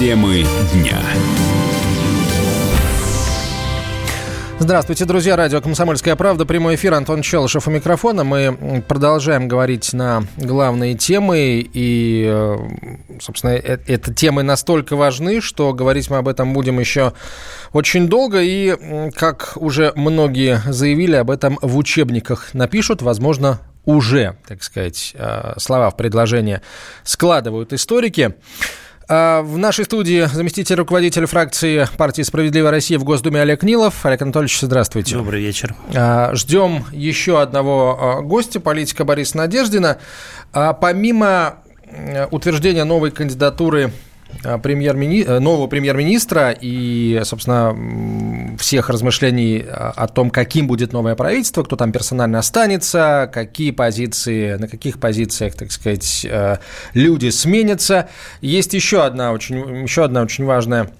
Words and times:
Темы 0.00 0.46
дня. 0.72 0.98
Здравствуйте, 4.58 5.04
друзья. 5.04 5.36
Радио 5.36 5.60
«Комсомольская 5.60 6.16
правда». 6.16 6.46
Прямой 6.46 6.76
эфир. 6.76 6.94
Антон 6.94 7.20
Челышев 7.20 7.68
у 7.68 7.70
микрофона. 7.70 8.24
Мы 8.24 8.82
продолжаем 8.88 9.46
говорить 9.46 9.92
на 9.92 10.24
главные 10.38 10.94
темы. 10.94 11.68
И, 11.70 12.24
э, 12.26 12.56
собственно, 13.20 13.50
э, 13.50 13.76
эти 13.86 14.14
темы 14.14 14.42
настолько 14.42 14.96
важны, 14.96 15.42
что 15.42 15.74
говорить 15.74 16.08
мы 16.08 16.16
об 16.16 16.28
этом 16.28 16.54
будем 16.54 16.80
еще 16.80 17.12
очень 17.74 18.08
долго. 18.08 18.40
И, 18.40 19.10
как 19.14 19.52
уже 19.56 19.92
многие 19.96 20.62
заявили, 20.66 21.16
об 21.16 21.30
этом 21.30 21.58
в 21.60 21.76
учебниках 21.76 22.54
напишут. 22.54 23.02
Возможно, 23.02 23.60
уже, 23.84 24.38
так 24.48 24.62
сказать, 24.62 25.12
э, 25.14 25.52
слова 25.58 25.90
в 25.90 25.98
предложение 25.98 26.62
складывают 27.04 27.74
историки. 27.74 28.34
А, 29.12 29.42
в 29.42 29.58
нашей 29.58 29.84
студии 29.86 30.24
заместитель 30.32 30.76
руководителя 30.76 31.26
фракции 31.26 31.84
партии 31.96 32.22
«Справедливая 32.22 32.70
Россия» 32.70 32.96
в 32.96 33.02
Госдуме 33.02 33.40
Олег 33.40 33.64
Нилов. 33.64 34.06
Олег 34.06 34.22
Анатольевич, 34.22 34.60
здравствуйте. 34.60 35.16
Добрый 35.16 35.42
вечер. 35.42 35.74
А, 35.92 36.32
ждем 36.34 36.84
еще 36.92 37.42
одного 37.42 37.98
а, 38.00 38.20
гостя, 38.20 38.60
политика 38.60 39.04
Бориса 39.04 39.36
Надеждина. 39.36 39.98
Помимо 40.52 41.56
утверждения 42.30 42.84
новой 42.84 43.10
кандидатуры 43.10 43.92
Э, 44.44 44.58
премьер-мини... 44.58 45.24
Э, 45.26 45.38
нового 45.38 45.66
премьер-министра 45.66 46.56
и, 46.58 47.20
собственно, 47.24 48.56
всех 48.58 48.88
размышлений 48.88 49.64
о 49.68 50.08
том, 50.08 50.30
каким 50.30 50.66
будет 50.66 50.92
новое 50.92 51.14
правительство, 51.14 51.62
кто 51.62 51.76
там 51.76 51.92
персонально 51.92 52.38
останется, 52.38 53.30
какие 53.32 53.70
позиции, 53.70 54.54
на 54.54 54.68
каких 54.68 54.98
позициях, 54.98 55.54
так 55.54 55.72
сказать, 55.72 56.26
э, 56.28 56.56
люди 56.94 57.28
сменятся. 57.30 58.08
Есть 58.40 58.74
еще 58.74 59.04
одна 59.04 59.32
очень, 59.32 59.82
еще 59.82 60.04
одна 60.04 60.22
очень 60.22 60.44
важная 60.44 60.90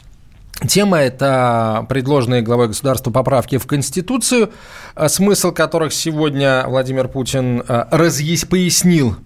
Тема– 0.69 0.99
это 1.01 1.87
предложенные 1.89 2.43
главой 2.43 2.69
государства 2.69 3.11
поправки 3.11 3.57
в 3.57 3.67
Конституцию, 3.67 4.51
смысл 5.09 5.53
которых 5.53 5.95
сегодня 5.95 6.65
Владимир 6.67 7.09
Путин 7.09 7.65
разъяс... 7.67 8.45
пояснил 8.45 9.17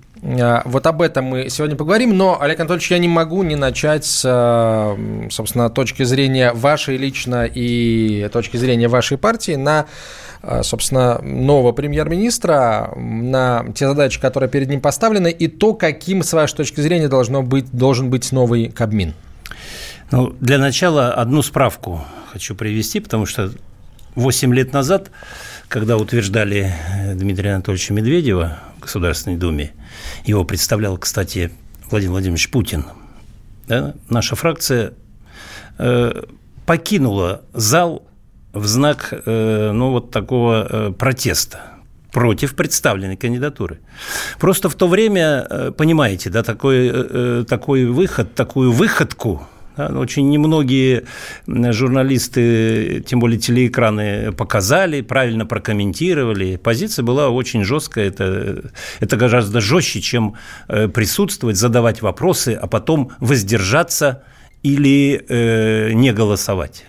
вот 0.64 0.86
об 0.86 1.02
этом 1.02 1.26
мы 1.26 1.50
сегодня 1.50 1.76
поговорим, 1.76 2.16
но, 2.16 2.40
Олег 2.40 2.58
Анатольевич, 2.58 2.90
я 2.90 2.98
не 2.98 3.08
могу 3.08 3.42
не 3.42 3.56
начать 3.56 4.06
с, 4.06 4.96
собственно, 5.30 5.68
точки 5.68 6.02
зрения 6.02 6.52
вашей 6.54 6.96
лично 6.96 7.44
и 7.44 8.26
точки 8.32 8.56
зрения 8.56 8.88
вашей 8.88 9.18
партии 9.18 9.56
на 9.56 9.84
э, 10.42 10.62
собственно, 10.62 11.20
нового 11.20 11.72
премьер-министра, 11.72 12.94
на 12.96 13.66
те 13.74 13.86
задачи, 13.86 14.18
которые 14.18 14.48
перед 14.48 14.70
ним 14.70 14.80
поставлены, 14.80 15.30
и 15.30 15.46
то, 15.46 15.74
каким, 15.74 16.22
с 16.22 16.32
вашей 16.32 16.56
точки 16.56 16.80
зрения, 16.80 17.08
должно 17.08 17.42
быть, 17.42 17.70
должен 17.70 18.08
быть 18.08 18.32
новый 18.32 18.70
Кабмин. 18.70 19.12
Ну, 20.10 20.34
для 20.40 20.56
начала 20.56 21.12
одну 21.12 21.42
справку 21.42 22.02
хочу 22.32 22.54
привести, 22.54 23.00
потому 23.00 23.26
что 23.26 23.52
8 24.14 24.54
лет 24.54 24.72
назад, 24.72 25.10
когда 25.68 25.98
утверждали 25.98 26.72
Дмитрия 27.14 27.54
Анатольевича 27.54 27.92
Медведева 27.92 28.58
Государственной 28.84 29.36
Думе, 29.36 29.72
его 30.24 30.44
представлял, 30.44 30.96
кстати, 30.96 31.50
Владимир 31.90 32.12
Владимирович 32.12 32.50
Путин. 32.50 32.84
Да? 33.66 33.94
Наша 34.08 34.36
фракция 34.36 34.94
э, 35.78 36.22
покинула 36.66 37.42
зал 37.52 38.06
в 38.52 38.66
знак 38.66 39.12
э, 39.12 39.70
ну, 39.72 39.90
вот 39.90 40.10
такого 40.10 40.66
э, 40.68 40.92
протеста 40.92 41.74
против 42.12 42.54
представленной 42.54 43.16
кандидатуры. 43.16 43.80
Просто 44.38 44.68
в 44.68 44.74
то 44.76 44.86
время, 44.86 45.46
э, 45.50 45.72
понимаете, 45.76 46.30
да, 46.30 46.42
такой, 46.42 46.88
э, 46.88 46.92
э, 46.92 47.44
такой 47.48 47.86
выход, 47.86 48.34
такую 48.34 48.70
выходку 48.70 49.46
очень 49.76 50.28
немногие 50.30 51.04
журналисты, 51.46 53.02
тем 53.06 53.20
более 53.20 53.38
телеэкраны, 53.38 54.32
показали, 54.32 55.00
правильно 55.00 55.46
прокомментировали. 55.46 56.56
Позиция 56.56 57.02
была 57.02 57.28
очень 57.30 57.64
жесткая. 57.64 58.08
Это, 58.08 58.70
это 59.00 59.16
гораздо 59.16 59.60
жестче, 59.60 60.00
чем 60.00 60.34
э, 60.68 60.88
присутствовать, 60.88 61.56
задавать 61.56 62.02
вопросы, 62.02 62.58
а 62.60 62.66
потом 62.66 63.10
воздержаться 63.20 64.24
или 64.62 65.24
э, 65.28 65.92
не 65.92 66.12
голосовать. 66.12 66.84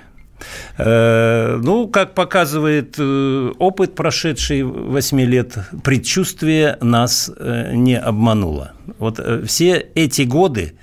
Э, 0.77 1.59
ну, 1.61 1.87
как 1.87 2.13
показывает 2.13 2.95
э, 2.97 3.51
опыт 3.59 3.95
прошедший 3.95 4.63
8 4.63 5.21
лет, 5.21 5.57
предчувствие 5.83 6.77
нас 6.81 7.31
э, 7.35 7.71
не 7.73 7.97
обмануло. 7.97 8.73
Вот 8.99 9.19
все 9.47 9.77
эти 9.95 10.23
годы 10.23 10.73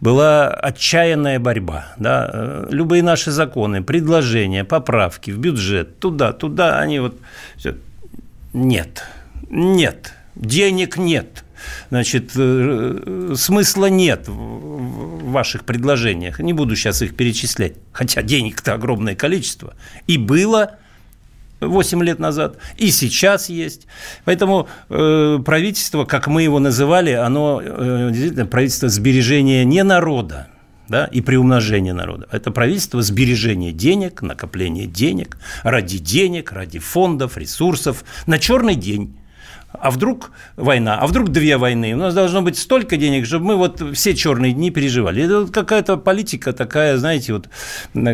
была 0.00 0.48
отчаянная 0.48 1.38
борьба. 1.38 1.94
Да? 1.98 2.66
Любые 2.70 3.02
наши 3.02 3.30
законы, 3.30 3.82
предложения, 3.82 4.64
поправки 4.64 5.30
в 5.30 5.38
бюджет, 5.38 5.98
туда, 5.98 6.32
туда, 6.32 6.78
они 6.78 6.98
вот... 7.00 7.16
Нет, 8.52 9.04
нет, 9.50 10.14
денег 10.34 10.96
нет– 10.96 11.44
Значит, 11.90 12.32
э, 12.36 13.34
смысла 13.36 13.86
нет 13.86 14.28
в 14.28 15.30
ваших 15.30 15.64
предложениях. 15.64 16.40
Не 16.40 16.52
буду 16.52 16.76
сейчас 16.76 17.02
их 17.02 17.16
перечислять, 17.16 17.74
хотя 17.92 18.22
денег-то 18.22 18.74
огромное 18.74 19.14
количество. 19.14 19.74
И 20.06 20.18
было 20.18 20.78
8 21.60 22.02
лет 22.02 22.18
назад, 22.18 22.56
и 22.76 22.90
сейчас 22.90 23.48
есть. 23.48 23.86
Поэтому 24.24 24.68
э, 24.88 25.38
правительство, 25.44 26.04
как 26.04 26.26
мы 26.26 26.42
его 26.42 26.58
называли, 26.58 27.12
оно 27.12 27.60
э, 27.62 28.08
действительно 28.10 28.46
правительство 28.46 28.88
сбережения 28.88 29.64
не 29.64 29.82
народа, 29.82 30.48
да, 30.88 31.06
и 31.06 31.20
приумножения 31.20 31.94
народа. 31.94 32.28
Это 32.30 32.50
правительство 32.50 33.02
сбережения 33.02 33.72
денег, 33.72 34.22
накопления 34.22 34.86
денег, 34.86 35.38
ради 35.62 35.98
денег, 35.98 36.52
ради 36.52 36.78
фондов, 36.78 37.38
ресурсов, 37.38 38.04
на 38.26 38.38
черный 38.38 38.74
день 38.74 39.16
а 39.80 39.90
вдруг 39.90 40.30
война, 40.56 40.98
а 40.98 41.06
вдруг 41.06 41.30
две 41.30 41.56
войны. 41.56 41.94
У 41.94 41.98
нас 41.98 42.14
должно 42.14 42.42
быть 42.42 42.58
столько 42.58 42.96
денег, 42.96 43.26
чтобы 43.26 43.46
мы 43.46 43.56
вот 43.56 43.82
все 43.94 44.14
черные 44.14 44.52
дни 44.52 44.70
переживали. 44.70 45.24
Это 45.24 45.40
вот 45.40 45.50
какая-то 45.50 45.96
политика 45.96 46.52
такая, 46.52 46.96
знаете, 46.96 47.32
вот, 47.32 47.48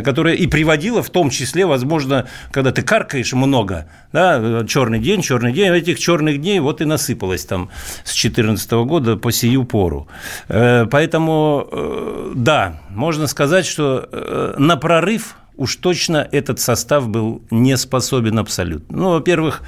которая 0.02 0.34
и 0.34 0.46
приводила 0.46 1.02
в 1.02 1.10
том 1.10 1.30
числе, 1.30 1.66
возможно, 1.66 2.26
когда 2.50 2.72
ты 2.72 2.82
каркаешь 2.82 3.32
много, 3.32 3.88
да, 4.12 4.64
черный 4.66 4.98
день, 4.98 5.22
черный 5.22 5.52
день, 5.52 5.72
этих 5.72 5.98
черных 5.98 6.40
дней 6.40 6.60
вот 6.60 6.80
и 6.80 6.84
насыпалось 6.84 7.44
там 7.44 7.70
с 8.04 8.12
2014 8.12 8.70
года 8.72 9.16
по 9.16 9.32
сию 9.32 9.64
пору. 9.64 10.08
Э, 10.48 10.86
поэтому, 10.90 11.68
э, 11.70 12.32
да, 12.34 12.80
можно 12.90 13.26
сказать, 13.26 13.66
что 13.66 14.08
э, 14.10 14.54
на 14.58 14.76
прорыв 14.76 15.36
уж 15.56 15.76
точно 15.76 16.26
этот 16.32 16.60
состав 16.60 17.08
был 17.08 17.42
не 17.50 17.76
способен 17.76 18.38
абсолютно. 18.38 18.96
Ну, 18.96 19.10
во-первых, 19.10 19.62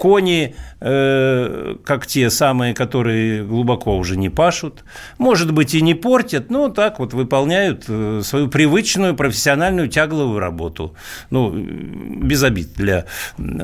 кони, 0.00 0.54
э, 0.80 1.76
как 1.84 2.06
те 2.06 2.30
самые, 2.30 2.72
которые 2.72 3.44
глубоко 3.44 3.98
уже 3.98 4.16
не 4.16 4.30
пашут, 4.30 4.82
может 5.18 5.52
быть, 5.52 5.74
и 5.74 5.82
не 5.82 5.92
портят, 5.92 6.50
но 6.50 6.70
так 6.70 6.98
вот 6.98 7.12
выполняют 7.12 7.84
э, 7.86 8.22
свою 8.24 8.48
привычную 8.48 9.14
профессиональную 9.14 9.88
тягловую 9.88 10.38
работу. 10.38 10.94
Ну, 11.28 11.52
без 11.52 12.42
обид 12.42 12.72
для 12.76 13.04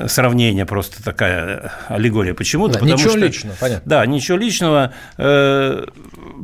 сравнения, 0.05 0.67
просто 0.67 1.03
такая 1.03 1.71
аллегория. 1.87 2.35
Почему-то. 2.35 2.79
Да, 2.79 2.85
ничего 2.85 3.09
что, 3.09 3.17
личного, 3.17 3.55
понятно. 3.59 3.89
Да, 3.89 4.05
ничего 4.05 4.37
личного. 4.37 4.93
Э, 5.17 5.85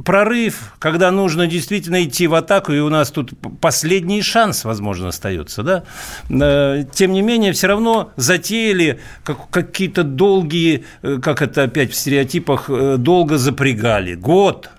прорыв, 0.04 0.74
когда 0.80 1.12
нужно 1.12 1.46
действительно 1.46 2.04
идти 2.04 2.26
в 2.26 2.34
атаку, 2.34 2.74
и 2.74 2.80
у 2.80 2.90
нас 2.90 3.12
тут 3.12 3.34
последний 3.62 4.24
шанс, 4.24 4.66
возможно, 4.66 5.10
остается, 5.10 5.62
да. 5.62 5.84
Э, 6.32 6.84
тем 6.92 7.12
не 7.14 7.22
менее, 7.22 7.52
все 7.52 7.68
равно 7.68 8.12
затеяли 8.16 9.00
какие 9.52 9.83
какие-то 9.84 10.04
долгие, 10.04 10.86
э, 11.02 11.20
как 11.22 11.42
это 11.42 11.64
опять 11.64 11.92
в 11.92 11.96
стереотипах, 11.96 12.70
э, 12.70 12.96
долго 12.98 13.38
запрягали. 13.38 14.16
Год. 14.16 14.70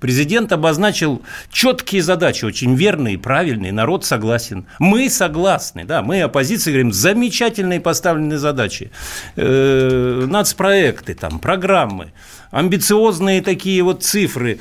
Президент 0.00 0.52
обозначил 0.52 1.22
четкие 1.50 2.02
задачи, 2.02 2.44
очень 2.44 2.74
верные, 2.74 3.18
правильные, 3.18 3.72
народ 3.72 4.04
согласен. 4.04 4.66
Мы 4.78 5.08
согласны, 5.10 5.84
да, 5.84 6.02
мы 6.02 6.22
оппозиция 6.22 6.72
говорим, 6.72 6.92
замечательные 6.92 7.80
поставленные 7.80 8.38
задачи. 8.38 8.90
Э, 9.36 10.26
нацпроекты, 10.28 11.14
там, 11.14 11.38
программы, 11.38 12.12
амбициозные 12.50 13.42
такие 13.42 13.82
вот 13.82 14.02
цифры 14.02 14.58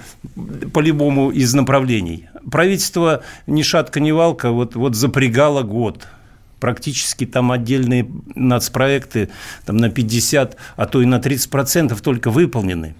по 0.73 0.79
любому 0.79 1.31
из 1.31 1.53
направлений. 1.53 2.27
Правительство 2.51 3.21
ни 3.47 3.63
шатка, 3.63 3.99
ни 3.99 4.11
валка 4.11 4.51
вот, 4.51 4.75
вот 4.75 4.95
запрягало 4.95 5.63
год– 5.63 6.07
практически 6.63 7.25
там 7.25 7.51
отдельные 7.51 8.09
нацпроекты 8.35 9.27
там, 9.65 9.75
на 9.75 9.89
50, 9.89 10.55
а 10.77 10.85
то 10.85 11.01
и 11.01 11.05
на 11.05 11.19
30 11.19 11.49
процентов 11.49 11.99
только 11.99 12.31
выполнены. 12.31 12.95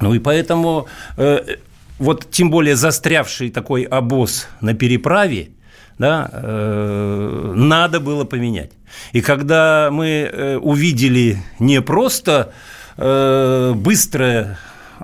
Ну 0.00 0.12
и 0.12 0.18
поэтому 0.18 0.88
э, 1.16 1.56
вот 2.00 2.28
тем 2.32 2.50
более 2.50 2.74
застрявший 2.74 3.50
такой 3.50 3.84
обоз 3.84 4.48
на 4.60 4.74
переправе, 4.74 5.50
да, 5.98 6.28
э, 6.32 7.52
надо 7.54 8.00
было 8.00 8.24
поменять. 8.24 8.72
И 9.12 9.20
когда 9.20 9.90
мы 9.92 10.08
э, 10.08 10.56
увидели 10.56 11.38
не 11.60 11.80
просто 11.80 12.52
э, 12.96 13.72
быстрое, 13.76 14.58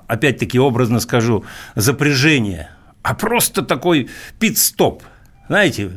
опять-таки 0.07 0.59
образно 0.59 0.99
скажу, 0.99 1.45
запряжение– 1.75 2.71
а 3.07 3.15
просто 3.15 3.61
такой 3.61 4.09
пит-стоп. 4.37 5.01
Знаете, 5.47 5.91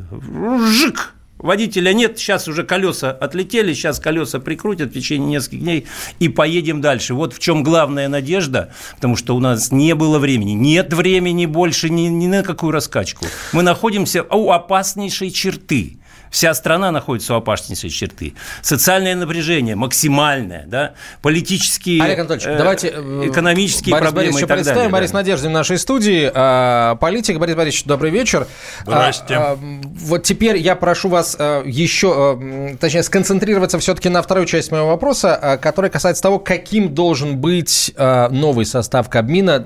жик, 0.69 1.13
Водителя 1.43 1.93
нет, 1.93 2.19
сейчас 2.19 2.49
уже 2.49 2.65
колеса 2.65 3.11
отлетели, 3.11 3.73
сейчас 3.73 3.99
колеса 3.99 4.41
прикрутят 4.41 4.91
в 4.91 4.95
течение 4.95 5.29
нескольких 5.29 5.61
дней 5.61 5.87
и 6.19 6.29
поедем 6.29 6.81
дальше. 6.81 7.15
Вот 7.15 7.33
в 7.33 7.39
чем 7.39 7.63
главная 7.63 8.09
надежда, 8.09 8.73
потому 8.97 9.17
что 9.17 9.35
у 9.35 9.41
нас 9.41 9.73
не 9.73 9.95
было 9.95 10.19
времени, 10.19 10.53
нет 10.53 10.93
времени 10.93 11.47
больше 11.47 11.89
ни, 11.89 12.03
ни 12.03 12.27
на 12.27 12.43
какую 12.43 12.73
раскачку. 12.73 13.27
Мы 13.53 13.63
находимся 13.63 14.23
у 14.23 14.51
опаснейшей 14.51 15.31
черты– 15.31 15.97
Вся 16.31 16.55
страна 16.55 16.93
находится 16.93 17.35
у 17.35 17.37
опаснейшей 17.37 17.91
черты. 17.91 18.35
Социальное 18.63 19.15
напряжение 19.17 19.75
максимальное, 19.75 20.65
да? 20.67 20.93
политические, 21.23 22.03
Олег 22.03 22.21
Анатольевич, 22.21 22.47
э, 22.47 22.57
давайте 22.57 22.93
э, 22.95 23.23
экономические 23.27 23.93
Борис 23.93 24.07
проблемы 24.07 24.33
Борисович, 24.33 24.45
и 24.45 24.47
так 24.47 24.57
представим. 24.57 24.77
далее. 24.79 24.93
Борис 24.93 25.11
да. 25.11 25.19
Надеждин 25.19 25.51
в 25.51 25.55
нашей 25.55 25.79
студии, 25.79 26.31
а, 26.33 26.95
политик. 26.97 27.39
Борис 27.39 27.57
Борисович, 27.57 27.85
добрый 27.85 28.11
вечер. 28.11 28.47
Здрасте. 28.83 29.35
А, 29.35 29.53
а, 29.53 29.59
вот 29.59 30.23
теперь 30.23 30.57
я 30.57 30.77
прошу 30.77 31.09
вас 31.09 31.37
а, 31.39 31.63
еще, 31.65 32.13
а, 32.15 32.77
точнее, 32.79 33.03
сконцентрироваться 33.03 33.79
все-таки 33.79 34.09
на 34.09 34.23
второй 34.23 34.47
части 34.47 34.71
моего 34.71 34.89
вопроса, 34.89 35.35
а, 35.35 35.57
которая 35.57 35.91
касается 35.91 36.23
того, 36.23 36.39
каким 36.39 36.95
должен 36.95 37.39
быть 37.39 37.93
а, 37.97 38.29
новый 38.29 38.67
состав 38.67 39.09
Кабмина. 39.09 39.59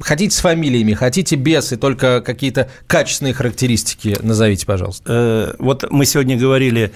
Хотите 0.00 0.34
с 0.34 0.40
фамилиями, 0.40 0.94
хотите 0.94 1.36
без, 1.36 1.72
и 1.72 1.76
только 1.76 2.20
какие-то 2.20 2.68
качественные 2.86 3.34
характеристики 3.34 4.16
назовите, 4.22 4.66
пожалуйста. 4.66 5.04
Э, 5.06 5.54
вот 5.58 5.90
мы 5.90 6.06
сегодня 6.06 6.36
говорили 6.36 6.92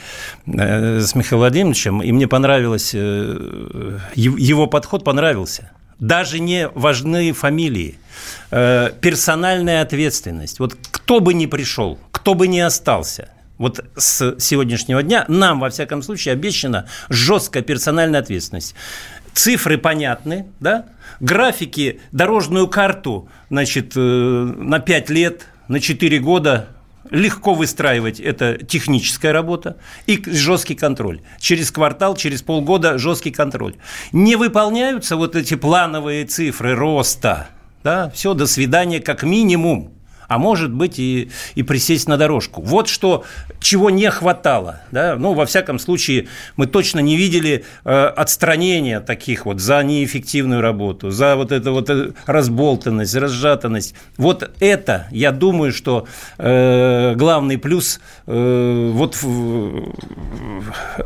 э, 0.47 1.01
с 1.01 1.15
Михаилом 1.15 1.41
Владимировичем, 1.41 2.03
и 2.03 2.13
мне 2.13 2.29
понравилось, 2.29 2.93
э, 2.95 3.99
его 4.15 4.67
подход 4.67 5.05
понравился. 5.05 5.71
Даже 5.99 6.41
не 6.41 6.69
важны 6.69 7.33
фамилии, 7.33 7.99
персональная 8.51 9.83
ответственность. 9.83 10.59
Вот 10.59 10.75
кто 10.91 11.21
бы 11.21 11.35
ни 11.35 11.45
пришел, 11.45 11.99
кто 12.11 12.33
бы 12.33 12.49
ни 12.49 12.59
остался, 12.59 13.29
вот 13.61 13.85
с 13.95 14.37
сегодняшнего 14.39 15.03
дня 15.03 15.27
нам, 15.29 15.61
во 15.61 15.69
всяком 15.69 16.03
случае, 16.03 16.33
обещана 16.33 16.87
жесткая 17.11 17.63
персональная 17.63 18.21
ответственность. 18.21 18.75
Цифры 19.41 19.79
понятны, 19.79 20.49
да? 20.61 20.85
Графики, 21.19 22.03
дорожную 22.13 22.69
карту, 22.69 23.31
значит, 23.49 23.97
на 23.97 24.81
5 24.81 25.09
лет, 25.09 25.47
на 25.67 25.81
4 25.81 26.19
года 26.19 26.69
легко 27.09 27.55
выстраивать 27.55 28.21
это 28.21 28.59
техническая 28.59 29.33
работа 29.33 29.79
и 30.07 30.23
жесткий 30.27 30.75
контроль. 30.75 31.23
Через 31.39 31.71
квартал, 31.71 32.17
через 32.17 32.43
полгода 32.43 32.99
жесткий 32.99 33.31
контроль. 33.31 33.77
Не 34.13 34.37
выполняются 34.37 35.17
вот 35.17 35.35
эти 35.35 35.55
плановые 35.55 36.27
цифры 36.27 36.75
роста, 36.75 37.49
да, 37.83 38.11
все, 38.11 38.35
до 38.35 38.47
свидания 38.47 39.01
как 39.01 39.23
минимум 39.23 39.95
а 40.31 40.39
может 40.39 40.73
быть 40.73 41.01
и, 41.01 41.29
и 41.57 41.65
присесть 41.65 42.09
на 42.09 42.17
дорожку. 42.17 42.63
Вот 42.63 42.87
что, 42.87 43.25
чего 43.59 43.91
не 43.91 44.09
хватало. 44.11 44.81
Да? 44.93 45.17
Ну, 45.17 45.35
во 45.35 45.45
всяком 45.45 45.81
случае, 45.81 46.29
мы 46.57 46.69
точно 46.69 47.01
не 47.01 47.17
видели 47.17 47.65
э, 47.85 48.05
отстранения 48.05 49.01
таких 49.01 49.45
вот 49.45 49.59
за 49.59 49.83
неэффективную 49.83 50.61
работу, 50.61 51.11
за 51.11 51.35
вот 51.35 51.51
эту 51.51 51.73
вот 51.73 51.91
э, 51.91 52.13
разболтанность, 52.27 53.17
разжатанность. 53.17 53.97
Вот 54.19 54.49
это, 54.61 55.09
я 55.11 55.33
думаю, 55.33 55.73
что 55.73 56.07
э, 56.39 57.15
главный 57.17 57.59
плюс 57.59 58.01
э, 58.29 58.91
вот 58.93 59.17
в, 59.21 59.95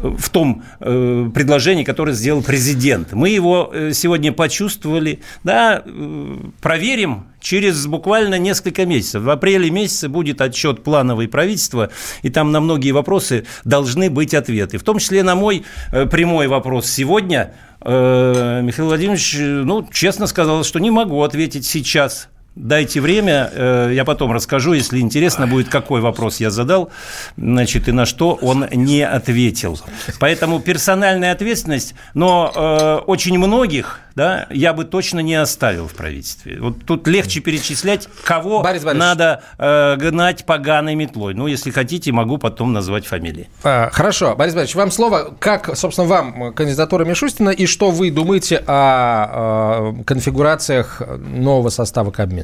в 0.03 0.29
том 0.29 0.65
э, 0.81 1.31
предложении, 1.35 1.85
которое 1.85 2.13
сделал 2.13 2.43
президент. 2.43 3.15
Мы 3.15 3.31
его 3.31 3.71
э, 3.73 3.93
сегодня 3.95 4.35
почувствовали, 4.35 5.21
да, 5.45 5.83
э, 5.83 6.37
проверим 6.61 7.25
через 7.45 7.87
буквально 7.87 8.39
несколько 8.39 8.87
месяцев. 8.87 9.23
В 9.23 9.31
апреле 9.31 9.71
месяце 9.71 10.09
будет 10.09 10.41
отчет 10.41 10.83
плановый 10.83 11.29
правительства, 11.29 11.91
и 12.23 12.31
там 12.31 12.51
на 12.51 12.61
многие 12.61 12.93
вопросы 12.93 13.45
должны 13.65 14.09
быть 14.11 14.35
ответы. 14.35 14.79
В 14.79 14.83
том 14.83 14.99
числе 14.99 15.23
на 15.23 15.35
мой 15.35 15.65
э, 15.93 16.07
прямой 16.07 16.49
вопрос 16.49 16.87
сегодня 16.87 17.55
э, 17.83 18.61
Михаил 18.63 18.89
Владимирович, 18.89 19.37
ну, 19.39 19.87
честно 19.93 20.27
сказал, 20.27 20.65
что 20.65 20.79
не 20.79 20.91
могу 20.91 21.23
ответить 21.23 21.67
сейчас. 21.67 22.29
Дайте 22.57 23.01
время, 23.01 23.51
э, 23.53 23.91
я 23.95 24.05
потом 24.05 24.31
расскажу, 24.31 24.75
если 24.75 25.01
интересно 25.01 25.49
будет, 25.49 25.69
какой 25.69 26.01
вопрос 26.01 26.39
я 26.39 26.51
задал, 26.51 26.91
значит, 27.37 27.89
и 27.89 27.93
на 27.93 28.07
что 28.07 28.35
он 28.35 28.67
не 28.71 29.03
ответил. 29.03 29.81
Поэтому 30.21 30.61
персональная 30.61 31.33
ответственность, 31.33 31.95
но 32.15 32.53
э, 32.55 33.05
очень 33.07 33.39
многих, 33.39 33.99
да, 34.15 34.47
я 34.51 34.73
бы 34.73 34.85
точно 34.85 35.19
не 35.19 35.35
оставил 35.35 35.89
в 35.89 35.95
правительстве. 35.95 36.61
Вот 36.61 36.85
тут 36.87 37.09
легче 37.09 37.41
перечислять, 37.41 38.09
кого 38.23 38.63
Борис 38.63 38.85
надо 38.85 39.43
э, 39.59 39.97
гнать 39.97 40.47
поганой 40.47 40.95
метлой. 40.95 41.35
Ну, 41.35 41.49
если 41.49 41.73
хотите, 41.73 42.13
могу 42.13 42.39
потом 42.39 42.73
назвать 42.73 43.05
фамилии. 43.05 43.49
А, 43.65 43.91
хорошо, 43.91 44.37
Борис 44.37 44.55
Борисович, 44.55 44.77
вам 44.77 44.93
слово. 44.93 45.35
Как, 45.41 45.77
собственно, 45.77 46.07
вам 46.07 46.55
кандидатура 46.55 47.05
Мишустина 47.05 47.51
и 47.51 47.67
что 47.67 47.91
вы 47.91 48.13
думаете 48.13 48.59
о, 48.59 49.93
о 49.99 50.05
конфигурациях 50.05 51.03
нового 51.19 51.71
состава 51.71 52.13
Кабмина? 52.13 52.44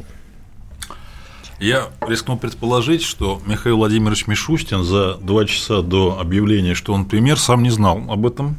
Я 1.60 1.90
рискну 2.00 2.38
предположить, 2.38 3.02
что 3.02 3.42
Михаил 3.44 3.76
Владимирович 3.76 4.26
Мишустин 4.26 4.82
за 4.82 5.16
два 5.16 5.44
часа 5.44 5.82
до 5.82 6.18
объявления, 6.18 6.72
что 6.72 6.94
он 6.94 7.04
премьер, 7.04 7.38
сам 7.38 7.62
не 7.62 7.68
знал 7.68 8.02
об 8.08 8.26
этом. 8.26 8.58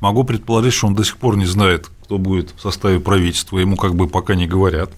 Могу 0.00 0.24
предположить, 0.24 0.72
что 0.72 0.86
он 0.86 0.94
до 0.94 1.04
сих 1.04 1.18
пор 1.18 1.36
не 1.36 1.44
знает, 1.44 1.90
кто 2.04 2.16
будет 2.16 2.54
в 2.56 2.62
составе 2.62 2.98
правительства, 2.98 3.58
ему 3.58 3.76
как 3.76 3.94
бы 3.94 4.08
пока 4.08 4.34
не 4.34 4.46
говорят. 4.46 4.90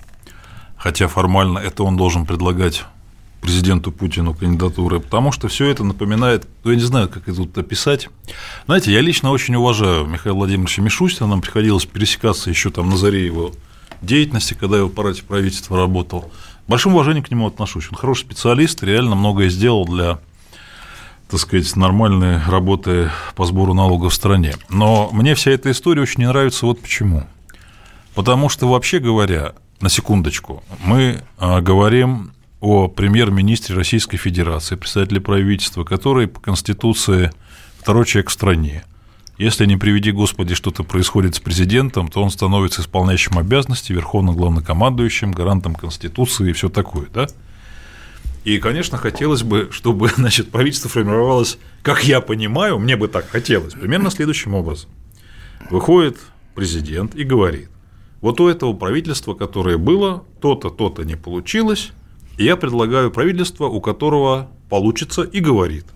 Хотя 0.77 1.09
формально 1.09 1.59
это 1.59 1.83
он 1.83 1.97
должен 1.97 2.27
предлагать 2.27 2.85
президенту 3.41 3.91
Путину 3.91 4.35
кандидатуры, 4.35 5.00
потому 5.00 5.33
что 5.33 5.49
все 5.49 5.67
это 5.67 5.83
напоминает, 5.83 6.47
ну, 6.62 6.71
я 6.71 6.77
не 6.77 6.85
знаю, 6.85 7.09
как 7.09 7.27
это 7.27 7.38
тут 7.38 7.59
описать. 7.59 8.09
Знаете, 8.67 8.93
я 8.93 9.00
лично 9.00 9.33
очень 9.33 9.56
уважаю 9.56 10.06
Михаила 10.06 10.37
Владимировича 10.37 10.81
Мишустина, 10.81 11.27
нам 11.27 11.41
приходилось 11.41 11.87
пересекаться 11.87 12.50
еще 12.50 12.71
там 12.71 12.88
на 12.88 12.97
заре 12.97 13.27
его 13.27 13.50
деятельности, 14.00 14.55
когда 14.55 14.77
я 14.77 14.85
в 14.85 14.87
аппарате 14.87 15.25
правительства 15.25 15.77
работал 15.77 16.31
большим 16.69 16.94
уважением 16.94 17.25
к 17.25 17.31
нему 17.31 17.47
отношусь. 17.47 17.88
Он 17.91 17.97
хороший 17.97 18.23
специалист, 18.23 18.82
реально 18.82 19.17
многое 19.17 19.49
сделал 19.49 19.85
для 19.87 20.19
так 21.32 21.41
сказать, 21.41 21.76
нормальной 21.76 22.44
работы 22.47 23.11
по 23.35 23.47
сбору 23.47 23.73
налогов 23.73 24.12
в 24.12 24.14
стране. 24.14 24.55
Но 24.69 25.09
мне 25.12 25.35
вся 25.35 25.53
эта 25.53 25.70
история 25.70 26.03
очень 26.03 26.20
не 26.20 26.26
нравится 26.26 26.67
вот 26.67 26.82
почему. 26.82 27.23
Потому 28.14 28.50
что, 28.50 28.69
вообще 28.69 28.99
говоря, 28.99 29.55
на 29.81 29.88
секундочку, 29.88 30.62
мы 30.85 31.23
а, 31.38 31.62
говорим 31.62 32.33
о 32.61 32.88
премьер-министре 32.88 33.75
Российской 33.75 34.19
Федерации, 34.19 34.76
представителе 34.76 35.23
правительства, 35.23 35.85
который 35.85 36.26
по 36.26 36.38
Конституции 36.38 37.33
второй 37.81 38.04
человек 38.04 38.28
в 38.28 38.33
стране. 38.35 38.85
Если 39.42 39.66
не 39.66 39.76
приведи 39.76 40.12
Господи, 40.12 40.54
что-то 40.54 40.84
происходит 40.84 41.34
с 41.34 41.40
президентом, 41.40 42.06
то 42.06 42.22
он 42.22 42.30
становится 42.30 42.80
исполняющим 42.80 43.38
обязанности, 43.38 43.92
верховным 43.92 44.37
главнокомандующим, 44.37 45.32
гарантом 45.32 45.75
Конституции 45.75 46.50
и 46.50 46.52
все 46.52 46.68
такое, 46.68 47.08
да? 47.12 47.26
И, 48.44 48.58
конечно, 48.58 48.99
хотелось 48.99 49.42
бы, 49.42 49.68
чтобы 49.72 50.08
значит, 50.16 50.52
правительство 50.52 50.88
формировалось, 50.88 51.58
как 51.82 52.04
я 52.04 52.20
понимаю, 52.20 52.78
мне 52.78 52.94
бы 52.94 53.08
так 53.08 53.28
хотелось, 53.28 53.75
примерно 53.75 54.12
следующим 54.12 54.54
образом. 54.54 54.88
Выходит 55.70 56.18
президент 56.54 57.16
и 57.16 57.25
говорит, 57.25 57.68
вот 58.20 58.40
у 58.40 58.46
этого 58.46 58.75
правительства, 58.75 59.34
которое 59.34 59.76
было, 59.76 60.22
то-то, 60.40 60.70
то-то 60.70 61.02
не 61.02 61.16
получилось, 61.16 61.90
и 62.38 62.44
я 62.44 62.56
предлагаю 62.56 63.11
правительство, 63.11 63.64
у 63.64 63.80
которого 63.80 64.52
получится, 64.70 65.22
и 65.22 65.40
говорит. 65.40 65.87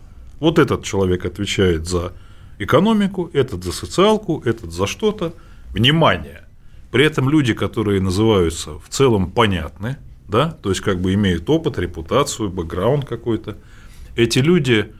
Вот 0.40 0.58
этот 0.58 0.82
человек 0.82 1.24
отвечает 1.24 1.86
за 1.86 2.12
экономику, 2.58 3.30
этот 3.32 3.64
за 3.64 3.72
социалку, 3.72 4.42
этот 4.44 4.72
за 4.72 4.86
что-то. 4.86 5.34
Внимание! 5.72 6.44
При 6.90 7.04
этом 7.04 7.28
люди, 7.28 7.52
которые 7.52 8.00
называются 8.00 8.78
в 8.78 8.88
целом 8.88 9.30
понятны, 9.30 9.96
да, 10.28 10.56
то 10.62 10.70
есть 10.70 10.80
как 10.80 11.00
бы 11.00 11.14
имеют 11.14 11.48
опыт, 11.50 11.78
репутацию, 11.78 12.50
бэкграунд 12.50 13.04
какой-то, 13.04 13.56
эти 14.16 14.38
люди, 14.38 14.92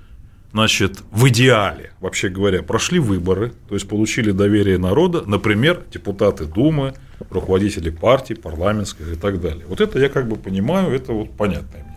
значит, 0.52 1.02
в 1.10 1.28
идеале, 1.28 1.92
вообще 2.00 2.28
говоря, 2.28 2.62
прошли 2.62 2.98
выборы, 2.98 3.52
то 3.68 3.74
есть 3.74 3.88
получили 3.88 4.30
доверие 4.30 4.78
народа, 4.78 5.22
например, 5.26 5.84
депутаты 5.90 6.44
Думы, 6.44 6.94
руководители 7.30 7.90
партий, 7.90 8.34
парламентских 8.34 9.12
и 9.12 9.16
так 9.16 9.40
далее. 9.40 9.64
Вот 9.66 9.80
это 9.80 9.98
я 9.98 10.08
как 10.08 10.28
бы 10.28 10.36
понимаю, 10.36 10.94
это 10.94 11.12
вот 11.12 11.34
понятно 11.36 11.78
мне 11.78 11.95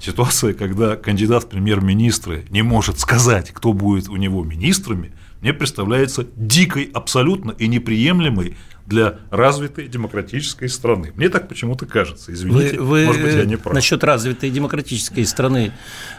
ситуация, 0.00 0.54
когда 0.54 0.96
кандидат 0.96 1.44
в 1.44 1.48
премьер-министры 1.48 2.44
не 2.50 2.62
может 2.62 2.98
сказать, 2.98 3.50
кто 3.52 3.72
будет 3.72 4.08
у 4.08 4.16
него 4.16 4.44
министрами, 4.44 5.12
мне 5.40 5.52
представляется 5.52 6.26
дикой 6.36 6.90
абсолютно 6.92 7.52
и 7.52 7.68
неприемлемой 7.68 8.56
для 8.88 9.16
развитой 9.30 9.86
демократической 9.86 10.68
страны. 10.68 11.12
Мне 11.14 11.28
так 11.28 11.46
почему-то 11.46 11.84
кажется. 11.84 12.32
Извините, 12.32 12.80
вы, 12.80 12.86
вы 12.86 13.04
может 13.04 13.22
быть, 13.22 13.34
я 13.34 13.44
не 13.44 13.56
прав. 13.56 13.74
Насчет 13.74 14.02
развитой 14.02 14.48
демократической 14.48 15.24
страны 15.26 15.72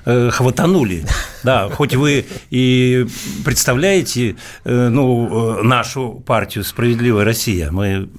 э, 0.05 0.29
хватанули. 0.29 1.05
Да, 1.43 1.69
хоть 1.69 1.95
вы 1.95 2.25
и 2.51 3.07
представляете 3.43 4.35
э, 4.65 4.89
ну, 4.89 5.59
э, 5.59 5.63
нашу 5.63 6.23
партию 6.25 6.63
«Справедливая 6.63 7.25
Россия», 7.25 7.71
мы 7.71 8.09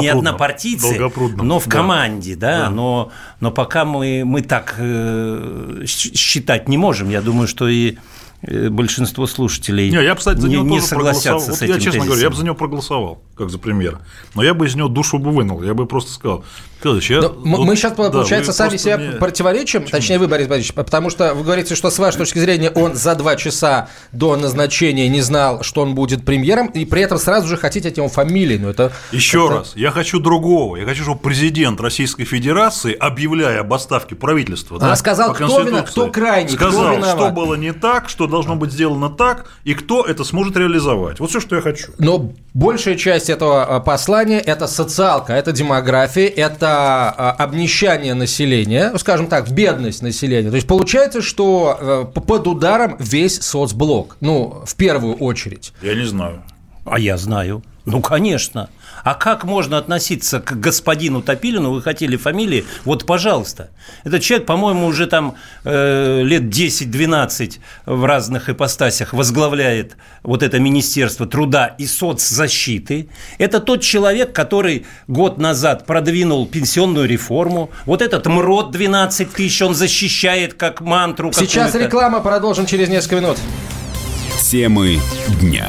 не 0.00 0.08
однопартийцы, 0.08 1.00
но 1.36 1.58
в 1.58 1.68
команде, 1.68 2.36
да, 2.36 2.64
да. 2.64 2.70
Но, 2.70 3.10
но 3.40 3.50
пока 3.50 3.84
мы, 3.84 4.22
мы 4.24 4.42
так 4.42 4.76
э, 4.78 5.82
считать 5.86 6.68
не 6.68 6.76
можем, 6.76 7.10
я 7.10 7.20
думаю, 7.20 7.48
что 7.48 7.68
и 7.68 7.96
большинство 8.42 9.26
слушателей 9.26 9.90
не, 9.90 10.02
я, 10.02 10.14
кстати, 10.14 10.38
за 10.38 10.48
него 10.48 10.64
не, 10.64 10.76
не 10.76 10.80
согласятся 10.80 11.52
с 11.52 11.62
этим 11.62 11.74
Я, 11.74 11.80
честно 11.80 11.92
тезисом. 11.92 12.06
говоря, 12.06 12.22
я 12.22 12.30
бы 12.30 12.36
за 12.36 12.44
него 12.44 12.54
проголосовал, 12.54 13.22
как 13.36 13.50
за 13.50 13.58
премьера. 13.58 14.00
Но 14.34 14.42
я 14.42 14.54
бы 14.54 14.66
из 14.66 14.74
него 14.74 14.88
душу 14.88 15.18
бы 15.18 15.30
вынул. 15.30 15.62
Я 15.62 15.74
бы 15.74 15.86
просто 15.86 16.12
сказал, 16.12 16.44
Федорович, 16.80 17.10
я, 17.10 17.20
мы, 17.20 17.58
вот, 17.58 17.66
мы 17.66 17.76
сейчас, 17.76 17.92
да, 17.92 18.10
получается, 18.10 18.52
сами 18.52 18.78
себя 18.78 18.96
мне... 18.96 19.10
противоречим, 19.12 19.82
Почему? 19.82 19.98
точнее, 19.98 20.18
вы, 20.18 20.28
Борис 20.28 20.46
Борисович, 20.46 20.74
потому 20.74 21.10
что 21.10 21.34
вы 21.34 21.44
говорите, 21.44 21.74
что 21.74 21.90
с 21.90 21.98
вашей 21.98 22.16
точки 22.16 22.38
зрения 22.38 22.70
он 22.70 22.94
за 22.94 23.14
два 23.16 23.36
часа 23.36 23.88
до 24.12 24.34
назначения 24.36 25.08
не 25.08 25.20
знал, 25.20 25.62
что 25.62 25.82
он 25.82 25.94
будет 25.94 26.24
премьером, 26.24 26.68
и 26.68 26.86
при 26.86 27.02
этом 27.02 27.18
сразу 27.18 27.48
же 27.48 27.58
хотите 27.58 27.90
от 27.90 27.98
него 27.98 28.08
фамилии. 28.08 28.56
Ну, 28.56 28.70
это, 28.70 28.92
Еще 29.12 29.44
это... 29.44 29.54
раз, 29.58 29.72
я 29.76 29.90
хочу 29.90 30.20
другого. 30.20 30.76
Я 30.76 30.86
хочу, 30.86 31.02
чтобы 31.02 31.20
президент 31.20 31.80
Российской 31.82 32.24
Федерации, 32.24 32.94
объявляя 32.94 33.60
об 33.60 33.74
отставке 33.74 34.14
правительства, 34.14 34.78
а, 34.78 34.80
да, 34.80 34.96
сказал, 34.96 35.34
кто, 35.34 35.60
вина, 35.60 35.82
кто 35.82 36.10
крайний, 36.10 36.54
сказал, 36.54 36.96
кто 36.96 37.10
что 37.10 37.30
было 37.30 37.56
не 37.56 37.74
так, 37.74 38.08
что 38.08 38.26
должно 38.30 38.56
быть 38.56 38.72
сделано 38.72 39.10
так, 39.10 39.50
и 39.64 39.74
кто 39.74 40.04
это 40.04 40.24
сможет 40.24 40.56
реализовать. 40.56 41.20
Вот 41.20 41.30
все, 41.30 41.40
что 41.40 41.56
я 41.56 41.62
хочу. 41.62 41.92
Но 41.98 42.32
большая 42.54 42.96
часть 42.96 43.28
этого 43.30 43.64
а, 43.64 43.80
послания– 43.80 44.38
это 44.46 44.66
социалка, 44.66 45.32
это 45.32 45.52
демография, 45.52 46.26
это 46.26 47.10
а, 47.10 47.32
обнищание 47.32 48.14
населения, 48.14 48.92
скажем 48.98 49.26
так, 49.26 49.50
бедность 49.50 50.02
населения. 50.02 50.50
То 50.50 50.56
есть 50.56 50.66
получается, 50.66 51.22
что 51.22 51.76
э, 51.80 52.20
под 52.20 52.46
ударом 52.46 52.96
весь 52.98 53.40
соцблок, 53.40 54.16
ну, 54.20 54.62
в 54.66 54.74
первую 54.76 55.14
очередь. 55.14 55.72
Я 55.82 55.94
не 55.94 56.04
знаю. 56.04 56.42
А 56.84 56.98
я 56.98 57.16
знаю. 57.16 57.62
Ну, 57.84 58.00
конечно. 58.00 58.68
А 59.04 59.14
как 59.14 59.44
можно 59.44 59.78
относиться 59.78 60.40
к 60.40 60.58
господину 60.58 61.22
Топилину? 61.22 61.72
Вы 61.72 61.82
хотели 61.82 62.16
фамилии? 62.16 62.64
Вот, 62.84 63.06
пожалуйста. 63.06 63.70
Этот 64.04 64.22
человек, 64.22 64.46
по-моему, 64.46 64.86
уже 64.86 65.06
там 65.06 65.34
э, 65.64 66.22
лет 66.22 66.42
10-12 66.42 67.58
в 67.86 68.04
разных 68.04 68.48
ипостасях 68.48 69.12
возглавляет 69.12 69.96
вот 70.22 70.42
это 70.42 70.58
Министерство 70.58 71.26
труда 71.26 71.66
и 71.66 71.86
соцзащиты. 71.86 73.08
Это 73.38 73.60
тот 73.60 73.82
человек, 73.82 74.32
который 74.32 74.86
год 75.08 75.38
назад 75.38 75.86
продвинул 75.86 76.46
пенсионную 76.46 77.08
реформу. 77.08 77.70
Вот 77.86 78.02
этот 78.02 78.26
МРОД 78.26 78.70
12 78.70 79.32
тысяч 79.32 79.62
он 79.62 79.74
защищает 79.74 80.54
как 80.54 80.80
мантру. 80.80 81.32
Сейчас 81.32 81.74
реклама, 81.74 82.20
продолжим 82.20 82.66
через 82.66 82.88
несколько 82.88 83.16
минут. 83.16 83.38
Темы 84.42 84.98
дня. 85.40 85.68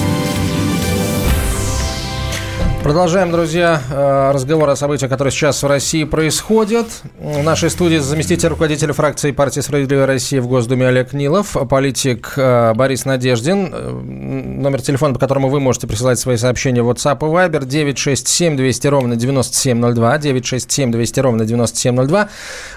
Продолжаем, 2.83 3.31
друзья, 3.31 3.79
э, 3.91 4.31
разговор 4.33 4.67
о 4.67 4.75
событиях, 4.75 5.11
которые 5.11 5.31
сейчас 5.31 5.61
в 5.61 5.67
России 5.67 6.03
происходят. 6.03 6.87
В 7.19 7.43
нашей 7.43 7.69
студии 7.69 7.97
заместитель 7.97 8.49
руководителя 8.49 8.91
фракции 8.91 9.31
партии 9.31 9.59
«Справедливая 9.59 10.07
Россия» 10.07 10.41
в 10.41 10.47
Госдуме 10.47 10.87
Олег 10.87 11.13
Нилов, 11.13 11.55
политик 11.69 12.33
э, 12.37 12.73
Борис 12.73 13.05
Надеждин. 13.05 13.69
Э, 13.71 13.91
номер 13.91 14.81
телефона, 14.81 15.13
по 15.13 15.19
которому 15.19 15.49
вы 15.49 15.59
можете 15.59 15.85
присылать 15.85 16.17
свои 16.17 16.37
сообщения 16.37 16.81
в 16.81 16.89
WhatsApp 16.89 17.19
и 17.19 17.31
Viber 17.31 17.65
967 17.65 18.57
200 18.57 18.87
ровно 18.87 19.15
9702, 19.15 20.17
967 20.17 20.91
200 20.91 21.19
ровно 21.19 21.45
9702. 21.45 22.29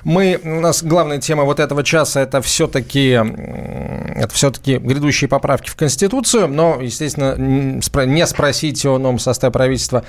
Мы, 0.05 0.39
у 0.45 0.61
нас 0.61 0.83
главная 0.83 1.19
тема 1.19 1.45
вот 1.45 1.61
этого 1.61 1.83
часа– 1.83 2.21
это 2.23 2.43
все-таки 2.43 3.19
это 4.15 4.33
все-таки 4.33 4.77
грядущие 4.79 5.29
поправки 5.29 5.69
в 5.69 5.77
Конституцию, 5.77 6.49
но, 6.49 6.79
естественно, 6.81 7.35
не 7.37 8.27
спросить 8.27 8.85
о 8.87 8.99
новом 8.99 9.19
составе 9.19 9.53
правительства 9.53 9.94
количество 9.95 10.05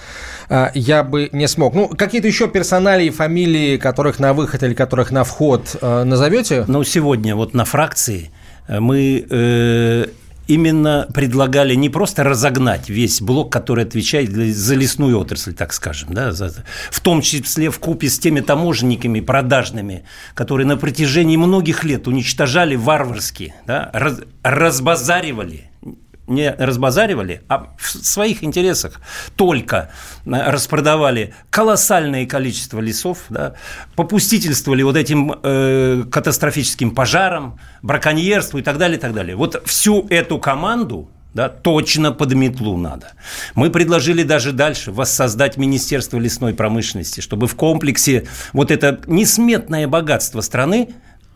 а, 0.47 0.71
я 0.73 1.03
бы 1.03 1.29
не 1.31 1.47
смог. 1.47 1.73
Ну, 1.73 1.87
какие-то 1.89 2.27
еще 2.27 2.47
персоналии, 2.47 3.09
фамилии, 3.09 3.77
которых 3.77 4.19
на 4.19 4.33
выход 4.33 4.63
или 4.63 4.73
которых 4.73 5.11
на 5.11 5.23
вход 5.23 5.75
а, 5.81 6.03
назовете? 6.03 6.65
Ну, 6.67 6.83
сегодня 6.83 7.35
вот 7.35 7.53
на 7.53 7.65
фракции 7.65 8.31
э, 8.67 8.79
мы 8.79 9.25
э, 9.27 10.05
именно 10.47 11.07
предлагали 11.13 11.73
не 11.73 11.89
просто 11.89 12.23
разогнать 12.23 12.89
весь 12.89 13.21
блок, 13.21 13.51
который 13.51 13.85
отвечает 13.85 14.31
за 14.31 14.75
лесную 14.75 15.19
отрасль, 15.19 15.53
так 15.53 15.73
скажем, 15.73 16.13
да, 16.13 16.31
за, 16.31 16.53
в 16.91 16.99
том 16.99 17.21
числе 17.21 17.71
в 17.71 17.79
купе 17.79 18.07
с 18.07 18.19
теми 18.19 18.41
таможенниками 18.41 19.21
продажными, 19.21 20.03
которые 20.35 20.67
на 20.67 20.77
протяжении 20.77 21.37
многих 21.37 21.83
лет 21.83 22.07
уничтожали 22.07 22.75
варварски, 22.75 23.55
да, 23.65 23.89
раз, 23.93 24.19
разбазаривали 24.43 25.71
не 26.27 26.51
разбазаривали, 26.51 27.41
а 27.47 27.75
в 27.77 27.87
своих 27.87 28.43
интересах 28.43 28.99
только 29.35 29.91
э, 30.25 30.51
распродавали 30.51 31.33
колоссальное 31.49 32.25
количество 32.25 32.79
лесов, 32.79 33.19
да, 33.29 33.53
попустительствовали 33.95 34.83
вот 34.83 34.95
этим 34.95 35.33
э, 35.43 36.03
катастрофическим 36.11 36.91
пожарам, 36.91 37.59
браконьерству 37.81 38.59
и 38.59 38.61
так 38.61 38.77
далее, 38.77 38.97
и 38.97 39.01
так 39.01 39.13
далее. 39.13 39.35
Вот 39.35 39.61
всю 39.65 40.07
эту 40.09 40.39
команду 40.39 41.09
да, 41.33 41.49
точно 41.49 42.13
под 42.13 42.33
метлу 42.33 42.77
надо. 42.77 43.11
Мы 43.55 43.69
предложили 43.69 44.23
даже 44.23 44.53
дальше 44.53 44.93
воссоздать 44.93 45.57
Министерство 45.57 46.17
лесной 46.17 46.53
промышленности, 46.53 47.19
чтобы 47.19 47.47
в 47.47 47.55
комплексе 47.55 48.25
вот 48.53 48.71
это 48.71 49.01
несметное 49.05 49.87
богатство 49.87 50.39
страны 50.39 50.89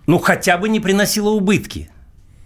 ну, 0.07 0.17
хотя 0.17 0.57
бы 0.57 0.69
не 0.69 0.79
приносило 0.79 1.29
убытки– 1.29 1.91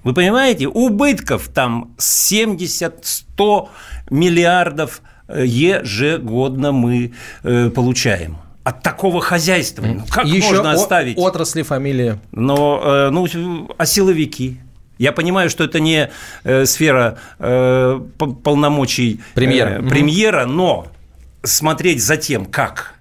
вы 0.03 0.13
понимаете, 0.13 0.67
убытков 0.67 1.47
там 1.47 1.95
70-100 1.97 3.69
миллиардов 4.09 5.01
э, 5.27 5.45
ежегодно 5.45 6.71
мы 6.71 7.13
э, 7.43 7.69
получаем 7.69 8.37
от 8.63 8.81
такого 8.81 9.21
хозяйства. 9.21 9.85
Ну, 9.85 10.03
как 10.09 10.25
Еще 10.25 10.47
можно 10.47 10.71
оставить? 10.71 11.17
отрасли, 11.17 11.63
фамилии. 11.63 12.19
Но, 12.31 12.81
э, 12.83 13.09
ну, 13.09 13.69
а 13.77 13.85
силовики? 13.85 14.59
Я 14.97 15.11
понимаю, 15.11 15.49
что 15.49 15.63
это 15.63 15.79
не 15.79 16.11
сфера 16.65 17.17
полномочий 17.39 19.21
премьера, 19.33 19.81
премьера 19.81 20.45
но 20.45 20.87
смотреть 21.41 22.01
за 22.01 22.15
тем, 22.15 22.45
как 22.45 22.93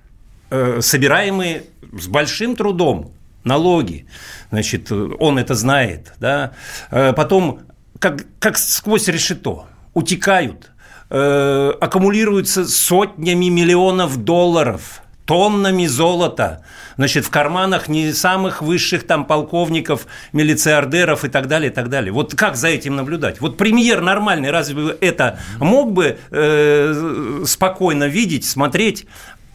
собираемые 0.51 1.65
с 1.93 2.09
большим 2.09 2.57
трудом 2.57 3.13
налоги, 3.45 4.07
значит, 4.51 4.91
он 4.93 5.39
это 5.39 5.55
знает, 5.55 6.15
да, 6.21 6.53
э, 6.91 7.13
потом 7.13 7.61
как, 7.99 8.25
как 8.39 8.59
сквозь 8.59 9.09
решето 9.09 9.67
утекают, 9.95 10.73
э, 11.11 11.73
аккумулируются 11.81 12.67
сотнями 12.67 13.47
миллионов 13.47 14.17
долларов, 14.17 15.03
тоннами 15.25 15.87
золота, 15.87 16.65
значит, 16.97 17.25
в 17.25 17.31
карманах 17.31 17.89
не 17.89 18.13
самых 18.13 18.61
высших 18.61 19.07
там 19.07 19.25
полковников, 19.25 20.07
милициардеров 20.33 21.25
и 21.25 21.29
так 21.29 21.47
далее, 21.47 21.71
и 21.71 21.75
так 21.75 21.89
далее. 21.89 22.13
Вот 22.13 22.35
как 22.35 22.57
за 22.57 22.69
этим 22.69 22.97
наблюдать? 22.97 23.41
Вот 23.41 23.57
премьер 23.57 24.01
нормальный, 24.01 24.51
разве 24.51 24.97
это 25.01 25.39
мог 25.59 25.93
бы 25.93 26.19
э, 26.31 27.45
спокойно 27.47 28.05
видеть, 28.05 28.45
смотреть? 28.45 29.07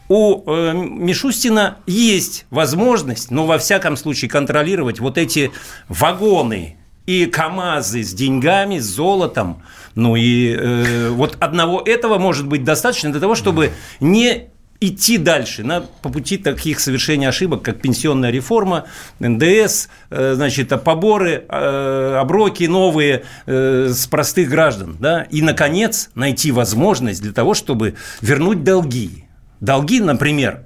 У 0.08 0.42
э, 0.46 0.72
Мишустина 0.72 1.78
есть 1.86 2.46
возможность, 2.50 3.30
но 3.30 3.46
во 3.46 3.58
всяком 3.58 3.96
случае 3.96 4.30
контролировать 4.30 5.00
вот 5.00 5.18
эти 5.18 5.50
вагоны 5.88 6.76
и 7.06 7.26
КАМАЗы 7.26 8.02
с 8.02 8.12
деньгами, 8.12 8.78
с 8.78 8.84
золотом. 8.84 9.62
Ну 9.94 10.16
и 10.16 10.54
э, 10.54 11.08
вот 11.10 11.36
одного 11.40 11.82
этого 11.84 12.18
может 12.18 12.46
быть 12.46 12.64
достаточно 12.64 13.10
для 13.10 13.20
того, 13.20 13.34
чтобы 13.34 13.72
не 14.00 14.48
идти 14.80 15.18
дальше 15.18 15.64
на, 15.64 15.80
по 15.80 16.08
пути 16.08 16.36
таких 16.36 16.80
совершения 16.80 17.28
ошибок, 17.28 17.62
как 17.62 17.80
пенсионная 17.80 18.30
реформа, 18.30 18.86
НДС, 19.18 19.88
э, 20.10 20.34
значит, 20.34 20.68
поборы, 20.84 21.44
э, 21.48 22.16
оброки 22.20 22.64
новые 22.64 23.24
э, 23.46 23.88
с 23.92 24.06
простых 24.06 24.48
граждан, 24.48 24.96
да, 25.00 25.22
и, 25.22 25.42
наконец, 25.42 26.10
найти 26.14 26.52
возможность 26.52 27.22
для 27.22 27.32
того, 27.32 27.54
чтобы 27.54 27.94
вернуть 28.20 28.62
долги. 28.62 29.27
Долги, 29.60 30.00
например, 30.00 30.64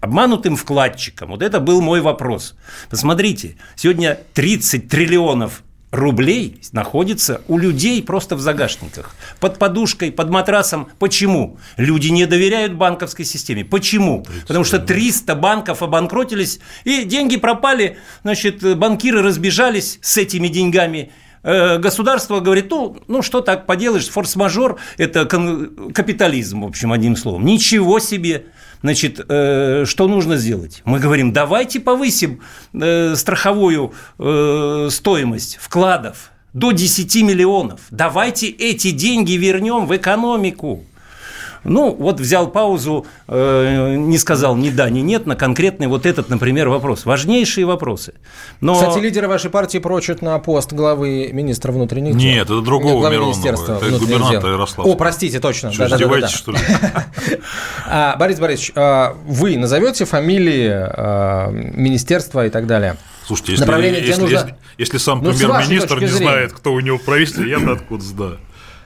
обманутым 0.00 0.56
вкладчикам. 0.56 1.30
Вот 1.30 1.42
это 1.42 1.60
был 1.60 1.80
мой 1.80 2.00
вопрос. 2.00 2.54
Посмотрите, 2.90 3.56
сегодня 3.76 4.18
30 4.34 4.88
триллионов 4.88 5.62
рублей 5.92 6.58
находится 6.72 7.42
у 7.48 7.58
людей 7.58 8.02
просто 8.02 8.34
в 8.34 8.40
загашниках, 8.40 9.14
под 9.38 9.58
подушкой, 9.58 10.10
под 10.10 10.30
матрасом. 10.30 10.88
Почему? 10.98 11.58
Люди 11.76 12.08
не 12.08 12.26
доверяют 12.26 12.72
банковской 12.72 13.26
системе. 13.26 13.64
Почему? 13.64 14.24
Потому 14.48 14.64
что 14.64 14.78
300 14.78 15.34
банков 15.34 15.82
обанкротились, 15.82 16.60
и 16.84 17.04
деньги 17.04 17.36
пропали, 17.36 17.98
значит, 18.22 18.76
банкиры 18.76 19.22
разбежались 19.22 19.98
с 20.00 20.16
этими 20.16 20.48
деньгами, 20.48 21.12
государство 21.42 22.40
говорит, 22.40 22.70
ну, 22.70 22.96
ну 23.08 23.22
что 23.22 23.40
так 23.40 23.66
поделаешь, 23.66 24.08
форс-мажор– 24.08 24.78
это 24.96 25.26
капитализм, 25.26 26.62
в 26.62 26.66
общем, 26.66 26.92
одним 26.92 27.16
словом. 27.16 27.44
Ничего 27.44 27.98
себе! 27.98 28.46
Значит, 28.82 29.24
э, 29.28 29.84
что 29.86 30.08
нужно 30.08 30.36
сделать? 30.36 30.82
Мы 30.84 30.98
говорим, 30.98 31.32
давайте 31.32 31.78
повысим 31.80 32.40
э, 32.72 33.14
страховую 33.14 33.92
э, 34.18 34.88
стоимость 34.90 35.58
вкладов 35.60 36.32
до 36.52 36.72
10 36.72 37.22
миллионов. 37.22 37.80
Давайте 37.90 38.48
эти 38.48 38.90
деньги 38.90 39.32
вернем 39.32 39.86
в 39.86 39.96
экономику. 39.96 40.84
Ну, 41.64 41.94
вот 41.94 42.18
взял 42.18 42.48
паузу, 42.48 43.06
э, 43.28 43.94
не 43.96 44.18
сказал 44.18 44.56
ни 44.56 44.70
да, 44.70 44.90
ни 44.90 45.00
нет 45.00 45.26
на 45.26 45.36
конкретный 45.36 45.86
вот 45.86 46.06
этот, 46.06 46.28
например, 46.28 46.68
вопрос. 46.68 47.04
Важнейшие 47.04 47.66
вопросы. 47.66 48.14
Но... 48.60 48.74
Кстати, 48.74 48.98
лидеры 48.98 49.28
вашей 49.28 49.50
партии 49.50 49.78
прочат 49.78 50.22
на 50.22 50.38
пост 50.38 50.72
главы 50.72 51.30
министра 51.32 51.72
внутренних 51.72 52.16
дел. 52.16 52.30
Нет, 52.30 52.44
это 52.46 52.60
другого 52.60 53.00
главы 53.00 53.18
Министерства 53.18 53.76
это 53.76 53.98
губернатора 53.98 54.52
Ярослава. 54.52 54.88
О, 54.88 54.94
простите, 54.94 55.40
точно. 55.40 55.72
Что, 55.72 55.88
да, 55.88 55.98
да, 55.98 56.20
да, 56.20 56.28
что 56.28 56.52
ли? 56.52 56.58
а, 57.86 58.16
Борис 58.16 58.38
Борисович, 58.38 58.72
а, 58.74 59.16
вы 59.26 59.56
назовете 59.56 60.04
фамилии 60.04 60.68
а, 60.70 61.50
министерства 61.50 62.46
и 62.46 62.50
так 62.50 62.66
далее? 62.66 62.96
Слушайте, 63.26 63.52
если, 63.52 63.64
если, 64.06 64.20
нужно... 64.20 64.34
если, 64.34 64.54
если 64.78 64.98
сам 64.98 65.22
ну, 65.22 65.30
премьер-министр 65.30 66.00
не 66.00 66.06
знает, 66.06 66.52
кто 66.52 66.72
у 66.72 66.80
него 66.80 66.98
правительство, 66.98 67.42
я-то 67.42 67.72
откуда 67.72 68.02
знаю. 68.02 68.38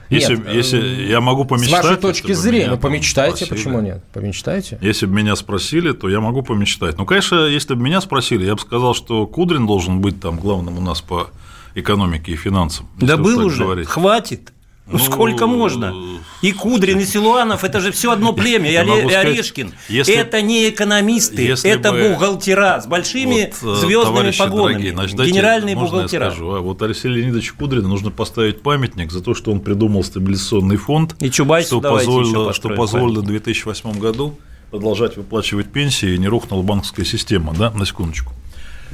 Если, 0.09 0.35
нет, 0.35 0.53
если 0.53 0.79
э, 0.79 1.09
я 1.09 1.19
могу 1.19 1.45
помечтать... 1.45 1.81
С 1.81 1.83
вашей 1.83 1.97
точки 1.97 2.31
зрения, 2.31 2.69
ну, 2.69 2.77
помечтайте, 2.77 3.45
спросили. 3.45 3.57
почему 3.57 3.81
нет? 3.81 4.03
Помечтайте. 4.13 4.77
Если 4.81 5.05
бы 5.05 5.13
меня 5.13 5.35
спросили, 5.35 5.91
то 5.91 6.07
я 6.07 6.21
могу 6.21 6.43
помечтать. 6.43 6.97
Ну, 6.97 7.05
конечно, 7.05 7.45
если 7.45 7.73
бы 7.73 7.81
меня 7.81 7.99
спросили, 7.99 8.45
я 8.45 8.55
бы 8.55 8.61
сказал, 8.61 8.93
что 8.93 9.27
Кудрин 9.27 9.67
должен 9.67 9.99
быть 9.99 10.19
там 10.21 10.39
главным 10.39 10.77
у 10.77 10.81
нас 10.81 11.01
по 11.01 11.29
экономике 11.75 12.31
и 12.31 12.35
финансам. 12.35 12.87
Да 12.99 13.17
был 13.17 13.45
уже, 13.45 13.63
говорить. 13.63 13.87
хватит. 13.87 14.53
Ну, 14.89 14.99
сколько 14.99 15.47
можно? 15.47 15.93
И 16.41 16.51
Кудрин, 16.51 16.99
и 16.99 17.05
Силуанов, 17.05 17.63
это 17.63 17.79
же 17.79 17.91
все 17.91 18.11
одно 18.11 18.31
племя, 18.31 18.69
и, 18.69 18.73
и 18.73 19.13
Орешкин. 19.13 19.73
Если, 19.89 20.13
это 20.13 20.41
не 20.41 20.69
экономисты, 20.69 21.55
это 21.63 21.91
бы, 21.91 22.09
бухгалтера 22.09 22.79
с 22.79 22.85
большими 22.85 23.51
вот, 23.61 23.77
э, 23.77 23.79
звездными 23.79 24.31
погонами. 24.31 24.73
Дорогие, 24.73 24.93
значит, 24.93 25.19
Генеральные 25.19 25.75
бухгалтера. 25.75 26.25
Я 26.25 26.31
скажу, 26.31 26.51
а 26.51 26.61
вот 26.61 26.81
Алексею 26.81 27.15
Леонидовичу 27.15 27.55
Кудрину 27.57 27.87
нужно 27.87 28.11
поставить 28.11 28.61
памятник 28.61 29.11
за 29.11 29.21
то, 29.21 29.33
что 29.33 29.51
он 29.51 29.61
придумал 29.61 30.03
стабилизационный 30.03 30.77
фонд, 30.77 31.15
и 31.19 31.31
что 31.31 31.45
позволило, 31.81 32.53
что 32.53 32.69
позволило 32.69 33.21
в 33.21 33.25
2008 33.25 33.99
году 33.99 34.37
продолжать 34.71 35.17
выплачивать 35.17 35.71
пенсии, 35.71 36.13
и 36.13 36.17
не 36.17 36.27
рухнула 36.27 36.61
банковская 36.61 37.05
система, 37.05 37.53
да, 37.53 37.71
на 37.71 37.85
секундочку. 37.85 38.33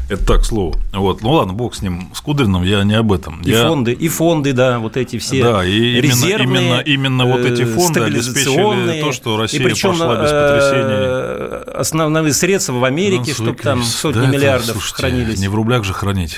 Это 0.09 0.25
так, 0.25 0.45
слово. 0.45 0.77
Вот. 0.91 1.21
Ну 1.21 1.31
ладно, 1.31 1.53
бог 1.53 1.75
с 1.75 1.81
ним, 1.81 2.09
с 2.13 2.19
Кудриным, 2.19 2.63
я 2.63 2.83
не 2.83 2.93
об 2.93 3.11
этом. 3.11 3.41
И 3.41 3.51
я... 3.51 3.67
фонды, 3.67 3.93
и 3.93 4.09
фонды, 4.09 4.53
да, 4.53 4.79
вот 4.79 4.97
эти 4.97 5.17
все 5.17 5.43
Да, 5.43 5.65
и 5.65 5.99
именно, 5.99 6.25
именно, 6.25 6.79
именно 6.81 7.25
вот 7.25 7.41
эти 7.41 7.63
фонды 7.63 8.01
обеспечили 8.01 9.01
то, 9.01 9.11
что 9.11 9.37
Россия 9.37 9.61
и 9.61 9.63
причем, 9.63 9.91
пошла 9.91 10.15
без 10.15 10.29
потрясений. 10.29 10.93
Э, 10.93 11.73
основные 11.77 12.33
средства 12.33 12.73
в 12.73 12.83
Америке, 12.83 13.23
ну, 13.27 13.33
чтобы 13.33 13.55
там 13.55 13.83
сотни 13.83 14.21
да, 14.21 14.27
миллиардов 14.27 14.69
это, 14.69 14.73
слушайте, 14.79 14.97
хранились. 14.97 15.39
Не 15.39 15.47
в 15.47 15.55
рублях 15.55 15.83
же 15.83 15.93
хранить. 15.93 16.37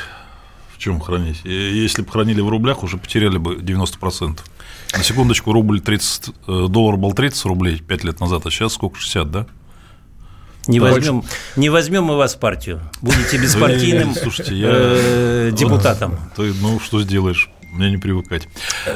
В 0.76 0.78
чем 0.78 1.00
хранить? 1.00 1.42
Если 1.44 2.02
бы 2.02 2.12
хранили 2.12 2.42
в 2.42 2.50
рублях, 2.50 2.84
уже 2.84 2.98
потеряли 2.98 3.38
бы 3.38 3.56
90%. 3.56 4.40
На 4.96 5.04
секундочку, 5.04 5.52
рубль 5.52 5.82
30, 5.82 6.30
э, 6.48 6.68
доллар 6.70 6.98
был 6.98 7.14
30 7.14 7.46
рублей 7.46 7.80
5 7.80 8.04
лет 8.04 8.20
назад, 8.20 8.46
а 8.46 8.52
сейчас 8.52 8.74
сколько, 8.74 9.00
60, 9.00 9.32
да? 9.32 9.48
Не 10.68 10.80
возьмем, 10.80 11.24
не 11.56 11.70
возьмем 11.70 12.04
мы 12.06 12.18
вас 12.18 12.36
в 12.36 12.40
партию. 12.40 12.82
Будете 13.02 13.38
беспартийным 13.38 14.16
Слушайте, 14.16 14.56
я... 14.56 14.70
Э, 14.72 15.52
депутатом. 15.52 16.18
Ты, 16.36 16.54
ну, 16.62 16.80
что 16.80 17.02
сделаешь? 17.02 17.50
мне 17.76 17.92
не 17.92 17.98
привыкать. 17.98 18.48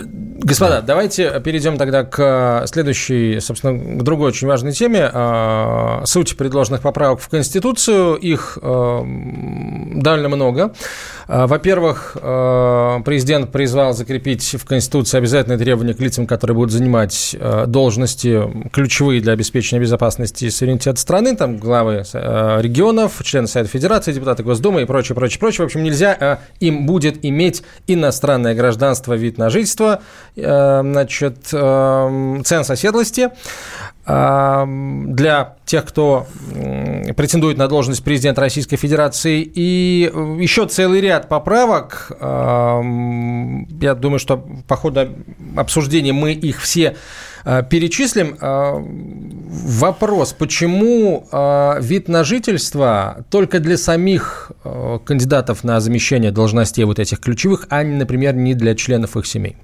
Господа, 0.01 0.81
да. 0.81 0.87
давайте 0.87 1.39
перейдем 1.41 1.77
тогда 1.77 2.03
к 2.03 2.63
следующей, 2.67 3.39
собственно, 3.39 3.77
к 3.99 4.03
другой 4.03 4.29
очень 4.29 4.47
важной 4.47 4.71
теме. 4.71 6.05
Суть 6.05 6.37
предложенных 6.37 6.81
поправок 6.81 7.19
в 7.19 7.29
Конституцию. 7.29 8.15
Их 8.15 8.57
довольно 8.61 10.29
много. 10.29 10.73
А, 11.31 11.45
во-первых, 11.45 12.17
президент 13.05 13.51
призвал 13.51 13.93
закрепить 13.93 14.55
в 14.59 14.65
Конституции 14.65 15.19
обязательные 15.19 15.59
требования 15.59 15.93
к 15.93 15.99
лицам, 15.99 16.25
которые 16.25 16.55
будут 16.55 16.71
занимать 16.71 17.35
должности 17.67 18.69
ключевые 18.71 19.21
для 19.21 19.33
обеспечения 19.33 19.79
безопасности 19.79 20.45
и 20.45 20.49
суверенитета 20.49 20.99
страны, 20.99 21.35
там 21.35 21.57
главы 21.57 22.03
регионов, 22.13 23.21
члены 23.23 23.47
Совета 23.47 23.69
Федерации, 23.69 24.11
депутаты 24.11 24.41
Госдумы 24.43 24.81
и 24.81 24.85
прочее, 24.85 25.15
прочее, 25.15 25.39
прочее. 25.39 25.65
В 25.65 25.65
общем, 25.65 25.83
нельзя 25.83 26.39
им 26.59 26.85
будет 26.85 27.23
иметь 27.23 27.63
иностранное 27.87 28.55
гражданство 28.55 29.13
вид 29.13 29.37
на 29.37 29.49
жительство, 29.49 30.01
э, 30.35 30.81
значит, 30.81 31.49
э, 31.51 32.41
ценз 32.43 32.69
оседлости 32.69 33.29
э, 33.98 33.98
для 34.09 35.55
тех, 35.65 35.85
кто 35.85 36.25
претендует 37.15 37.57
на 37.57 37.67
должность 37.67 38.03
президента 38.03 38.41
Российской 38.41 38.75
Федерации. 38.75 39.41
И 39.43 40.11
еще 40.39 40.65
целый 40.65 40.99
ряд 40.99 41.29
поправок. 41.29 42.11
Я 42.19 43.95
думаю, 43.95 44.17
что 44.17 44.43
по 44.67 44.75
ходу 44.75 45.09
обсуждения 45.55 46.11
мы 46.11 46.33
их 46.33 46.59
все 46.59 46.95
перечислим. 47.43 48.35
Вопрос, 48.41 50.33
почему 50.33 51.27
вид 51.79 52.07
на 52.07 52.23
жительство 52.23 53.23
только 53.29 53.59
для 53.59 53.77
самих 53.77 54.51
кандидатов 55.05 55.63
на 55.63 55.79
замещение 55.79 56.31
должностей 56.31 56.83
вот 56.83 56.97
этих 56.97 57.19
ключевых, 57.19 57.67
а, 57.69 57.83
например, 57.83 58.33
не 58.33 58.55
для 58.55 58.73
членов 58.73 59.15
их 59.17 59.27
семей? 59.27 59.55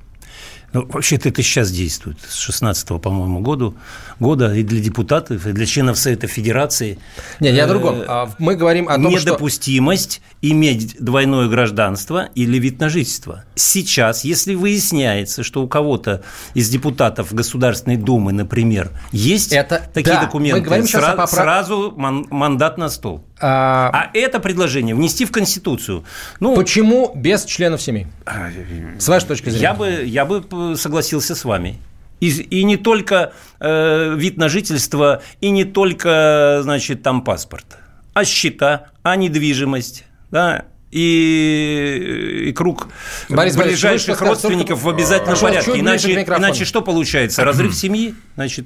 Ну, 0.76 0.86
вообще-то 0.90 1.30
это 1.30 1.42
сейчас 1.42 1.72
действует, 1.72 2.18
с 2.28 2.36
16 2.36 3.02
по-моему, 3.02 3.40
году, 3.40 3.76
года 4.20 4.54
и 4.54 4.62
для 4.62 4.82
депутатов, 4.82 5.48
и 5.48 5.54
для 5.54 5.66
членов 5.66 5.98
Совета 5.98 6.28
Федерации. 6.28 7.00
Нет, 7.40 7.56
я 7.56 7.64
о 7.64 7.68
другом. 7.68 8.02
Э, 8.02 8.06
а 8.10 8.30
мы 8.40 8.56
говорим 8.56 8.90
о 8.90 8.96
том, 8.96 9.08
Недопустимость 9.08 10.16
что... 10.16 10.50
иметь 10.50 10.98
двойное 11.00 11.48
гражданство 11.48 12.28
или 12.36 12.60
вид 12.60 12.82
на 12.82 12.90
жительство. 12.90 13.46
Сейчас, 13.56 14.26
если 14.26 14.54
выясняется, 14.54 15.44
что 15.44 15.64
у 15.64 15.68
кого-то 15.70 16.24
из 16.56 16.68
депутатов 16.68 17.34
Государственной 17.34 17.96
Думы, 17.96 18.34
например, 18.34 18.92
есть 19.14 19.54
это... 19.54 19.82
такие 19.94 20.16
да, 20.16 20.26
документы, 20.26 20.60
мы 20.60 20.66
говорим 20.66 20.86
сра- 20.88 21.12
поправ... 21.12 21.30
сразу 21.30 21.94
мандат 21.96 22.78
на 22.78 22.90
стол. 22.90 23.24
А... 23.40 23.90
а 23.94 24.18
это 24.18 24.40
предложение 24.40 24.96
внести 24.96 25.26
в 25.26 25.32
Конституцию. 25.32 26.06
Ну, 26.40 26.56
Почему 26.56 27.12
без 27.16 27.46
членов 27.46 27.82
семьи? 27.82 28.08
А, 28.26 28.50
с 28.98 29.08
вашей 29.08 29.28
точки 29.28 29.50
зрения. 29.50 29.62
Я 29.62 29.74
бы, 29.74 30.04
я 30.06 30.26
бы 30.26 30.78
согласился 30.78 31.36
с 31.36 31.44
вами. 31.44 31.78
И, 32.22 32.30
и 32.30 32.64
не 32.64 32.78
только 32.78 33.34
э, 33.60 34.16
вид 34.16 34.38
на 34.38 34.48
жительство, 34.48 35.22
и 35.42 35.50
не 35.50 35.66
только, 35.66 36.62
значит, 36.64 37.04
там 37.04 37.22
паспорт, 37.24 37.66
а 38.14 38.24
счета, 38.24 38.88
а 39.04 39.18
недвижимость, 39.18 40.06
да, 40.32 40.66
и, 40.96 42.46
и 42.48 42.54
круг 42.54 42.88
Борис 43.28 43.58
ближайших 43.58 44.18
Борис, 44.20 44.44
родственников 44.44 44.82
в 44.82 44.90
обязательном 44.90 45.38
Прошу, 45.38 45.48
порядке. 45.48 45.78
Иначе, 45.78 46.14
иначе 46.14 46.64
что 46.64 46.82
получается? 46.82 47.44
Разрыв 47.44 47.76
семьи, 47.76 48.16
значит, 48.36 48.66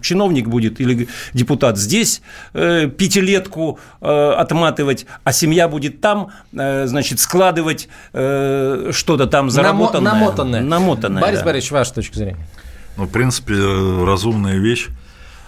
чиновник 0.00 0.48
будет 0.48 0.80
или 0.80 1.08
депутат 1.34 1.76
здесь 1.76 2.22
э, 2.54 2.88
пятилетку 2.88 3.78
э, 4.00 4.30
отматывать, 4.30 5.04
а 5.24 5.32
семья 5.32 5.68
будет 5.68 6.00
там, 6.00 6.30
э, 6.54 6.86
значит, 6.86 7.20
складывать 7.20 7.88
э, 8.14 8.90
что-то 8.92 9.26
там 9.26 9.50
заработанное. 9.50 10.12
Намотанное. 10.14 10.60
Намотанное. 10.62 11.22
Борис 11.22 11.40
да. 11.40 11.44
Борисович, 11.44 11.72
ваша 11.72 11.94
точка 11.94 12.16
зрения. 12.16 12.46
Ну, 12.96 13.04
в 13.04 13.10
принципе, 13.10 13.52
разумная 14.06 14.56
вещь. 14.56 14.88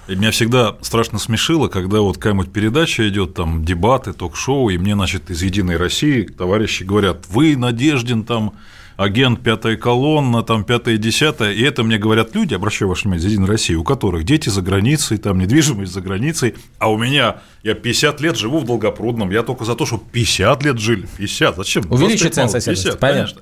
И 0.08 0.14
меня 0.14 0.30
всегда 0.30 0.74
страшно 0.80 1.18
смешило, 1.18 1.68
когда 1.68 2.00
вот 2.00 2.16
какая-нибудь 2.16 2.50
передача 2.50 3.06
идет, 3.08 3.34
там, 3.34 3.62
дебаты, 3.62 4.14
ток-шоу, 4.14 4.70
и 4.70 4.78
мне, 4.78 4.94
значит, 4.94 5.30
из 5.30 5.42
«Единой 5.42 5.76
России» 5.76 6.22
товарищи 6.22 6.82
говорят, 6.82 7.26
вы, 7.28 7.56
Надеждин, 7.58 8.24
там, 8.24 8.54
агент 8.98 9.40
пятая 9.44 9.76
колонна, 9.76 10.42
там 10.42 10.64
пятая 10.64 10.96
десятая, 10.96 11.52
и 11.52 11.62
это 11.62 11.84
мне 11.84 11.98
говорят 11.98 12.34
люди, 12.34 12.52
обращаю 12.54 12.88
ваше 12.88 13.04
внимание, 13.04 13.28
Единой 13.28 13.46
России, 13.46 13.74
у 13.74 13.84
которых 13.84 14.24
дети 14.24 14.48
за 14.48 14.60
границей, 14.60 15.18
там 15.18 15.38
недвижимость 15.38 15.92
за 15.92 16.00
границей, 16.00 16.56
а 16.78 16.90
у 16.90 16.98
меня, 16.98 17.36
я 17.62 17.74
50 17.74 18.20
лет 18.20 18.36
живу 18.36 18.58
в 18.58 18.64
Долгопрудном, 18.64 19.30
я 19.30 19.44
только 19.44 19.64
за 19.64 19.76
то, 19.76 19.86
чтобы 19.86 20.02
50 20.10 20.64
лет 20.64 20.78
жили, 20.80 21.06
50, 21.16 21.56
зачем? 21.56 21.84
Увеличить 21.90 22.34
цен 22.34 22.48
соседности, 22.48 22.88
понятно. 22.98 23.08
Конечно. 23.08 23.40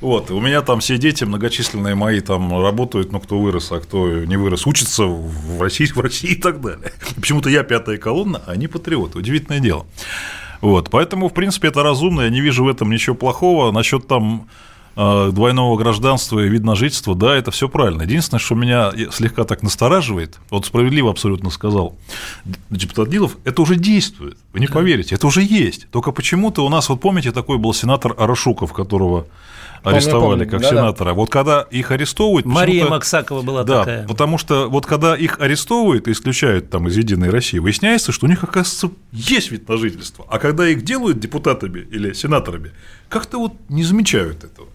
Вот, 0.00 0.30
у 0.30 0.40
меня 0.40 0.62
там 0.62 0.80
все 0.80 0.96
дети 0.96 1.24
многочисленные 1.24 1.94
мои 1.94 2.20
там 2.20 2.62
работают, 2.62 3.12
ну, 3.12 3.20
кто 3.20 3.38
вырос, 3.38 3.72
а 3.72 3.80
кто 3.80 4.08
не 4.24 4.38
вырос, 4.38 4.66
учатся 4.66 5.04
в 5.04 5.60
России, 5.60 5.84
в 5.84 6.00
России 6.00 6.30
и 6.30 6.36
так 6.36 6.62
далее. 6.62 6.92
Почему-то 7.16 7.50
я 7.50 7.62
пятая 7.62 7.98
колонна, 7.98 8.42
а 8.46 8.52
они 8.52 8.68
патриоты, 8.68 9.18
удивительное 9.18 9.60
дело. 9.60 9.84
Вот, 10.62 10.88
поэтому, 10.88 11.28
в 11.28 11.34
принципе, 11.34 11.68
это 11.68 11.82
разумно, 11.82 12.22
я 12.22 12.30
не 12.30 12.40
вижу 12.40 12.64
в 12.64 12.68
этом 12.68 12.90
ничего 12.90 13.14
плохого. 13.14 13.70
Насчет 13.70 14.08
там 14.08 14.48
двойного 14.96 15.76
гражданства 15.76 16.38
и 16.40 16.48
вид 16.48 16.62
на 16.62 16.76
жительство, 16.76 17.14
да, 17.14 17.36
это 17.36 17.50
все 17.50 17.68
правильно. 17.68 18.02
Единственное, 18.02 18.40
что 18.40 18.54
меня 18.54 18.92
слегка 19.10 19.44
так 19.44 19.62
настораживает, 19.62 20.38
вот 20.50 20.66
справедливо 20.66 21.10
абсолютно 21.10 21.50
сказал 21.50 21.96
депутат 22.70 23.08
Дилов, 23.08 23.36
это 23.44 23.62
уже 23.62 23.76
действует, 23.76 24.38
вы 24.52 24.60
не 24.60 24.66
поверите, 24.66 25.16
это 25.16 25.26
уже 25.26 25.42
есть. 25.42 25.88
Только 25.90 26.12
почему-то 26.12 26.64
у 26.64 26.68
нас, 26.68 26.88
вот 26.88 27.00
помните, 27.00 27.32
такой 27.32 27.58
был 27.58 27.74
сенатор 27.74 28.14
Арашуков, 28.16 28.72
которого 28.72 29.26
арестовали 29.84 30.44
помню, 30.44 30.50
как 30.50 30.60
да, 30.62 30.68
сенатора. 30.70 31.08
Да. 31.10 31.14
Вот 31.14 31.30
когда 31.30 31.62
их 31.70 31.90
арестовывают... 31.90 32.46
Мария 32.46 32.86
Максакова 32.86 33.42
была 33.42 33.64
да, 33.64 33.80
такая. 33.80 34.06
потому 34.06 34.38
что 34.38 34.68
вот 34.68 34.86
когда 34.86 35.14
их 35.14 35.40
арестовывают 35.40 36.08
и 36.08 36.12
исключают 36.12 36.70
там 36.70 36.88
из 36.88 36.96
«Единой 36.96 37.30
России», 37.30 37.58
выясняется, 37.58 38.12
что 38.12 38.26
у 38.26 38.28
них, 38.28 38.42
оказывается, 38.42 38.90
есть 39.12 39.50
вид 39.50 39.68
на 39.68 39.76
жительство. 39.76 40.24
А 40.28 40.38
когда 40.38 40.66
их 40.68 40.82
делают 40.82 41.20
депутатами 41.20 41.80
или 41.90 42.12
сенаторами, 42.12 42.70
как-то 43.08 43.38
вот 43.38 43.52
не 43.68 43.84
замечают 43.84 44.44
этого. 44.44 44.68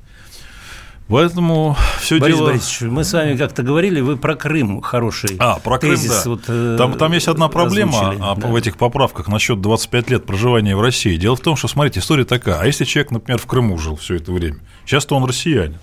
Поэтому 1.09 1.75
все 1.99 2.19
Борис 2.19 2.37
дело... 2.37 2.47
Борисович, 2.47 2.81
мы 2.81 3.03
с 3.03 3.13
вами 3.13 3.35
как-то 3.35 3.63
говорили, 3.63 3.99
вы 3.99 4.15
про 4.15 4.35
Крым 4.35 4.79
хороший 4.81 5.37
а, 5.39 5.55
про 5.55 5.79
Крым, 5.79 5.95
тезис. 5.95 6.23
Да. 6.23 6.29
Вот, 6.29 6.41
э, 6.47 6.75
там, 6.77 6.97
там 6.99 7.13
есть 7.13 7.27
одна 7.27 7.47
проблема 7.49 8.15
да. 8.15 8.35
в 8.35 8.55
этих 8.55 8.77
поправках 8.77 9.27
насчет 9.27 9.59
25 9.59 10.11
лет 10.11 10.25
проживания 10.25 10.75
в 10.75 10.81
России. 10.81 11.17
Дело 11.17 11.35
в 11.35 11.39
том, 11.39 11.55
что, 11.55 11.67
смотрите, 11.67 11.99
история 11.99 12.25
такая. 12.25 12.59
А 12.59 12.65
если 12.67 12.85
человек, 12.85 13.09
например, 13.09 13.39
в 13.39 13.47
Крыму 13.47 13.79
жил 13.79 13.95
все 13.95 14.17
это 14.17 14.31
время, 14.31 14.59
часто 14.85 15.15
он 15.15 15.25
россиянин, 15.25 15.79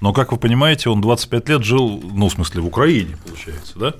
но, 0.00 0.12
как 0.12 0.30
вы 0.30 0.38
понимаете, 0.38 0.90
он 0.90 1.00
25 1.00 1.48
лет 1.48 1.64
жил, 1.64 2.00
ну, 2.14 2.28
в 2.28 2.32
смысле, 2.32 2.60
в 2.60 2.66
Украине, 2.66 3.16
получается, 3.26 3.78
да? 3.80 3.94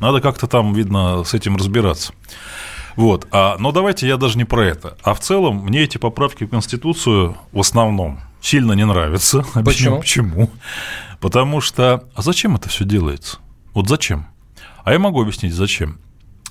Надо 0.00 0.20
как-то 0.20 0.48
там, 0.48 0.74
видно, 0.74 1.22
с 1.22 1.32
этим 1.34 1.56
разбираться. 1.56 2.12
Вот. 2.96 3.28
А, 3.30 3.56
но 3.58 3.70
давайте 3.70 4.08
я 4.08 4.16
даже 4.16 4.36
не 4.36 4.44
про 4.44 4.66
это. 4.66 4.96
А 5.04 5.14
в 5.14 5.20
целом 5.20 5.58
мне 5.58 5.82
эти 5.82 5.96
поправки 5.98 6.42
в 6.42 6.50
Конституцию 6.50 7.36
в 7.52 7.60
основном 7.60 8.18
сильно 8.44 8.72
не 8.72 8.84
нравится. 8.84 9.38
Объясню, 9.54 9.98
почему? 9.98 10.00
почему. 10.00 10.50
Потому 11.20 11.60
что, 11.60 12.04
а 12.14 12.22
зачем 12.22 12.56
это 12.56 12.68
все 12.68 12.84
делается? 12.84 13.38
Вот 13.72 13.88
зачем? 13.88 14.26
А 14.84 14.92
я 14.92 14.98
могу 14.98 15.22
объяснить, 15.22 15.54
зачем. 15.54 15.98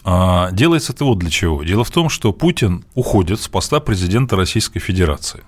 А, 0.03 0.51
делается 0.51 0.91
это 0.91 1.05
вот 1.05 1.19
для 1.19 1.29
чего. 1.29 1.63
Дело 1.63 1.83
в 1.83 1.91
том, 1.91 2.09
что 2.09 2.33
Путин 2.33 2.83
уходит 2.95 3.39
с 3.39 3.47
поста 3.47 3.79
президента 3.79 4.35
Российской 4.35 4.79
Федерации. 4.79 5.43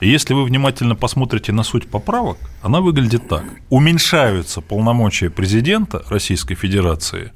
И 0.00 0.08
если 0.08 0.34
вы 0.34 0.44
внимательно 0.44 0.96
посмотрите 0.96 1.52
на 1.52 1.62
суть 1.62 1.88
поправок, 1.88 2.38
она 2.62 2.80
выглядит 2.80 3.28
так. 3.28 3.44
Уменьшаются 3.68 4.60
полномочия 4.60 5.30
президента 5.30 6.02
Российской 6.08 6.54
Федерации 6.54 7.32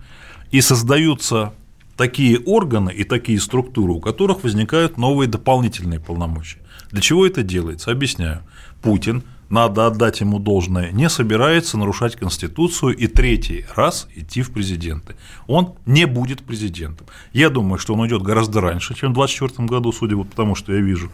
и 0.50 0.61
создаются 0.61 1.52
такие 1.98 2.38
органы 2.38 2.90
и 2.90 3.02
такие 3.02 3.40
структуры, 3.40 3.92
у 3.92 4.00
которых 4.00 4.44
возникают 4.44 4.96
новые 4.96 5.28
дополнительные 5.28 5.98
полномочия. 5.98 6.61
Для 6.92 7.02
чего 7.02 7.26
это 7.26 7.42
делается? 7.42 7.90
Объясняю. 7.90 8.42
Путин, 8.80 9.24
надо 9.50 9.87
отдать 9.87 10.20
ему 10.20 10.38
должное, 10.38 10.92
не 10.92 11.08
собирается 11.08 11.76
нарушать 11.76 12.14
Конституцию 12.14 12.96
и 12.96 13.08
третий 13.08 13.64
раз 13.74 14.06
идти 14.14 14.42
в 14.42 14.52
президенты. 14.52 15.16
Он 15.48 15.74
не 15.87 16.06
будет 16.06 16.42
президентом. 16.42 17.08
Я 17.32 17.50
думаю, 17.50 17.78
что 17.78 17.94
он 17.94 18.00
уйдет 18.00 18.22
гораздо 18.22 18.61
раньше, 18.61 18.94
чем 18.94 19.11
в 19.11 19.14
2024 19.14 19.66
году, 19.66 19.90
судя 19.90 20.16
по 20.16 20.37
тому, 20.37 20.54
что 20.54 20.72
я 20.72 20.80
вижу. 20.80 21.11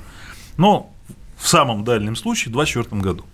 Но 0.59 0.93
в 1.39 1.49
самом 1.49 1.85
дальнем 1.85 2.15
случае 2.15 2.51
в 2.51 2.57
2024 2.57 3.01
году. 3.01 3.25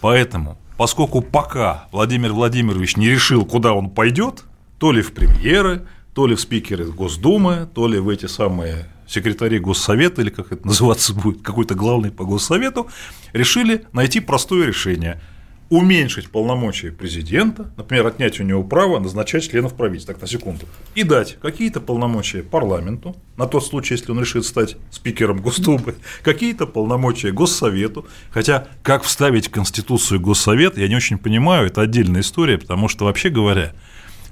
Поэтому, 0.00 0.58
поскольку 0.76 1.20
пока 1.20 1.86
Владимир 1.92 2.32
Владимирович 2.32 2.96
не 2.96 3.08
решил, 3.08 3.44
куда 3.44 3.72
он 3.72 3.88
пойдет, 3.88 4.44
то 4.78 4.90
ли 4.90 5.00
в 5.00 5.12
премьеры, 5.12 5.86
то 6.16 6.26
ли 6.26 6.34
в 6.34 6.40
спикеры 6.40 6.86
Госдумы, 6.86 7.68
то 7.74 7.86
ли 7.86 7.98
в 7.98 8.08
эти 8.08 8.24
самые 8.24 8.88
секретари 9.06 9.58
Госсовета, 9.58 10.22
или 10.22 10.30
как 10.30 10.50
это 10.50 10.66
называться 10.66 11.12
будет, 11.12 11.42
какой-то 11.42 11.74
главный 11.74 12.10
по 12.10 12.24
Госсовету, 12.24 12.88
решили 13.34 13.84
найти 13.92 14.20
простое 14.20 14.66
решение– 14.66 15.20
уменьшить 15.68 16.30
полномочия 16.30 16.92
президента, 16.92 17.72
например, 17.76 18.06
отнять 18.06 18.38
у 18.38 18.44
него 18.44 18.62
право 18.62 19.00
назначать 19.00 19.50
членов 19.50 19.74
правительства, 19.74 20.14
так, 20.14 20.22
на 20.22 20.28
секунду, 20.28 20.66
и 20.94 21.02
дать 21.02 21.38
какие-то 21.42 21.80
полномочия 21.80 22.42
парламенту, 22.42 23.16
на 23.36 23.46
тот 23.46 23.66
случай, 23.66 23.94
если 23.94 24.12
он 24.12 24.20
решит 24.20 24.46
стать 24.46 24.76
спикером 24.90 25.42
Госдумы, 25.42 25.96
какие-то 26.22 26.66
полномочия 26.66 27.32
Госсовету, 27.32 28.06
хотя 28.30 28.68
как 28.82 29.02
вставить 29.02 29.48
в 29.48 29.50
Конституцию 29.50 30.20
Госсовет, 30.20 30.78
я 30.78 30.88
не 30.88 30.96
очень 30.96 31.18
понимаю, 31.18 31.66
это 31.66 31.82
отдельная 31.82 32.20
история, 32.20 32.58
потому 32.58 32.88
что, 32.88 33.04
вообще 33.04 33.28
говоря, 33.28 33.74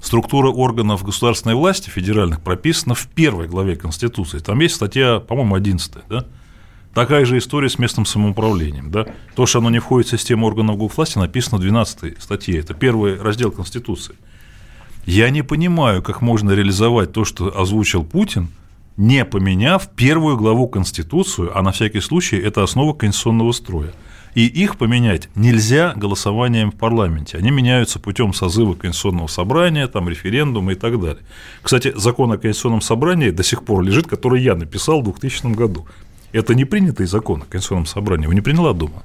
Структура 0.05 0.49
органов 0.51 1.03
государственной 1.03 1.55
власти 1.55 1.89
федеральных 1.89 2.39
прописана 2.39 2.93
в 2.93 3.07
первой 3.07 3.47
главе 3.47 3.75
Конституции. 3.75 4.37
Там 4.37 4.59
есть 4.59 4.75
статья, 4.75 5.19
по-моему, 5.19 5.55
11, 5.55 5.93
да? 6.07 6.25
Такая 6.93 7.25
же 7.25 7.39
история 7.39 7.69
с 7.69 7.79
местным 7.79 8.05
самоуправлением. 8.05 8.91
Да? 8.91 9.07
То, 9.35 9.47
что 9.47 9.57
оно 9.57 9.71
не 9.71 9.79
входит 9.79 10.07
в 10.07 10.11
систему 10.11 10.45
органов 10.45 10.95
власти, 10.95 11.17
написано 11.17 11.57
в 11.57 11.61
12 11.61 12.21
статье. 12.21 12.59
Это 12.59 12.75
первый 12.75 13.19
раздел 13.19 13.49
Конституции. 13.49 14.13
Я 15.07 15.31
не 15.31 15.41
понимаю, 15.41 16.03
как 16.03 16.21
можно 16.21 16.51
реализовать 16.51 17.11
то, 17.11 17.25
что 17.25 17.59
озвучил 17.59 18.03
Путин, 18.03 18.49
не 18.97 19.25
поменяв 19.25 19.89
первую 19.89 20.37
главу 20.37 20.67
Конституцию, 20.67 21.57
а 21.57 21.63
на 21.63 21.71
всякий 21.71 21.99
случай 21.99 22.37
это 22.37 22.61
основа 22.61 22.93
конституционного 22.93 23.53
строя. 23.53 23.91
И 24.35 24.47
их 24.47 24.77
поменять 24.77 25.29
нельзя 25.33 25.93
голосованием 25.95 26.71
в 26.71 26.75
парламенте. 26.75 27.37
Они 27.37 27.51
меняются 27.51 27.99
путем 27.99 28.33
созыва 28.33 28.73
Конституционного 28.73 29.27
собрания, 29.27 29.87
там, 29.87 30.09
референдума 30.09 30.73
и 30.73 30.75
так 30.75 30.99
далее. 30.99 31.23
Кстати, 31.61 31.93
закон 31.95 32.33
о 32.33 32.37
Конституционном 32.37 32.81
собрании 32.81 33.29
до 33.29 33.43
сих 33.43 33.63
пор 33.63 33.81
лежит, 33.81 34.07
который 34.07 34.43
я 34.43 34.55
написал 34.55 35.01
в 35.01 35.05
2000 35.05 35.55
году. 35.55 35.87
Это 36.33 36.53
не 36.53 36.65
принятый 36.65 37.05
закон 37.05 37.43
о 37.43 37.45
Конституционном 37.45 37.85
собрании, 37.85 38.23
его 38.23 38.33
не 38.33 38.41
приняла 38.41 38.73
Дума. 38.73 39.03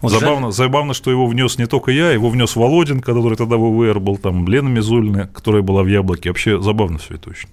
Вот 0.00 0.12
забавно, 0.12 0.46
жаль... 0.46 0.52
забавно, 0.52 0.94
что 0.94 1.10
его 1.10 1.26
внес 1.26 1.58
не 1.58 1.66
только 1.66 1.90
я, 1.90 2.10
его 2.10 2.30
внес 2.30 2.56
Володин, 2.56 3.00
который 3.00 3.36
тогда 3.36 3.56
в 3.56 3.60
ВВР 3.60 4.00
был, 4.00 4.16
там 4.16 4.46
Лена 4.48 4.68
Мизулина, 4.68 5.26
которая 5.26 5.62
была 5.62 5.82
в 5.82 5.86
Яблоке. 5.86 6.30
Вообще 6.30 6.60
забавно 6.60 6.98
все 6.98 7.14
это 7.14 7.30
очень. 7.30 7.48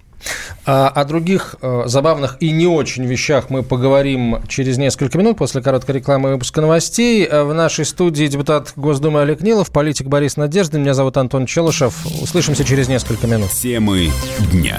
А 0.66 0.88
о 0.88 1.04
других 1.04 1.56
э, 1.62 1.84
забавных 1.86 2.36
и 2.40 2.50
не 2.50 2.66
очень 2.66 3.04
вещах 3.04 3.50
мы 3.50 3.62
поговорим 3.62 4.42
через 4.48 4.76
несколько 4.76 5.16
минут 5.16 5.38
после 5.38 5.62
короткой 5.62 5.96
рекламы 5.96 6.30
и 6.30 6.32
выпуска 6.32 6.60
новостей. 6.60 7.24
Э, 7.24 7.44
в 7.44 7.54
нашей 7.54 7.84
студии 7.84 8.26
депутат 8.26 8.72
Госдумы 8.76 9.22
Олег 9.22 9.40
Нилов, 9.40 9.70
политик 9.70 10.08
Борис 10.08 10.36
Надеждин. 10.36 10.82
Меня 10.82 10.94
зовут 10.94 11.16
Антон 11.16 11.46
Челышев. 11.46 11.94
Услышимся 12.20 12.64
через 12.64 12.88
несколько 12.88 13.26
минут. 13.26 13.50
Темы 13.50 14.10
дня. 14.52 14.78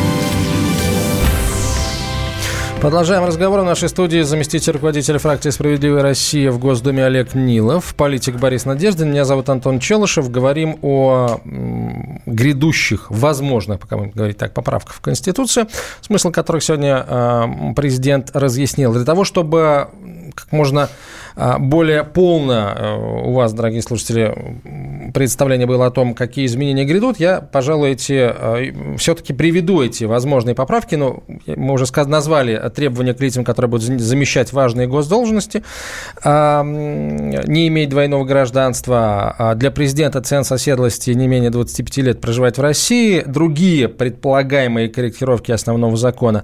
Продолжаем 2.81 3.23
разговор 3.25 3.59
в 3.59 3.63
нашей 3.63 3.89
студии 3.89 4.23
заместитель 4.23 4.73
руководителя 4.73 5.19
фракции 5.19 5.51
«Справедливая 5.51 6.01
Россия» 6.01 6.49
в 6.49 6.57
Госдуме 6.57 7.05
Олег 7.05 7.35
Нилов, 7.35 7.93
политик 7.93 8.37
Борис 8.37 8.65
Надеждин. 8.65 9.11
Меня 9.11 9.23
зовут 9.23 9.49
Антон 9.49 9.79
Челышев. 9.79 10.31
Говорим 10.31 10.79
о 10.81 11.41
грядущих, 12.25 13.11
возможных, 13.11 13.79
пока 13.79 13.97
мы 13.97 14.07
говорить 14.07 14.37
так, 14.37 14.55
поправках 14.55 14.95
в 14.95 15.01
Конституцию, 15.01 15.67
смысл 16.01 16.31
которых 16.31 16.63
сегодня 16.63 17.05
а, 17.07 17.73
президент 17.75 18.31
разъяснил. 18.33 18.93
Для 18.93 19.05
того, 19.05 19.25
чтобы 19.25 19.89
как 20.33 20.51
можно 20.51 20.89
а, 21.35 21.59
более 21.59 22.03
полно 22.03 22.73
а, 22.75 22.95
у 22.97 23.33
вас, 23.33 23.53
дорогие 23.53 23.81
слушатели, 23.81 24.35
представление 25.13 25.67
было 25.67 25.87
о 25.87 25.91
том, 25.91 26.13
какие 26.13 26.45
изменения 26.45 26.85
грядут, 26.85 27.19
я, 27.19 27.41
пожалуй, 27.41 27.91
эти, 27.91 28.97
все-таки 28.97 29.33
приведу 29.33 29.81
эти 29.81 30.03
возможные 30.03 30.55
поправки. 30.55 30.95
Но 30.95 31.23
мы 31.47 31.73
уже 31.73 31.85
назвали 32.05 32.61
требования 32.73 33.13
к 33.13 33.21
лицам, 33.21 33.43
которые 33.43 33.69
будут 33.69 34.01
замещать 34.01 34.53
важные 34.53 34.87
госдолжности, 34.87 35.63
не 36.23 37.67
иметь 37.67 37.89
двойного 37.89 38.25
гражданства. 38.25 39.35
А 39.37 39.55
для 39.55 39.71
президента 39.71 40.21
ценз 40.21 40.51
оседлости 40.51 41.11
не 41.11 41.27
менее 41.27 41.49
25 41.49 41.97
лет 41.97 42.21
проживать 42.21 42.57
в 42.57 42.61
России. 42.61 43.23
Другие 43.25 43.87
предполагаемые 43.87 44.89
корректировки 44.89 45.51
основного 45.51 45.97
закона 45.97 46.43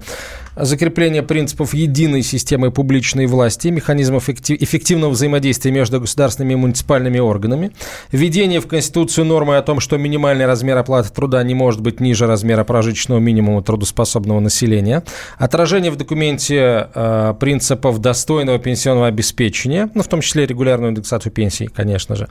закрепление 0.60 1.22
принципов 1.22 1.74
единой 1.74 2.22
системы 2.22 2.70
публичной 2.70 3.26
власти, 3.26 3.68
механизмов 3.68 4.28
эффективного 4.28 5.10
взаимодействия 5.10 5.70
между 5.70 6.00
государственными 6.00 6.54
и 6.54 6.56
муниципальными 6.56 7.18
органами, 7.18 7.72
введение 8.12 8.60
в 8.60 8.66
Конституцию 8.66 9.26
нормы 9.26 9.56
о 9.56 9.62
том, 9.62 9.80
что 9.80 9.96
минимальный 9.96 10.46
размер 10.46 10.76
оплаты 10.76 11.10
труда 11.10 11.42
не 11.42 11.54
может 11.54 11.80
быть 11.80 12.00
ниже 12.00 12.26
размера 12.26 12.64
прожиточного 12.64 13.20
минимума 13.20 13.62
трудоспособного 13.62 14.40
населения, 14.40 15.02
отражение 15.38 15.90
в 15.90 15.96
документе 15.96 16.88
э, 16.94 17.34
принципов 17.38 18.00
достойного 18.00 18.58
пенсионного 18.58 19.06
обеспечения, 19.06 19.90
ну, 19.94 20.02
в 20.02 20.08
том 20.08 20.20
числе 20.20 20.46
регулярную 20.46 20.90
индексацию 20.90 21.32
пенсий, 21.32 21.68
конечно 21.68 22.16
же, 22.16 22.28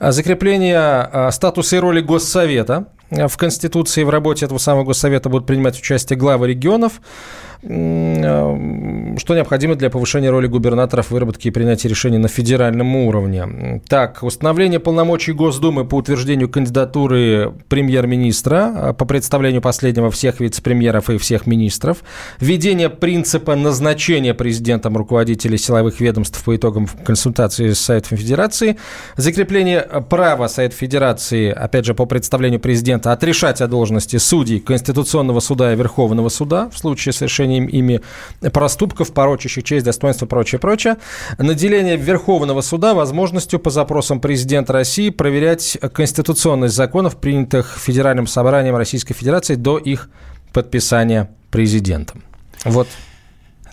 закрепление 0.00 1.08
э, 1.12 1.30
статуса 1.30 1.76
и 1.76 1.78
роли 1.78 2.00
Госсовета, 2.00 2.86
в 3.08 3.36
Конституции 3.36 4.02
в 4.02 4.10
работе 4.10 4.46
этого 4.46 4.58
самого 4.58 4.84
Госсовета 4.84 5.28
будут 5.28 5.46
принимать 5.46 5.78
участие 5.78 6.18
главы 6.18 6.48
регионов, 6.48 7.00
Э, 7.00 7.45
что 7.62 9.34
необходимо 9.34 9.74
для 9.74 9.90
повышения 9.90 10.30
роли 10.30 10.46
губернаторов 10.46 11.06
в 11.06 11.10
выработке 11.10 11.48
и 11.48 11.52
принятии 11.52 11.88
решений 11.88 12.18
на 12.18 12.28
федеральном 12.28 12.94
уровне. 12.96 13.80
Так, 13.88 14.22
установление 14.22 14.80
полномочий 14.80 15.32
Госдумы 15.32 15.84
по 15.84 15.96
утверждению 15.96 16.48
кандидатуры 16.48 17.54
премьер-министра, 17.68 18.72
э, 18.74 18.92
по 18.92 19.04
представлению 19.04 19.62
последнего 19.62 20.10
всех 20.10 20.40
вице-премьеров 20.40 21.10
и 21.10 21.18
всех 21.18 21.46
министров, 21.46 21.98
введение 22.40 22.90
принципа 22.90 23.54
назначения 23.54 24.34
президентом 24.34 24.96
руководителей 24.96 25.58
силовых 25.58 26.00
ведомств 26.00 26.42
по 26.44 26.54
итогам 26.54 26.88
консультации 27.04 27.72
с 27.72 27.80
Советом 27.80 28.18
Федерации, 28.18 28.76
закрепление 29.16 29.80
права 29.80 30.48
Совета 30.48 30.76
Федерации, 30.76 31.50
опять 31.50 31.86
же, 31.86 31.94
по 31.94 32.06
представлению 32.06 32.60
президента, 32.60 33.12
отрешать 33.12 33.60
о 33.60 33.66
должности 33.66 34.16
судей 34.18 34.60
Конституционного 34.60 35.40
суда 35.40 35.72
и 35.72 35.76
Верховного 35.76 36.28
суда 36.28 36.68
в 36.70 36.78
случае 36.78 37.12
совершения 37.12 37.45
совершением 37.46 37.66
ими 37.66 38.00
проступков, 38.50 39.12
порочащих 39.12 39.64
честь, 39.64 39.84
достоинство, 39.84 40.26
прочее, 40.26 40.58
прочее. 40.58 40.96
Наделение 41.38 41.96
Верховного 41.96 42.60
суда 42.60 42.94
возможностью 42.94 43.58
по 43.58 43.70
запросам 43.70 44.20
президента 44.20 44.72
России 44.72 45.10
проверять 45.10 45.78
конституционность 45.92 46.74
законов, 46.74 47.16
принятых 47.16 47.78
Федеральным 47.78 48.26
собранием 48.26 48.76
Российской 48.76 49.14
Федерации 49.14 49.54
до 49.54 49.78
их 49.78 50.08
подписания 50.52 51.30
президентом. 51.50 52.22
Вот 52.64 52.88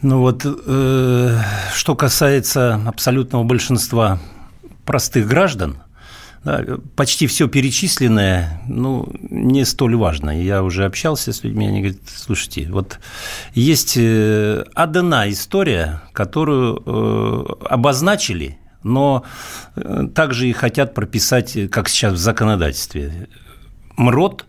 ну 0.02 0.20
вот, 0.20 0.46
э, 0.46 1.38
что 1.74 1.96
касается 1.96 2.82
абсолютного 2.86 3.46
большинства 3.46 4.20
простых 4.86 5.28
граждан, 5.30 5.78
да, 5.78 5.84
почти 6.96 7.28
все 7.28 7.48
перечисленное, 7.48 8.62
ну, 8.68 9.08
не 9.30 9.66
столь 9.66 9.96
важно. 9.96 10.42
Я 10.42 10.64
уже 10.64 10.86
общался 10.86 11.32
с 11.32 11.44
людьми, 11.44 11.68
они 11.68 11.80
говорят, 11.80 12.02
слушайте, 12.06 12.68
вот 12.70 13.00
есть 13.54 13.96
э, 13.98 14.64
одна 14.74 15.30
история, 15.30 16.02
которую 16.12 16.84
э, 16.86 17.46
обозначили, 17.70 18.58
но 18.84 19.24
э, 19.76 20.08
также 20.14 20.50
и 20.50 20.54
хотят 20.54 20.94
прописать, 20.94 21.58
как 21.72 21.88
сейчас 21.88 22.14
в 22.14 22.18
законодательстве. 22.18 23.30
МРОД 23.96 24.46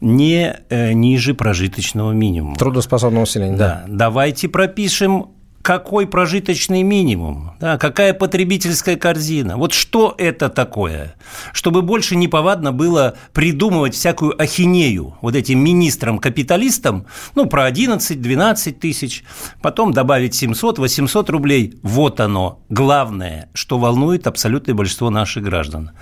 не 0.00 0.56
ниже 0.70 1.34
прожиточного 1.34 2.12
минимума. 2.12 2.56
Трудоспособного 2.56 3.22
населения, 3.22 3.56
да. 3.56 3.84
да. 3.86 3.94
Давайте 4.08 4.48
пропишем 4.48 5.28
какой 5.64 6.06
прожиточный 6.06 6.82
минимум, 6.82 7.52
да, 7.58 7.78
какая 7.78 8.12
потребительская 8.12 8.96
корзина. 8.96 9.56
Вот 9.56 9.72
что 9.72 10.14
это 10.18 10.50
такое? 10.50 11.14
Чтобы 11.54 11.80
больше 11.80 12.16
неповадно 12.16 12.70
было 12.70 13.14
придумывать 13.32 13.94
всякую 13.94 14.40
ахинею 14.40 15.16
вот 15.22 15.34
этим 15.34 15.60
министрам-капиталистам, 15.60 17.06
ну, 17.34 17.46
про 17.46 17.70
11-12 17.70 18.72
тысяч, 18.72 19.24
потом 19.62 19.94
добавить 19.94 20.40
700-800 20.40 21.30
рублей. 21.30 21.78
Вот 21.82 22.20
оно, 22.20 22.60
главное, 22.68 23.48
что 23.54 23.78
волнует 23.78 24.26
абсолютное 24.26 24.74
большинство 24.74 25.08
наших 25.08 25.44
граждан. 25.44 25.92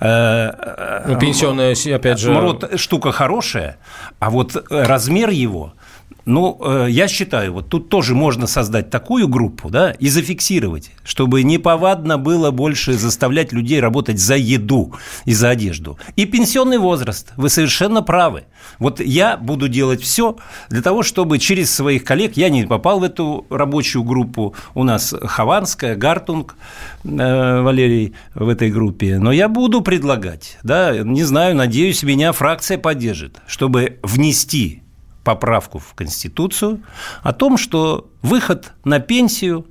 Э, 0.00 1.04
ну, 1.06 1.16
пенсионная, 1.16 1.76
опять 1.94 2.18
же... 2.18 2.32
Мрот 2.32 2.72
штука 2.74 3.12
хорошая, 3.12 3.78
а 4.18 4.30
вот 4.30 4.66
размер 4.68 5.30
его– 5.30 5.74
ну, 6.24 6.58
э, 6.60 6.86
я 6.90 7.08
считаю, 7.08 7.52
вот 7.52 7.68
тут 7.68 7.88
тоже 7.88 8.14
можно 8.14 8.46
создать 8.46 8.90
такую 8.90 9.28
группу, 9.28 9.70
да, 9.70 9.90
и 9.92 10.08
зафиксировать, 10.08 10.90
чтобы 11.04 11.42
неповадно 11.42 12.18
было 12.18 12.50
больше 12.50 12.94
заставлять 12.94 13.52
людей 13.52 13.80
работать 13.80 14.18
за 14.18 14.36
еду 14.36 14.94
и 15.24 15.32
за 15.32 15.50
одежду. 15.50 15.98
И 16.16 16.24
пенсионный 16.24 16.78
возраст, 16.78 17.32
вы 17.36 17.48
совершенно 17.48 18.02
правы. 18.02 18.44
Вот 18.78 19.00
я 19.00 19.36
буду 19.36 19.68
делать 19.68 20.02
все 20.02 20.36
для 20.70 20.82
того, 20.82 21.02
чтобы 21.02 21.38
через 21.38 21.74
своих 21.74 22.04
коллег, 22.04 22.36
я 22.36 22.48
не 22.48 22.64
попал 22.64 23.00
в 23.00 23.02
эту 23.02 23.46
рабочую 23.50 24.04
группу, 24.04 24.54
у 24.74 24.84
нас 24.84 25.14
Хованская, 25.20 25.96
Гартунг, 25.96 26.56
э, 27.04 27.60
Валерий 27.62 28.14
в 28.34 28.48
этой 28.48 28.70
группе, 28.70 29.18
но 29.18 29.32
я 29.32 29.48
буду 29.48 29.80
предлагать, 29.80 30.58
да, 30.62 30.96
не 30.98 31.24
знаю, 31.24 31.56
надеюсь, 31.56 32.02
меня 32.02 32.32
фракция 32.32 32.78
поддержит, 32.78 33.40
чтобы 33.46 33.98
внести 34.02 34.82
поправку 35.24 35.78
в 35.78 35.94
Конституцию 35.94 36.82
о 37.22 37.32
том, 37.32 37.56
что 37.56 38.10
выход 38.22 38.72
на 38.84 38.98
пенсию, 38.98 39.66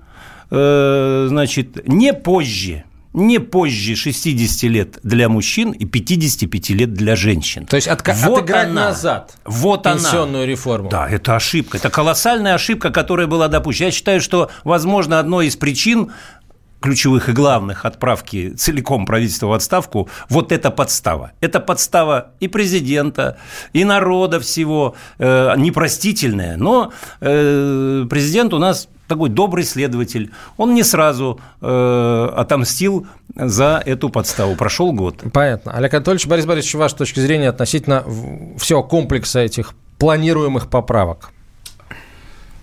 э, 0.49 1.25
значит, 1.29 1.87
не 1.87 2.13
позже, 2.13 2.83
не 3.13 3.39
позже 3.39 3.95
60 3.95 4.63
лет 4.63 4.99
для 5.03 5.27
мужчин 5.27 5.71
и 5.71 5.85
55 5.85 6.69
лет 6.69 6.93
для 6.93 7.15
женщин. 7.15 7.65
То 7.65 7.75
есть 7.75 7.87
от, 7.87 8.05
вот 8.07 8.39
отыграть 8.39 8.69
она, 8.69 8.85
назад 8.85 9.35
вот 9.43 9.83
пенсионную 9.83 10.43
она. 10.43 10.51
реформу. 10.51 10.89
Да, 10.89 11.09
это 11.09 11.35
ошибка. 11.35 11.77
Это 11.77 11.89
колоссальная 11.89 12.55
ошибка, 12.55 12.89
которая 12.89 13.27
была 13.27 13.47
допущена. 13.49 13.87
Я 13.87 13.91
считаю, 13.91 14.21
что, 14.21 14.49
возможно, 14.63 15.19
одной 15.19 15.47
из 15.47 15.57
причин 15.57 16.11
ключевых 16.81 17.29
и 17.29 17.31
главных 17.31 17.85
отправки 17.85 18.49
целиком 18.51 19.05
правительства 19.05 19.47
в 19.47 19.53
отставку, 19.53 20.09
вот 20.29 20.51
это 20.51 20.71
подстава. 20.71 21.31
Это 21.39 21.59
подстава 21.59 22.31
и 22.39 22.47
президента, 22.47 23.37
и 23.73 23.85
народа 23.85 24.39
всего, 24.39 24.95
э, 25.19 25.53
непростительная. 25.57 26.57
Но 26.57 26.91
э, 27.21 28.05
президент 28.09 28.53
у 28.53 28.57
нас 28.57 28.89
такой 29.07 29.29
добрый 29.29 29.63
следователь. 29.63 30.31
Он 30.57 30.73
не 30.73 30.83
сразу 30.83 31.39
э, 31.61 32.29
отомстил 32.35 33.07
за 33.35 33.81
эту 33.85 34.09
подставу. 34.09 34.55
Прошел 34.55 34.93
год. 34.93 35.21
Понятно. 35.33 35.73
Олег 35.73 35.93
Анатольевич, 35.93 36.27
Борис 36.27 36.45
Борисович, 36.45 36.75
ваша 36.75 36.95
точка 36.95 37.21
зрения 37.21 37.49
относительно 37.49 38.03
всего 38.57 38.83
комплекса 38.83 39.39
этих 39.39 39.73
планируемых 39.97 40.69
поправок? 40.69 41.31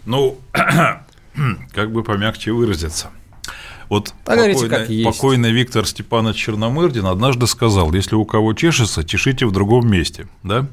Ну, 0.06 0.38
как 1.72 1.92
бы 1.92 2.02
помягче 2.02 2.52
выразиться. 2.52 3.10
Вот 3.88 4.12
покойный, 4.24 5.04
покойный 5.04 5.52
Виктор 5.52 5.86
Степанович 5.86 6.36
Черномырдин 6.36 7.06
однажды 7.06 7.46
сказал, 7.46 7.92
если 7.92 8.16
у 8.16 8.24
кого 8.24 8.52
чешется, 8.52 9.04
чешите 9.04 9.46
в 9.46 9.52
другом 9.52 9.90
месте. 9.90 10.28
Да? 10.42 10.66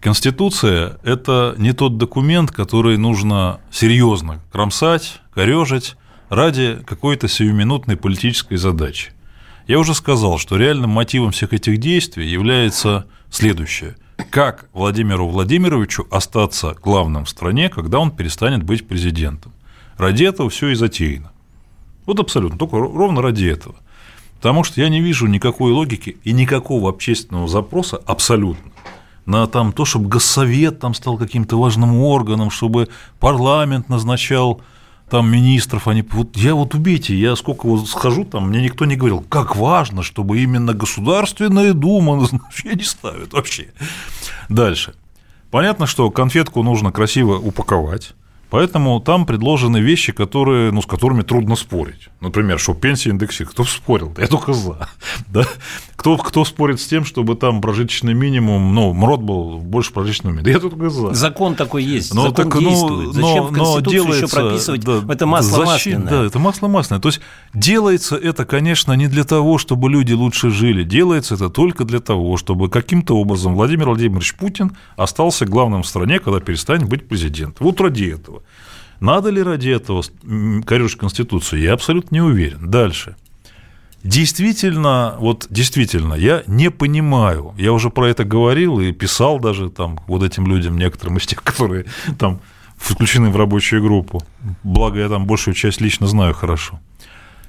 Конституция– 0.00 0.98
это 1.04 1.54
не 1.58 1.74
тот 1.74 1.98
документ, 1.98 2.50
который 2.50 2.96
нужно 2.96 3.60
серьезно 3.70 4.40
кромсать, 4.50 5.20
корежить 5.34 5.96
ради 6.30 6.78
какой-то 6.86 7.28
сиюминутной 7.28 7.96
политической 7.96 8.56
задачи. 8.56 9.12
Я 9.66 9.78
уже 9.78 9.94
сказал, 9.94 10.38
что 10.38 10.56
реальным 10.56 10.90
мотивом 10.90 11.32
всех 11.32 11.52
этих 11.52 11.78
действий 11.78 12.26
является 12.26 13.06
следующее. 13.30 13.96
Как 14.30 14.68
Владимиру 14.72 15.28
Владимировичу 15.28 16.06
остаться 16.10 16.74
главным 16.82 17.26
в 17.26 17.28
стране, 17.28 17.68
когда 17.68 17.98
он 17.98 18.10
перестанет 18.10 18.62
быть 18.62 18.88
президентом? 18.88 19.52
Ради 19.96 20.24
этого 20.24 20.48
все 20.48 20.68
и 20.68 20.74
затеяно. 20.74 21.30
Вот 22.10 22.18
абсолютно, 22.18 22.58
только 22.58 22.76
ровно 22.76 23.22
ради 23.22 23.44
этого. 23.44 23.76
Потому 24.34 24.64
что 24.64 24.80
я 24.80 24.88
не 24.88 25.00
вижу 25.00 25.28
никакой 25.28 25.70
логики 25.70 26.16
и 26.24 26.32
никакого 26.32 26.90
общественного 26.90 27.46
запроса 27.46 27.98
абсолютно 28.04 28.72
на 29.26 29.46
там, 29.46 29.72
то, 29.72 29.84
чтобы 29.84 30.08
Госсовет 30.08 30.80
там 30.80 30.92
стал 30.94 31.16
каким-то 31.16 31.56
важным 31.56 32.00
органом, 32.00 32.50
чтобы 32.50 32.88
парламент 33.20 33.88
назначал 33.88 34.60
там 35.08 35.30
министров, 35.30 35.86
они 35.86 36.02
вот 36.10 36.36
я 36.36 36.56
вот 36.56 36.74
убейте, 36.74 37.14
я 37.14 37.36
сколько 37.36 37.66
вот 37.66 37.88
схожу 37.88 38.24
там, 38.24 38.48
мне 38.48 38.60
никто 38.60 38.86
не 38.86 38.96
говорил, 38.96 39.24
как 39.28 39.54
важно, 39.54 40.02
чтобы 40.02 40.40
именно 40.40 40.74
Государственная 40.74 41.74
Дума 41.74 42.16
назначение 42.16 42.84
ставит 42.84 43.32
вообще. 43.32 43.68
Дальше. 44.48 44.94
Понятно, 45.52 45.86
что 45.86 46.10
конфетку 46.10 46.64
нужно 46.64 46.90
красиво 46.90 47.36
упаковать, 47.36 48.14
Поэтому 48.50 48.98
там 49.00 49.26
предложены 49.26 49.78
вещи, 49.78 50.12
которые, 50.12 50.72
ну, 50.72 50.82
с 50.82 50.86
которыми 50.86 51.22
трудно 51.22 51.54
спорить. 51.54 52.08
Например, 52.20 52.58
что 52.58 52.74
пенсия 52.74 53.10
индексирует. 53.10 53.54
Кто 53.54 53.64
спорил? 53.64 54.12
Я 54.18 54.26
только 54.26 54.52
за. 54.52 54.88
Да? 55.28 55.44
Кто, 55.94 56.16
кто 56.16 56.44
спорит 56.44 56.80
с 56.80 56.86
тем, 56.86 57.04
чтобы 57.04 57.36
там 57.36 57.60
прожиточный 57.60 58.14
минимум, 58.14 58.74
ну, 58.74 58.92
МРОД 58.92 59.20
был 59.20 59.58
больше 59.58 59.92
прожиточного 59.92 60.34
минимума? 60.34 60.52
Я 60.52 60.58
только 60.58 60.90
за. 60.90 61.14
Закон 61.14 61.54
такой 61.54 61.84
есть, 61.84 62.12
но, 62.14 62.28
закон 62.28 62.50
так, 62.50 62.58
действует. 62.58 63.06
Ну, 63.06 63.12
Зачем 63.12 63.36
но, 63.36 63.44
в 63.44 63.52
Конституцию 63.52 63.84
но 63.84 63.90
делается, 63.90 64.24
еще 64.24 64.34
прописывать? 64.34 64.80
Да, 64.80 65.12
это 65.12 65.26
масло 65.26 65.66
защит, 65.66 65.98
масляное. 65.98 66.10
Да, 66.10 66.26
это 66.26 66.38
масло 66.38 66.68
масляное. 66.68 67.02
То 67.02 67.08
есть 67.08 67.20
делается 67.54 68.16
это, 68.16 68.44
конечно, 68.44 68.92
не 68.94 69.06
для 69.08 69.24
того, 69.24 69.58
чтобы 69.58 69.90
люди 69.90 70.12
лучше 70.12 70.50
жили. 70.50 70.84
Делается 70.84 71.34
это 71.34 71.50
только 71.50 71.84
для 71.84 72.00
того, 72.00 72.36
чтобы 72.36 72.68
каким-то 72.68 73.16
образом 73.16 73.54
Владимир 73.54 73.88
Владимирович 73.88 74.34
Путин 74.34 74.76
остался 74.96 75.46
главным 75.46 75.82
в 75.82 75.86
стране, 75.86 76.18
когда 76.18 76.40
перестанет 76.40 76.88
быть 76.88 77.06
президентом. 77.08 77.66
Вот 77.66 77.80
ради 77.80 78.04
этого. 78.04 78.39
Надо 79.00 79.30
ли 79.30 79.42
ради 79.42 79.70
этого 79.70 80.02
корректировать 80.22 80.96
Конституцию? 80.96 81.62
Я 81.62 81.72
абсолютно 81.72 82.16
не 82.16 82.20
уверен. 82.20 82.70
Дальше. 82.70 83.16
Действительно, 84.02 85.16
вот 85.18 85.46
действительно, 85.50 86.14
я 86.14 86.42
не 86.46 86.70
понимаю, 86.70 87.54
я 87.58 87.72
уже 87.72 87.90
про 87.90 88.08
это 88.08 88.24
говорил 88.24 88.80
и 88.80 88.92
писал 88.92 89.38
даже 89.38 89.68
там 89.68 90.00
вот 90.06 90.22
этим 90.22 90.46
людям, 90.46 90.78
некоторым 90.78 91.18
из 91.18 91.26
тех, 91.26 91.42
которые 91.44 91.84
там 92.18 92.40
включены 92.76 93.28
в 93.28 93.36
рабочую 93.36 93.82
группу, 93.82 94.22
благо 94.62 94.98
я 95.00 95.08
там 95.08 95.26
большую 95.26 95.54
часть 95.54 95.82
лично 95.82 96.06
знаю 96.06 96.32
хорошо. 96.32 96.80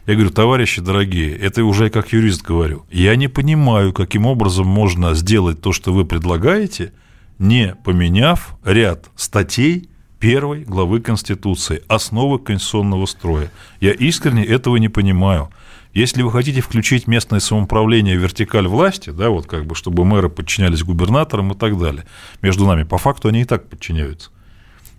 Я 0.08 0.16
говорю, 0.16 0.32
товарищи 0.32 0.82
дорогие, 0.82 1.38
это 1.38 1.64
уже 1.64 1.90
как 1.90 2.12
юрист 2.12 2.42
говорю, 2.42 2.86
я 2.92 3.16
не 3.16 3.30
понимаю, 3.30 3.94
каким 3.94 4.26
образом 4.26 4.68
можно 4.68 5.14
сделать 5.14 5.62
то, 5.62 5.72
что 5.72 5.94
вы 5.94 6.06
предлагаете, 6.06 6.92
не 7.40 7.76
поменяв 7.76 8.58
ряд 8.66 9.10
статей 9.16 9.91
первой 10.22 10.64
главы 10.64 11.02
Конституции, 11.02 11.84
основы 11.88 12.38
конституционного 12.38 13.08
строя. 13.08 13.52
Я 13.82 13.92
искренне 13.92 14.46
этого 14.46 14.78
не 14.78 14.88
понимаю. 14.88 15.50
Если 15.94 16.22
вы 16.22 16.32
хотите 16.32 16.62
включить 16.62 17.08
местное 17.08 17.42
самоуправление 17.42 18.18
в 18.18 18.22
вертикаль 18.22 18.68
власти, 18.68 19.10
да, 19.10 19.30
вот 19.30 19.48
как 19.48 19.66
бы, 19.66 19.76
чтобы 19.76 20.06
мэры 20.06 20.30
подчинялись 20.30 20.84
губернаторам 20.84 21.52
и 21.52 21.56
так 21.58 21.78
далее, 21.78 22.06
между 22.42 22.66
нами, 22.66 22.84
по 22.84 22.98
факту 22.98 23.28
они 23.28 23.42
и 23.42 23.46
так 23.46 23.68
подчиняются. 23.68 24.30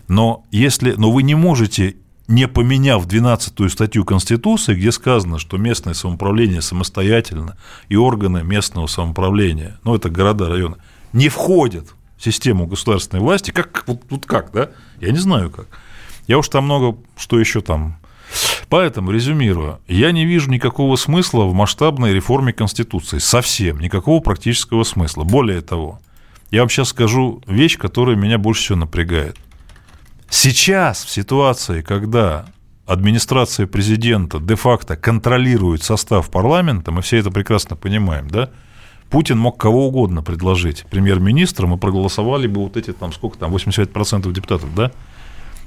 Но, 0.08 0.44
если, 0.50 0.92
но 0.98 1.12
вы 1.12 1.22
не 1.22 1.36
можете, 1.36 1.96
не 2.26 2.48
поменяв 2.48 3.06
12-ю 3.06 3.68
статью 3.70 4.04
Конституции, 4.04 4.74
где 4.74 4.90
сказано, 4.90 5.38
что 5.38 5.56
местное 5.56 5.94
самоуправление 5.94 6.60
самостоятельно, 6.60 7.56
и 7.88 7.94
органы 7.94 8.42
местного 8.42 8.88
самоуправления, 8.88 9.78
ну, 9.84 9.94
это 9.94 10.10
города, 10.10 10.48
районы, 10.48 10.76
не 11.12 11.28
входят 11.28 11.94
систему 12.22 12.66
государственной 12.66 13.20
власти, 13.20 13.50
как, 13.50 13.84
вот 13.86 14.08
тут 14.08 14.26
как, 14.26 14.52
да? 14.52 14.70
Я 15.00 15.10
не 15.10 15.18
знаю 15.18 15.50
как. 15.50 15.66
Я 16.26 16.38
уж 16.38 16.48
там 16.48 16.64
много, 16.64 16.96
что 17.16 17.38
еще 17.38 17.60
там 17.60 17.98
Поэтому, 18.68 19.10
резюмируя, 19.10 19.80
я 19.86 20.12
не 20.12 20.24
вижу 20.24 20.50
никакого 20.50 20.96
смысла 20.96 21.44
в 21.44 21.52
масштабной 21.52 22.14
реформе 22.14 22.54
Конституции. 22.54 23.18
Совсем 23.18 23.78
никакого 23.80 24.20
практического 24.20 24.84
смысла. 24.84 25.24
Более 25.24 25.60
того, 25.60 26.00
я 26.50 26.60
вам 26.60 26.70
сейчас 26.70 26.88
скажу 26.88 27.42
вещь, 27.46 27.76
которая 27.76 28.16
меня 28.16 28.38
больше 28.38 28.62
всего 28.62 28.78
напрягает. 28.78 29.36
Сейчас, 30.30 31.04
в 31.04 31.10
ситуации, 31.10 31.82
когда 31.82 32.46
администрация 32.86 33.66
президента 33.66 34.40
де-факто 34.40 34.96
контролирует 34.96 35.82
состав 35.82 36.30
парламента, 36.30 36.90
мы 36.90 37.02
все 37.02 37.18
это 37.18 37.30
прекрасно 37.30 37.76
понимаем, 37.76 38.28
да, 38.28 38.50
Путин 39.12 39.38
мог 39.38 39.58
кого 39.58 39.88
угодно 39.88 40.22
предложить 40.22 40.86
премьер-министром, 40.90 41.74
и 41.74 41.76
проголосовали 41.76 42.46
бы 42.46 42.62
вот 42.62 42.76
эти, 42.78 42.92
там, 42.92 43.12
сколько 43.12 43.38
там, 43.38 43.54
85% 43.54 44.32
депутатов, 44.32 44.74
да? 44.74 44.90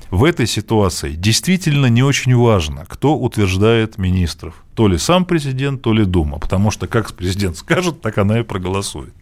в 0.09 0.23
этой 0.23 0.47
ситуации 0.47 1.13
действительно 1.13 1.85
не 1.87 2.01
очень 2.01 2.35
важно, 2.35 2.85
кто 2.87 3.15
утверждает 3.15 3.97
министров. 3.99 4.63
То 4.73 4.87
ли 4.87 4.97
сам 4.97 5.25
президент, 5.25 5.81
то 5.81 5.93
ли 5.93 6.05
Дума. 6.05 6.39
Потому 6.39 6.71
что 6.71 6.87
как 6.87 7.13
президент 7.13 7.57
скажет, 7.57 8.01
так 8.01 8.17
она 8.17 8.39
и 8.39 8.43
проголосует. 8.43 9.13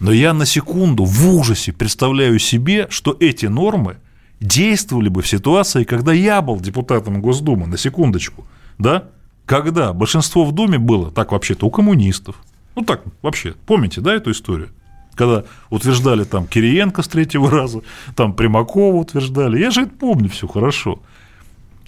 Но 0.00 0.10
я 0.10 0.32
на 0.32 0.46
секунду 0.46 1.04
в 1.04 1.28
ужасе 1.28 1.72
представляю 1.72 2.38
себе, 2.38 2.86
что 2.90 3.16
эти 3.20 3.46
нормы 3.46 3.96
действовали 4.40 5.08
бы 5.08 5.22
в 5.22 5.28
ситуации, 5.28 5.84
когда 5.84 6.12
я 6.12 6.42
был 6.42 6.60
депутатом 6.60 7.20
Госдумы, 7.20 7.66
на 7.66 7.76
секундочку, 7.76 8.46
да? 8.78 9.04
Когда 9.46 9.92
большинство 9.92 10.44
в 10.44 10.52
Думе 10.52 10.78
было, 10.78 11.10
так 11.10 11.32
вообще-то, 11.32 11.66
у 11.66 11.70
коммунистов. 11.70 12.36
Ну 12.76 12.82
так, 12.82 13.02
вообще, 13.22 13.54
помните, 13.66 14.00
да, 14.00 14.14
эту 14.14 14.30
историю? 14.30 14.70
когда 15.14 15.44
утверждали 15.70 16.24
там 16.24 16.46
Кириенко 16.46 17.02
с 17.02 17.06
третьего 17.08 17.50
раза, 17.50 17.82
там 18.16 18.32
Примакова 18.32 18.96
утверждали. 18.96 19.60
Я 19.60 19.70
же 19.70 19.82
это 19.82 19.92
помню 19.92 20.28
все 20.28 20.48
хорошо. 20.48 21.00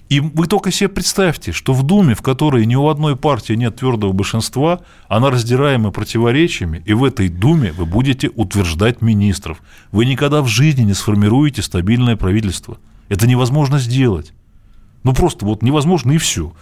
И 0.09 0.21
вы 0.21 0.47
только 0.47 0.71
себе 0.71 0.87
представьте, 0.87 1.51
что 1.51 1.73
в 1.73 1.83
Думе, 1.83 2.15
в 2.15 2.21
которой 2.21 2.65
ни 2.65 2.75
у 2.75 2.87
одной 2.87 3.17
партии 3.17 3.53
нет 3.53 3.75
твердого 3.75 4.13
большинства, 4.13 4.79
она 5.09 5.29
раздираема 5.29 5.91
противоречиями, 5.91 6.81
и 6.85 6.93
в 6.93 7.03
этой 7.03 7.27
Думе 7.27 7.73
вы 7.73 7.85
будете 7.85 8.29
утверждать 8.33 9.01
министров. 9.01 9.61
Вы 9.91 10.05
никогда 10.05 10.41
в 10.41 10.47
жизни 10.47 10.83
не 10.83 10.93
сформируете 10.93 11.61
стабильное 11.61 12.15
правительство. 12.15 12.77
Это 13.09 13.27
невозможно 13.27 13.79
сделать. 13.79 14.31
Ну 15.03 15.13
просто 15.13 15.45
вот 15.45 15.61
невозможно 15.61 16.13
и 16.13 16.17
все. 16.17 16.53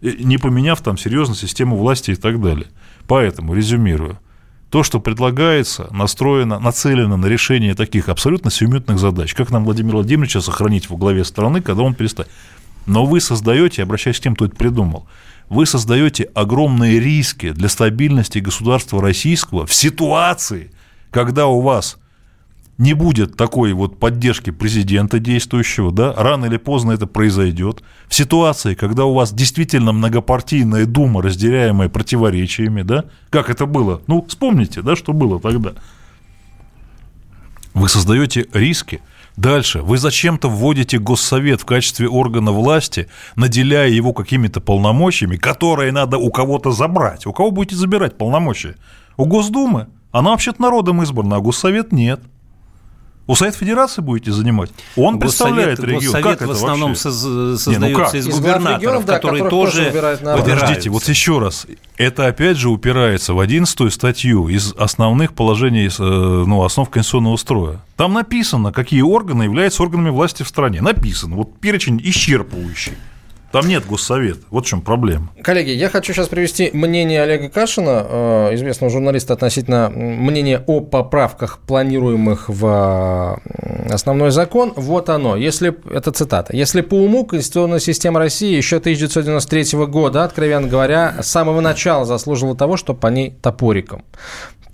Э, 0.00 0.12
не 0.20 0.38
поменяв 0.38 0.80
там 0.80 0.96
серьезно 0.96 1.34
систему 1.34 1.76
власти 1.76 2.12
и 2.12 2.16
так 2.16 2.40
далее. 2.40 2.68
Поэтому, 3.06 3.54
резюмирую, 3.54 4.18
то, 4.70 4.82
что 4.82 4.98
предлагается, 4.98 5.88
настроено, 5.92 6.58
нацелено 6.58 7.16
на 7.16 7.26
решение 7.26 7.74
таких 7.74 8.08
абсолютно 8.08 8.50
сиюминутных 8.50 8.98
задач. 8.98 9.34
Как 9.34 9.50
нам 9.50 9.64
Владимир 9.64 9.94
Владимировича 9.94 10.40
сохранить 10.40 10.90
во 10.90 10.96
главе 10.96 11.24
страны, 11.24 11.60
когда 11.60 11.82
он 11.82 11.94
перестанет? 11.94 12.30
Но 12.86 13.06
вы 13.06 13.20
создаете, 13.20 13.82
обращаясь 13.82 14.18
к 14.18 14.22
тем, 14.22 14.34
кто 14.34 14.46
это 14.46 14.56
придумал, 14.56 15.06
вы 15.48 15.66
создаете 15.66 16.24
огромные 16.34 16.98
риски 16.98 17.50
для 17.50 17.68
стабильности 17.68 18.38
государства 18.38 19.00
российского 19.00 19.66
в 19.66 19.72
ситуации, 19.72 20.72
когда 21.10 21.46
у 21.46 21.60
вас 21.60 21.98
не 22.78 22.94
будет 22.94 23.36
такой 23.36 23.72
вот 23.72 23.98
поддержки 24.00 24.50
президента 24.50 25.18
действующего, 25.18 25.92
да, 25.92 26.12
рано 26.12 26.46
или 26.46 26.56
поздно 26.56 26.92
это 26.92 27.06
произойдет. 27.06 27.82
В 28.08 28.14
ситуации, 28.14 28.74
когда 28.74 29.04
у 29.04 29.14
вас 29.14 29.32
действительно 29.32 29.92
многопартийная 29.92 30.86
дума, 30.86 31.22
разделяемая 31.22 31.88
противоречиями, 31.88 32.82
да, 32.82 33.04
как 33.30 33.48
это 33.48 33.66
было, 33.66 34.02
ну, 34.06 34.24
вспомните, 34.26 34.82
да, 34.82 34.96
что 34.96 35.12
было 35.12 35.40
тогда. 35.40 35.74
Вы 37.74 37.88
создаете 37.88 38.46
риски. 38.52 39.00
Дальше. 39.36 39.82
Вы 39.82 39.98
зачем-то 39.98 40.48
вводите 40.48 40.98
Госсовет 40.98 41.60
в 41.60 41.64
качестве 41.64 42.08
органа 42.08 42.52
власти, 42.52 43.08
наделяя 43.34 43.88
его 43.88 44.12
какими-то 44.12 44.60
полномочиями, 44.60 45.36
которые 45.36 45.90
надо 45.90 46.18
у 46.18 46.30
кого-то 46.30 46.70
забрать. 46.70 47.26
У 47.26 47.32
кого 47.32 47.50
будете 47.50 47.74
забирать 47.74 48.16
полномочия? 48.16 48.76
У 49.16 49.26
Госдумы. 49.26 49.88
Она 50.12 50.30
вообще-то 50.30 50.62
народом 50.62 51.02
избрана, 51.02 51.36
а 51.36 51.40
Госсовет 51.40 51.90
нет– 51.90 52.20
у 53.26 53.34
Совет 53.34 53.54
Федерации 53.54 54.02
будете 54.02 54.32
занимать? 54.32 54.70
Он 54.96 55.18
представляет 55.18 55.80
регион. 55.80 56.02
Госсовет 56.04 56.24
как 56.24 56.42
это 56.42 56.46
в 56.46 56.50
основном 56.50 56.90
вообще? 56.90 57.02
создается 57.02 57.70
не, 57.70 57.78
ну 57.78 57.88
из, 57.88 58.14
из 58.14 58.28
губернаторов, 58.28 58.80
регионов, 58.80 59.04
да, 59.06 59.14
которые 59.14 59.48
тоже 59.48 60.18
Подождите, 60.22 60.90
вот 60.90 61.08
еще 61.08 61.38
раз. 61.38 61.66
Это 61.96 62.26
опять 62.26 62.56
же 62.56 62.68
упирается 62.68 63.34
в 63.34 63.40
11 63.40 63.92
статью 63.92 64.48
из 64.48 64.74
основных 64.74 65.32
положений, 65.32 65.90
э, 65.98 66.02
ну, 66.46 66.62
основ 66.64 66.88
конституционного 66.90 67.36
строя. 67.36 67.80
Там 67.96 68.12
написано, 68.12 68.72
какие 68.72 69.02
органы 69.02 69.44
являются 69.44 69.82
органами 69.82 70.10
власти 70.10 70.42
в 70.42 70.48
стране. 70.48 70.82
Написано. 70.82 71.36
Вот 71.36 71.58
перечень 71.58 72.00
исчерпывающий. 72.04 72.94
Там 73.54 73.68
нет 73.68 73.86
госсовета. 73.86 74.40
Вот 74.50 74.66
в 74.66 74.68
чем 74.68 74.80
проблема. 74.80 75.30
Коллеги, 75.40 75.70
я 75.70 75.88
хочу 75.88 76.12
сейчас 76.12 76.26
привести 76.26 76.70
мнение 76.72 77.22
Олега 77.22 77.48
Кашина, 77.48 78.04
э, 78.04 78.54
известного 78.54 78.90
журналиста, 78.90 79.34
относительно 79.34 79.88
мнения 79.90 80.64
о 80.66 80.80
поправках, 80.80 81.60
планируемых 81.60 82.48
в 82.48 83.38
э, 83.46 83.92
основной 83.92 84.32
закон. 84.32 84.72
Вот 84.74 85.08
оно. 85.08 85.36
Если, 85.36 85.72
это 85.88 86.10
цитата. 86.10 86.56
Если 86.56 86.80
по 86.80 86.94
уму 86.94 87.24
конституционная 87.24 87.78
система 87.78 88.18
России 88.18 88.56
еще 88.56 88.78
1993 88.78 89.86
года, 89.86 90.24
откровенно 90.24 90.66
говоря, 90.66 91.14
с 91.22 91.28
самого 91.28 91.60
начала 91.60 92.04
заслуживала 92.04 92.56
того, 92.56 92.76
чтобы 92.76 92.98
по 92.98 93.06
ней 93.06 93.38
топориком. 93.40 94.02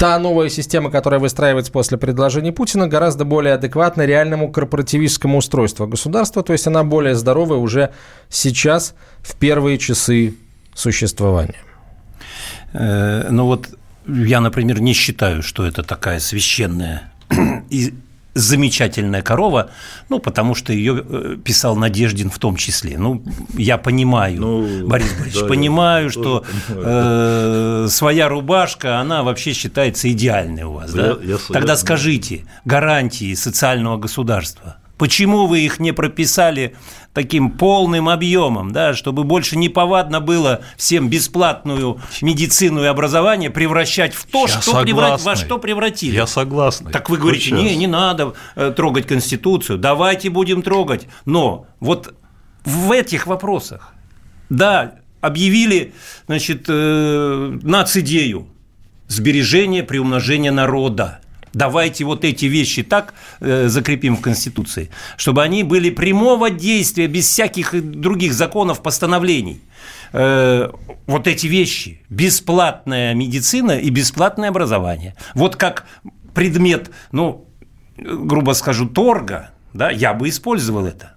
Та 0.01 0.19
новая 0.19 0.49
система, 0.49 0.91
которая 0.91 1.21
выстраивается 1.21 1.71
после 1.71 1.99
предложений 1.99 2.53
Путина, 2.53 2.89
гораздо 2.89 3.27
более 3.27 3.53
адекватна 3.53 4.07
реальному 4.07 4.51
корпоративистскому 4.51 5.37
устройству 5.37 5.87
государства, 5.87 6.43
то 6.43 6.55
есть 6.55 6.67
она 6.67 6.85
более 6.85 7.15
здоровая 7.15 7.59
уже 7.59 7.91
сейчас, 8.31 8.95
в 9.19 9.37
первые 9.37 9.77
часы 9.77 10.37
существования. 10.75 11.61
Э, 12.73 13.29
ну 13.31 13.45
вот 13.45 13.69
я, 14.09 14.41
например, 14.41 14.81
не 14.81 14.95
считаю, 14.95 15.43
что 15.43 15.67
это 15.67 15.83
такая 15.83 16.19
священная 16.19 17.13
замечательная 18.35 19.23
корова, 19.23 19.71
ну, 20.09 20.21
потому 20.21 20.55
что 20.55 20.73
ее 20.73 21.05
э, 21.07 21.37
писал 21.43 21.77
Надеждин 21.77 22.31
в 22.31 22.39
том 22.39 22.57
числе. 22.57 22.97
Ну, 22.99 23.25
я 23.55 23.79
понимаю, 23.79 24.41
ну, 24.41 24.87
Борис 24.87 25.13
Борисович, 25.13 25.43
да, 25.43 25.49
понимаю, 25.49 26.11
что 26.11 26.45
понимаю, 26.69 26.87
э, 26.87 27.89
своя 27.89 28.29
рубашка, 28.29 28.99
она 28.99 29.23
вообще 29.23 29.53
считается 29.53 30.11
идеальной 30.11 30.63
у 30.63 30.73
вас, 30.73 30.95
я, 30.95 31.03
да? 31.03 31.19
Я, 31.23 31.37
Тогда 31.49 31.73
я, 31.73 31.77
скажите, 31.77 32.45
гарантии 32.65 33.35
социального 33.35 33.97
государства 33.97 34.77
Почему 35.01 35.47
вы 35.47 35.61
их 35.61 35.81
не 35.81 35.93
прописали 35.93 36.77
таким 37.15 37.53
полным 37.53 38.11
объемом, 38.11 38.71
да, 38.71 38.93
чтобы 38.93 39.25
больше 39.25 39.57
не 39.57 39.71
повадно 39.71 40.21
было 40.21 40.61
всем 40.77 41.09
бесплатную 41.09 42.03
медицину 42.21 42.83
и 42.83 42.87
образование 42.87 43.49
превращать 43.49 44.13
в 44.13 44.27
то, 44.27 44.47
что 44.47 44.83
преврат... 44.83 45.23
во 45.23 45.37
что 45.37 45.57
превратили? 45.57 46.15
Я 46.15 46.27
согласен. 46.27 46.91
Так 46.91 47.09
вы 47.09 47.17
говорите, 47.17 47.53
не, 47.53 47.75
не 47.77 47.87
надо 47.87 48.35
э, 48.57 48.75
трогать 48.77 49.07
Конституцию, 49.07 49.79
давайте 49.79 50.29
будем 50.29 50.61
трогать. 50.61 51.07
Но 51.25 51.65
вот 51.81 52.13
в 52.67 52.93
этих 52.93 53.27
вопросах, 53.27 53.95
да, 54.51 54.97
объявили, 55.23 55.95
значит, 56.27 56.67
э, 56.69 57.59
нацидею 57.63 58.49
сбережения, 59.09 59.83
приумножения 59.83 60.53
народа. 60.53 61.21
Давайте 61.53 62.05
вот 62.05 62.25
эти 62.25 62.47
вещи 62.47 62.83
так 62.83 63.15
э, 63.41 63.69
закрепим 63.69 64.17
в 64.17 64.21
Конституции, 64.21 64.91
чтобы 65.17 65.43
они 65.43 65.65
были 65.65 65.91
прямого 65.91 66.51
действия, 66.51 67.07
без 67.07 67.27
всяких 67.27 67.75
других 67.83 68.33
законов, 68.35 68.83
постановлений. 68.83 69.61
Э, 70.13 70.71
вот 71.07 71.27
эти 71.27 71.47
вещи. 71.47 72.03
Бесплатная 72.09 73.15
медицина 73.15 73.73
и 73.73 73.91
бесплатное 73.91 74.51
образование. 74.51 75.17
Вот 75.35 75.57
как 75.57 75.87
предмет, 76.35 76.91
ну, 77.13 77.49
грубо 77.97 78.53
скажу, 78.53 78.89
торга, 78.89 79.51
да, 79.73 79.91
я 79.91 80.15
бы 80.15 80.29
использовал 80.29 80.87
это. 80.87 81.15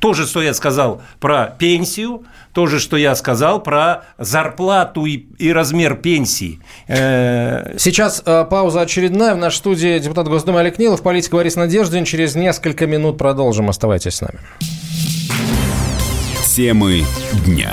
То 0.00 0.14
же, 0.14 0.26
что 0.26 0.42
я 0.42 0.54
сказал 0.54 1.02
про 1.20 1.46
пенсию, 1.58 2.24
то 2.52 2.66
же, 2.66 2.78
что 2.78 2.96
я 2.96 3.14
сказал 3.14 3.62
про 3.62 4.04
зарплату 4.18 5.04
и, 5.06 5.26
и 5.38 5.52
размер 5.52 5.96
пенсии. 5.96 6.60
Э, 6.86 7.76
Сейчас 7.78 8.22
э, 8.24 8.44
пауза 8.48 8.80
очередная. 8.82 9.34
В 9.34 9.38
нашей 9.38 9.56
студии 9.56 9.98
депутат 9.98 10.28
Госдумы 10.28 10.60
Олег 10.60 10.78
Нилов, 10.78 11.02
политик 11.02 11.32
Борис 11.32 11.56
Надеждин. 11.56 12.04
Через 12.04 12.34
несколько 12.34 12.86
минут 12.86 13.18
продолжим. 13.18 13.68
Оставайтесь 13.68 14.14
с 14.14 14.20
нами. 14.20 14.38
Темы 16.46 17.04
дня. 17.44 17.72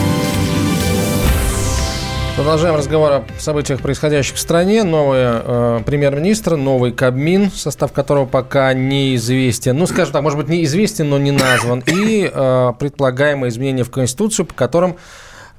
Продолжаем 2.41 2.75
разговор 2.75 3.11
о 3.11 3.23
событиях, 3.37 3.81
происходящих 3.81 4.35
в 4.35 4.39
стране. 4.39 4.83
Новый 4.83 5.19
э, 5.21 5.81
премьер-министр, 5.85 6.55
новый 6.55 6.91
Кабмин, 6.91 7.51
состав 7.51 7.91
которого 7.91 8.25
пока 8.25 8.73
неизвестен. 8.73 9.77
Ну, 9.77 9.85
скажем 9.85 10.13
так, 10.13 10.23
может 10.23 10.39
быть, 10.39 10.47
неизвестен, 10.47 11.07
но 11.07 11.19
не 11.19 11.29
назван. 11.29 11.83
И 11.85 12.27
э, 12.33 12.73
предполагаемые 12.79 13.49
изменения 13.49 13.83
в 13.83 13.91
Конституцию, 13.91 14.47
по 14.47 14.55
которым 14.55 14.95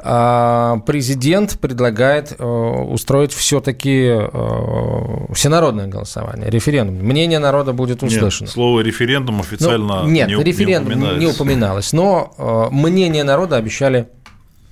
э, 0.00 0.74
президент 0.84 1.60
предлагает 1.60 2.34
э, 2.36 2.44
устроить 2.44 3.32
все-таки 3.32 4.08
э, 4.08 5.32
всенародное 5.34 5.86
голосование, 5.86 6.50
референдум. 6.50 6.96
Мнение 6.96 7.38
народа 7.38 7.72
будет 7.72 8.02
услышано. 8.02 8.46
Нет, 8.46 8.54
слово 8.54 8.80
референдум 8.80 9.38
официально 9.38 10.02
Ну, 10.02 10.08
нет, 10.08 10.26
не, 10.26 10.34
референдум 10.34 10.98
не 10.98 11.18
не 11.18 11.26
упоминалось, 11.28 11.92
но 11.92 12.34
э, 12.36 12.74
мнение 12.74 13.22
народа 13.22 13.54
обещали 13.54 14.08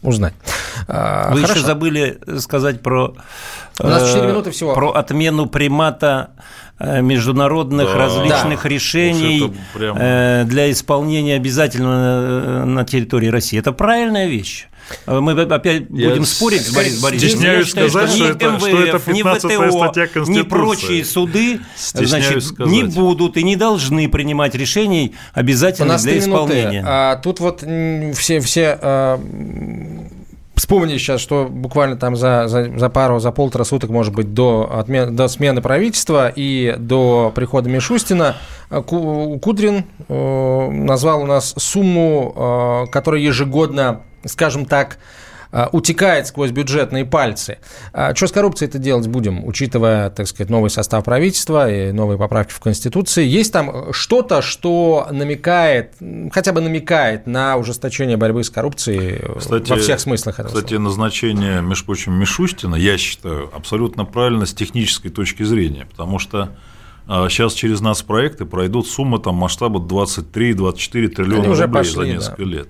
узнать. 0.02 0.34
А, 0.88 1.30
Вы 1.32 1.40
хорошо. 1.42 1.54
еще 1.58 1.66
забыли 1.66 2.18
сказать 2.38 2.82
про, 2.82 3.14
У 3.80 3.86
нас 3.86 4.06
четыре 4.08 4.24
э, 4.26 4.28
минуты 4.28 4.50
всего. 4.50 4.74
про 4.74 4.90
отмену 4.92 5.46
примата 5.46 6.30
э, 6.78 7.02
международных 7.02 7.88
Да. 7.88 7.94
различных 7.98 8.62
Да. 8.62 8.68
решений 8.68 9.52
прям- 9.74 9.96
э, 10.00 10.44
для 10.46 10.70
исполнения 10.70 11.36
обязательно 11.36 12.64
на 12.64 12.84
территории 12.84 13.28
России. 13.28 13.58
Это 13.58 13.72
правильная 13.72 14.26
вещь. 14.26 14.66
Э, 15.06 15.20
Мы 15.20 15.32
опять 15.32 15.84
Я 15.90 16.08
будем 16.10 16.24
спорить 16.24 16.62
с 16.62 16.74
Борисом 16.74 17.02
Борисовичем. 17.02 17.38
стесняюсь 17.38 17.58
Я 17.60 17.64
считаю, 17.66 17.90
сказать, 17.90 18.10
ни 18.10 18.16
что 18.16 18.26
это- 18.28 18.58
что 18.58 18.70
МВФ, 18.70 18.94
это 18.94 19.12
ни 19.12 19.22
15-я 19.22 19.58
ВТО, 19.68 19.78
статья 19.84 20.02
ни 20.02 20.06
Конституции. 20.08 20.42
прочие 20.48 21.04
суды 21.04 21.60
значит, 21.92 22.44
сказать. 22.44 22.72
не 22.72 22.84
будут 22.84 23.36
и 23.36 23.42
не 23.42 23.56
должны 23.56 24.08
принимать 24.08 24.54
решений 24.54 25.14
обязательно 25.34 25.96
для 25.98 26.12
минуты. 26.14 26.28
исполнения. 26.30 26.84
А 26.86 27.16
тут 27.16 27.40
вот 27.40 27.60
все, 28.14 28.40
все 28.40 28.78
а, 28.80 29.16
м, 29.16 30.08
вспомнили 30.54 30.98
сейчас, 30.98 31.20
что 31.20 31.46
буквально 31.50 31.96
там 31.96 32.16
за, 32.16 32.46
за, 32.48 32.70
за 32.78 32.88
пару, 32.90 33.18
за 33.18 33.30
полтора 33.32 33.64
суток, 33.64 33.90
может 33.90 34.12
быть, 34.14 34.34
до, 34.34 34.70
отмен, 34.78 35.16
до 35.16 35.26
смены 35.28 35.62
правительства 35.62 36.28
и 36.34 36.74
до 36.78 37.32
прихода 37.34 37.68
Мишустина 37.70 38.36
Ку- 38.68 39.38
Кудрин 39.40 39.84
э, 40.08 40.70
назвал 40.70 41.22
у 41.22 41.26
нас 41.26 41.54
сумму, 41.56 42.84
э, 42.86 42.90
которая 42.92 43.20
ежегодно, 43.22 44.02
скажем 44.26 44.66
так, 44.66 44.98
э, 45.52 45.66
утекает 45.72 46.26
сквозь 46.26 46.50
бюджетные 46.50 47.04
пальцы. 47.04 47.58
А 47.92 48.14
что 48.14 48.26
с 48.26 48.32
коррупцией 48.32 48.68
это 48.68 48.78
делать 48.78 49.08
будем, 49.08 49.44
учитывая, 49.44 50.10
так 50.10 50.28
сказать, 50.28 50.50
новый 50.50 50.70
состав 50.70 51.04
правительства 51.04 51.70
и 51.70 51.92
новые 51.92 52.18
поправки 52.18 52.52
в 52.52 52.60
Конституции? 52.60 53.26
Есть 53.26 53.52
там 53.52 53.92
что-то, 53.92 54.42
что 54.42 55.08
намекает, 55.10 55.94
хотя 56.32 56.52
бы 56.52 56.60
намекает 56.60 57.26
на 57.26 57.56
ужесточение 57.56 58.16
борьбы 58.16 58.44
с 58.44 58.50
коррупцией 58.50 59.18
э, 59.22 59.60
во 59.68 59.76
всех 59.76 60.00
смыслах 60.00 60.38
этого 60.38 60.54
Кстати, 60.54 60.74
слова? 60.74 60.84
назначение, 60.84 61.62
между 61.62 61.86
прочим, 61.86 62.14
Мишустина, 62.14 62.76
я 62.76 62.96
считаю, 62.98 63.50
абсолютно 63.54 64.04
правильно 64.04 64.46
с 64.46 64.54
технической 64.54 65.10
точки 65.10 65.42
зрения, 65.42 65.86
потому 65.90 66.18
что 66.18 66.50
сейчас 67.28 67.54
через 67.54 67.80
нас 67.80 68.02
проекты 68.02 68.44
пройдут 68.44 68.86
суммы 68.86 69.18
там 69.18 69.34
масштаба 69.34 69.80
23-24 69.80 71.08
триллиона 71.08 71.48
рублей 71.48 71.68
пошли, 71.68 71.92
за 71.92 72.00
да. 72.02 72.06
несколько 72.06 72.42
лет. 72.44 72.68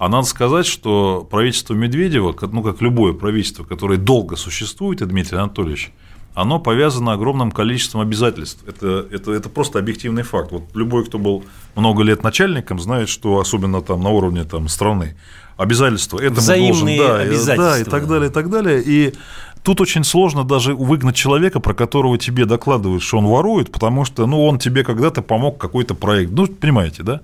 А 0.00 0.08
надо 0.08 0.26
сказать, 0.26 0.64
что 0.64 1.28
правительство 1.30 1.74
Медведева, 1.74 2.34
ну, 2.52 2.62
как 2.62 2.80
любое 2.80 3.12
правительство, 3.12 3.64
которое 3.64 3.98
долго 3.98 4.34
существует, 4.36 5.02
и 5.02 5.04
Дмитрий 5.04 5.36
Анатольевич, 5.36 5.92
оно 6.32 6.58
повязано 6.58 7.12
огромным 7.12 7.52
количеством 7.52 8.00
обязательств. 8.00 8.64
Это, 8.66 9.06
это, 9.10 9.30
это 9.30 9.50
просто 9.50 9.78
объективный 9.78 10.22
факт. 10.22 10.52
Вот 10.52 10.62
любой, 10.72 11.04
кто 11.04 11.18
был 11.18 11.44
много 11.74 12.02
лет 12.02 12.22
начальником, 12.22 12.80
знает, 12.80 13.10
что 13.10 13.40
особенно 13.40 13.82
там 13.82 14.00
на 14.02 14.08
уровне 14.08 14.44
там, 14.44 14.68
страны, 14.68 15.16
обязательства 15.58 16.18
этому 16.18 16.40
Взаимные 16.40 16.96
должен, 16.96 17.16
да, 17.18 17.22
и- 17.22 17.28
обязательства. 17.28 17.70
да, 17.74 17.78
и 17.78 17.84
так 17.84 18.08
далее, 18.08 18.30
и 18.30 18.32
так 18.32 18.48
далее. 18.48 18.82
И 18.82 19.14
тут 19.62 19.82
очень 19.82 20.04
сложно 20.04 20.44
даже 20.44 20.72
выгнать 20.72 21.14
человека, 21.14 21.60
про 21.60 21.74
которого 21.74 22.16
тебе 22.16 22.46
докладывают, 22.46 23.02
что 23.02 23.18
он 23.18 23.26
ворует, 23.26 23.70
потому 23.70 24.06
что 24.06 24.26
ну, 24.26 24.46
он 24.46 24.58
тебе 24.58 24.82
когда-то 24.82 25.20
помог 25.20 25.58
какой-то 25.58 25.94
проект. 25.94 26.32
Ну, 26.32 26.46
понимаете, 26.46 27.02
да? 27.02 27.20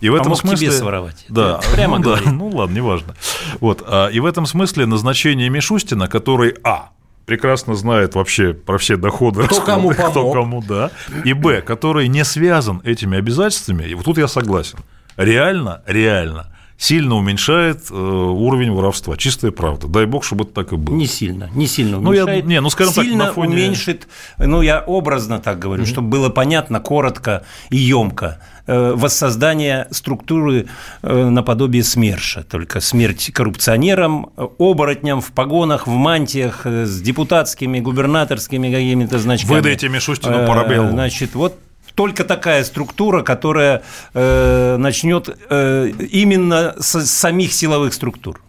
И 0.00 0.08
в 0.08 0.14
этом 0.14 0.24
Помог 0.26 0.40
смысле... 0.40 0.68
тебе 0.68 0.72
своровать. 0.72 1.24
Да, 1.28 1.60
Прямо 1.74 1.98
ну, 1.98 2.04
да, 2.04 2.10
говори. 2.16 2.30
ну 2.30 2.48
ладно, 2.48 2.74
неважно. 2.74 3.14
Вот, 3.60 3.82
а, 3.86 4.08
и 4.08 4.20
в 4.20 4.26
этом 4.26 4.46
смысле 4.46 4.86
назначение 4.86 5.48
Мишустина, 5.48 6.06
который, 6.08 6.54
а, 6.64 6.90
прекрасно 7.24 7.74
знает 7.74 8.14
вообще 8.14 8.52
про 8.52 8.78
все 8.78 8.96
доходы, 8.96 9.42
Кто 9.44 9.56
расходы, 9.56 9.66
кому 9.66 9.90
кто 9.92 10.12
помог. 10.12 10.34
кому, 10.34 10.62
да, 10.62 10.90
и, 11.24 11.32
б, 11.32 11.62
который 11.62 12.08
не 12.08 12.24
связан 12.24 12.80
этими 12.84 13.18
обязательствами, 13.18 13.84
и 13.84 13.94
вот 13.94 14.04
тут 14.04 14.18
я 14.18 14.28
согласен, 14.28 14.78
реально, 15.16 15.82
реально 15.86 16.55
сильно 16.78 17.16
уменьшает 17.16 17.90
э, 17.90 17.94
уровень 17.94 18.72
воровства. 18.72 19.16
Чистая 19.16 19.50
правда. 19.50 19.88
Дай 19.88 20.06
бог, 20.06 20.24
чтобы 20.24 20.44
это 20.44 20.52
так 20.52 20.72
и 20.72 20.76
было. 20.76 20.94
Не 20.94 21.06
сильно, 21.06 21.50
не 21.54 21.66
сильно 21.66 21.98
уменьшает. 21.98 22.44
Ну, 22.44 22.50
я, 22.50 22.56
не, 22.56 22.60
ну, 22.60 22.70
скажем 22.70 22.92
сильно 22.92 23.18
так, 23.18 23.28
на 23.28 23.32
фоне... 23.34 23.54
уменьшит, 23.54 24.08
ну, 24.38 24.62
я 24.62 24.80
образно 24.80 25.38
так 25.38 25.58
говорю, 25.58 25.84
mm-hmm. 25.84 25.86
чтобы 25.86 26.08
было 26.08 26.28
понятно, 26.28 26.80
коротко 26.80 27.44
и 27.70 27.76
емко. 27.76 28.38
Э, 28.66 28.92
воссоздание 28.94 29.86
структуры 29.90 30.66
э, 31.02 31.28
наподобие 31.28 31.82
СМЕРШа, 31.82 32.42
только 32.42 32.80
смерть 32.80 33.30
коррупционерам, 33.32 34.30
оборотням 34.58 35.20
в 35.20 35.32
погонах, 35.32 35.86
в 35.86 35.92
мантиях, 35.92 36.66
с 36.66 37.00
депутатскими, 37.00 37.80
губернаторскими 37.80 38.70
какими-то 38.70 39.18
значками. 39.18 39.54
Выдайте 39.54 39.88
Мишустину 39.88 40.46
парабеллу. 40.46 40.90
Значит, 40.90 41.34
вот 41.34 41.58
только 41.96 42.24
такая 42.24 42.62
структура, 42.62 43.22
которая 43.22 43.82
э, 44.14 44.76
начнет 44.76 45.28
э, 45.50 45.90
именно 46.12 46.74
с 46.78 47.06
самих 47.06 47.52
силовых 47.52 47.94
структур. 47.94 48.40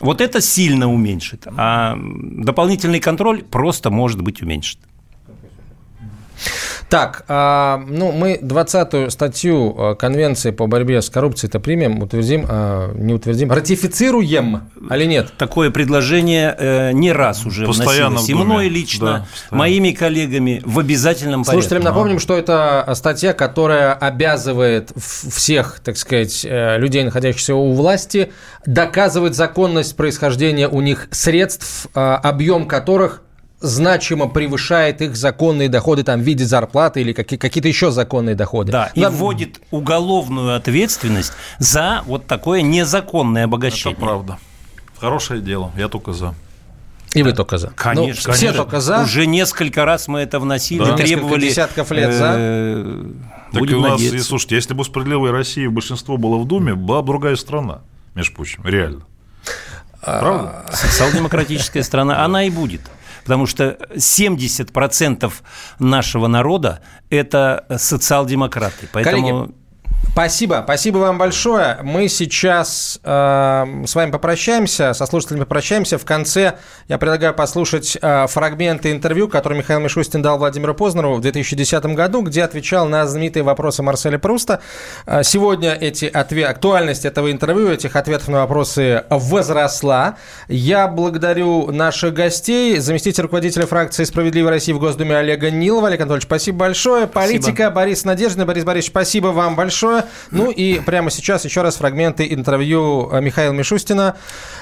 Вот 0.00 0.20
это 0.20 0.40
сильно 0.40 0.90
уменьшит, 0.90 1.46
а 1.56 1.96
дополнительный 1.96 3.00
контроль 3.00 3.42
просто 3.42 3.90
может 3.90 4.22
быть 4.22 4.40
уменьшен. 4.40 4.78
Так, 6.92 7.24
а, 7.26 7.82
ну, 7.88 8.12
мы 8.12 8.38
20-ю 8.42 9.08
статью 9.08 9.74
а, 9.78 9.94
Конвенции 9.94 10.50
по 10.50 10.66
борьбе 10.66 11.00
с 11.00 11.08
коррупцией-то 11.08 11.58
примем, 11.58 12.02
утвердим, 12.02 12.44
а, 12.46 12.92
не 12.94 13.14
утвердим, 13.14 13.50
ратифицируем, 13.50 14.68
или 14.90 15.06
нет? 15.06 15.32
Такое 15.38 15.70
предложение 15.70 16.54
э, 16.58 16.92
не 16.92 17.10
раз 17.12 17.46
уже 17.46 17.64
Постоянно 17.64 18.18
вносилось. 18.18 18.42
И 18.42 18.44
мной 18.44 18.68
лично, 18.68 19.26
да, 19.50 19.56
моими 19.56 19.92
коллегами 19.92 20.60
в 20.66 20.78
обязательном 20.80 21.44
порядке. 21.44 21.62
Слушателям 21.62 21.84
напомним, 21.84 22.18
что 22.18 22.36
это 22.36 22.86
статья, 22.94 23.32
которая 23.32 23.94
обязывает 23.94 24.92
всех, 24.94 25.80
так 25.82 25.96
сказать, 25.96 26.44
э, 26.44 26.76
людей, 26.76 27.04
находящихся 27.04 27.54
у 27.54 27.72
власти, 27.72 28.32
доказывать 28.66 29.34
законность 29.34 29.96
происхождения 29.96 30.68
у 30.68 30.82
них 30.82 31.08
средств, 31.10 31.86
объем 31.94 32.68
которых 32.68 33.22
значимо 33.62 34.28
превышает 34.28 35.00
их 35.00 35.16
законные 35.16 35.68
доходы 35.68 36.02
там, 36.02 36.20
в 36.20 36.22
виде 36.22 36.44
зарплаты 36.44 37.00
или 37.00 37.12
какие-то 37.12 37.68
еще 37.68 37.90
законные 37.90 38.34
доходы. 38.34 38.72
Да, 38.72 38.90
и 38.94 39.04
вводит 39.06 39.60
уголовную 39.70 40.56
ответственность 40.56 41.32
за 41.58 42.02
вот 42.06 42.26
такое 42.26 42.62
незаконное 42.62 43.44
обогащение. 43.44 43.92
Это 43.92 44.00
правда. 44.00 44.38
Хорошее 44.98 45.40
дело, 45.40 45.72
я 45.76 45.88
только 45.88 46.12
за. 46.12 46.34
И 47.14 47.22
вы 47.22 47.32
только 47.32 47.58
за. 47.58 47.68
Конечно, 47.76 48.30
ну, 48.30 48.34
все 48.34 48.46
конечно. 48.46 48.64
только 48.64 48.80
за. 48.80 49.02
Уже 49.02 49.26
несколько 49.26 49.84
раз 49.84 50.08
мы 50.08 50.20
это 50.20 50.40
вносили, 50.40 50.84
да. 50.84 50.96
требовали. 50.96 51.48
десятков 51.48 51.90
лет 51.90 52.12
за. 52.14 52.34
Э, 52.36 53.04
так 53.52 53.60
Будем 53.60 53.78
у 53.78 53.80
нас, 53.82 54.00
и, 54.00 54.18
слушайте, 54.20 54.54
если 54.54 54.72
бы 54.72 54.80
у 54.80 54.84
справедливой 54.84 55.30
России 55.30 55.66
большинство 55.66 56.16
было 56.16 56.38
в 56.38 56.46
Думе, 56.46 56.74
была 56.74 57.02
бы 57.02 57.08
другая 57.08 57.36
страна, 57.36 57.80
между 58.14 58.34
прочим, 58.34 58.62
реально. 58.64 59.02
А, 60.00 60.20
правда? 60.20 60.64
Социал-демократическая 60.72 61.82
страна, 61.82 62.24
она 62.24 62.44
и 62.44 62.50
будет 62.50 62.80
потому 63.24 63.46
что 63.46 63.78
70% 63.94 65.32
нашего 65.78 66.26
народа– 66.26 66.80
это 67.10 67.66
социал-демократы. 67.76 68.88
Поэтому... 68.92 69.28
Коллеги, 69.28 69.61
Спасибо, 70.12 70.60
спасибо 70.64 70.98
вам 70.98 71.16
большое. 71.16 71.78
Мы 71.82 72.06
сейчас 72.08 73.00
э, 73.02 73.82
с 73.86 73.94
вами 73.94 74.10
попрощаемся, 74.10 74.92
со 74.92 75.06
слушателями 75.06 75.44
попрощаемся. 75.44 75.96
В 75.96 76.04
конце 76.04 76.58
я 76.88 76.98
предлагаю 76.98 77.32
послушать 77.32 77.96
э, 78.00 78.26
фрагменты 78.26 78.92
интервью, 78.92 79.28
который 79.28 79.56
Михаил 79.56 79.80
Мишустин 79.80 80.20
дал 80.20 80.36
Владимиру 80.36 80.74
Познеру 80.74 81.14
в 81.14 81.22
2010 81.22 81.84
году, 81.86 82.20
где 82.20 82.42
отвечал 82.44 82.86
на 82.88 83.06
знаменитые 83.06 83.42
вопросы 83.42 83.82
Марселя 83.82 84.18
Пруста. 84.18 84.60
Э, 85.06 85.22
сегодня 85.24 85.72
эти 85.72 86.04
ответ... 86.04 86.50
актуальность 86.50 87.06
этого 87.06 87.32
интервью, 87.32 87.70
этих 87.70 87.96
ответов 87.96 88.28
на 88.28 88.40
вопросы 88.40 89.04
возросла. 89.08 90.16
Я 90.46 90.88
благодарю 90.88 91.72
наших 91.72 92.12
гостей, 92.12 92.78
заместитель 92.80 93.22
руководителя 93.22 93.66
фракции 93.66 94.04
«Справедливой 94.04 94.50
России» 94.50 94.72
в 94.72 94.78
Госдуме 94.78 95.16
Олега 95.16 95.50
Нилова. 95.50 95.88
Олег 95.88 96.00
Анатольевич, 96.00 96.24
спасибо 96.24 96.58
большое. 96.58 97.06
Политика 97.06 97.42
спасибо. 97.42 97.70
Борис 97.70 98.04
Надеждин. 98.04 98.44
Борис 98.44 98.64
Борисович, 98.64 98.90
спасибо 98.90 99.28
вам 99.28 99.56
большое. 99.56 99.91
Ну 100.30 100.50
и 100.50 100.80
прямо 100.80 101.10
сейчас 101.10 101.44
еще 101.44 101.62
раз 101.62 101.76
фрагменты 101.76 102.26
интервью 102.32 103.10
э, 103.12 103.20
Михаила 103.20 103.52
Мишустина 103.52 104.16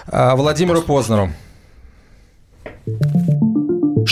э, 0.07 0.35
Владимиру 0.35 0.83
Познеру. 0.83 1.31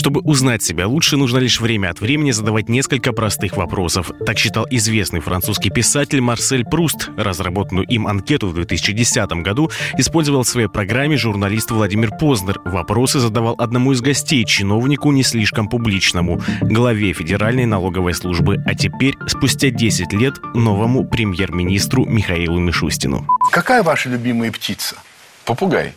Чтобы 0.08 0.22
узнать 0.22 0.62
себя 0.62 0.88
лучше, 0.88 1.18
нужно 1.18 1.36
лишь 1.36 1.60
время 1.60 1.90
от 1.90 2.00
времени 2.00 2.30
задавать 2.30 2.70
несколько 2.70 3.12
простых 3.12 3.58
вопросов. 3.58 4.10
Так 4.24 4.38
считал 4.38 4.66
известный 4.70 5.20
французский 5.20 5.68
писатель 5.68 6.22
Марсель 6.22 6.64
Пруст. 6.64 7.10
Разработанную 7.18 7.86
им 7.88 8.06
анкету 8.06 8.48
в 8.48 8.54
2010 8.54 9.30
году 9.42 9.70
использовал 9.98 10.44
в 10.44 10.48
своей 10.48 10.68
программе 10.68 11.18
журналист 11.18 11.70
Владимир 11.70 12.10
Познер. 12.16 12.58
Вопросы 12.64 13.18
задавал 13.18 13.54
одному 13.58 13.92
из 13.92 14.00
гостей, 14.00 14.46
чиновнику 14.46 15.12
не 15.12 15.22
слишком 15.22 15.68
публичному, 15.68 16.40
главе 16.62 17.12
Федеральной 17.12 17.66
налоговой 17.66 18.14
службы, 18.14 18.62
а 18.64 18.74
теперь, 18.74 19.14
спустя 19.26 19.68
10 19.68 20.10
лет, 20.14 20.36
новому 20.54 21.04
премьер-министру 21.04 22.06
Михаилу 22.06 22.58
Мишустину. 22.58 23.26
Какая 23.52 23.82
ваша 23.82 24.08
любимая 24.08 24.50
птица? 24.52 24.96
Попугай. 25.44 25.92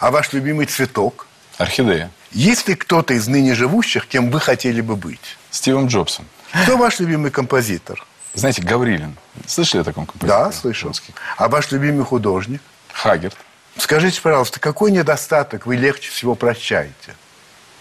А 0.00 0.10
ваш 0.10 0.34
любимый 0.34 0.66
цветок? 0.66 1.26
Орхидея. 1.56 2.10
Есть 2.34 2.66
ли 2.66 2.74
кто-то 2.74 3.14
из 3.14 3.28
ныне 3.28 3.54
живущих, 3.54 4.08
кем 4.08 4.32
вы 4.32 4.40
хотели 4.40 4.80
бы 4.80 4.96
быть? 4.96 5.38
Стивом 5.52 5.86
Джобсом. 5.86 6.26
Кто 6.64 6.76
ваш 6.76 6.98
любимый 6.98 7.30
композитор? 7.30 8.04
Знаете, 8.34 8.60
Гаврилин. 8.60 9.16
Слышали 9.46 9.82
о 9.82 9.84
таком 9.84 10.04
композиторе? 10.04 10.44
Да, 10.44 10.52
слышал. 10.52 10.88
Русский? 10.88 11.14
А 11.36 11.48
ваш 11.48 11.70
любимый 11.70 12.04
художник? 12.04 12.60
Хагерт. 12.92 13.36
Скажите, 13.76 14.20
пожалуйста, 14.20 14.58
какой 14.58 14.90
недостаток 14.90 15.66
вы 15.66 15.76
легче 15.76 16.10
всего 16.10 16.34
прощаете? 16.34 17.14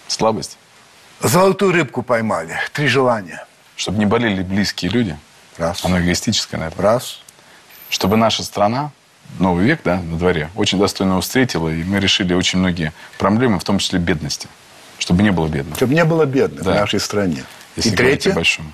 Слабость. 0.08 0.58
Золотую 1.20 1.72
рыбку 1.72 2.04
поймали. 2.04 2.56
Три 2.74 2.88
желания. 2.88 3.48
Чтобы 3.76 3.98
не 3.98 4.06
болели 4.06 4.44
близкие 4.44 4.92
люди. 4.92 5.18
Раз. 5.58 5.84
Оно 5.84 6.00
эгоистическое, 6.00 6.60
наверное. 6.60 6.84
Раз. 6.84 7.22
Чтобы 7.90 8.18
наша 8.18 8.44
страна 8.44 8.92
новый 9.40 9.66
век, 9.66 9.82
да, 9.84 10.02
на 10.02 10.18
дворе, 10.18 10.50
очень 10.56 10.80
достойно 10.80 11.12
его 11.12 11.22
встретила, 11.22 11.70
и 11.70 11.84
мы 11.84 12.00
решили 12.00 12.34
очень 12.34 12.60
многие 12.60 12.94
проблемы, 13.18 13.60
в 13.60 13.64
том 13.64 13.80
числе 13.80 14.00
бедности, 14.00 14.48
чтобы 15.00 15.24
не 15.24 15.32
было 15.32 15.48
бедных. 15.48 15.76
Чтобы 15.76 15.94
не 15.94 16.06
было 16.06 16.26
бедных 16.26 16.64
да. 16.64 16.72
в 16.72 16.76
нашей 16.76 17.00
стране. 17.00 17.44
Если 17.76 17.92
и 17.92 17.96
третье? 17.96 18.34
большому. 18.34 18.72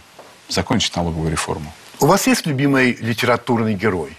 Закончить 0.50 0.96
налоговую 0.96 1.32
реформу. 1.32 1.74
У 2.00 2.06
вас 2.06 2.28
есть 2.28 2.46
любимый 2.46 2.98
литературный 3.00 3.76
герой? 3.76 4.18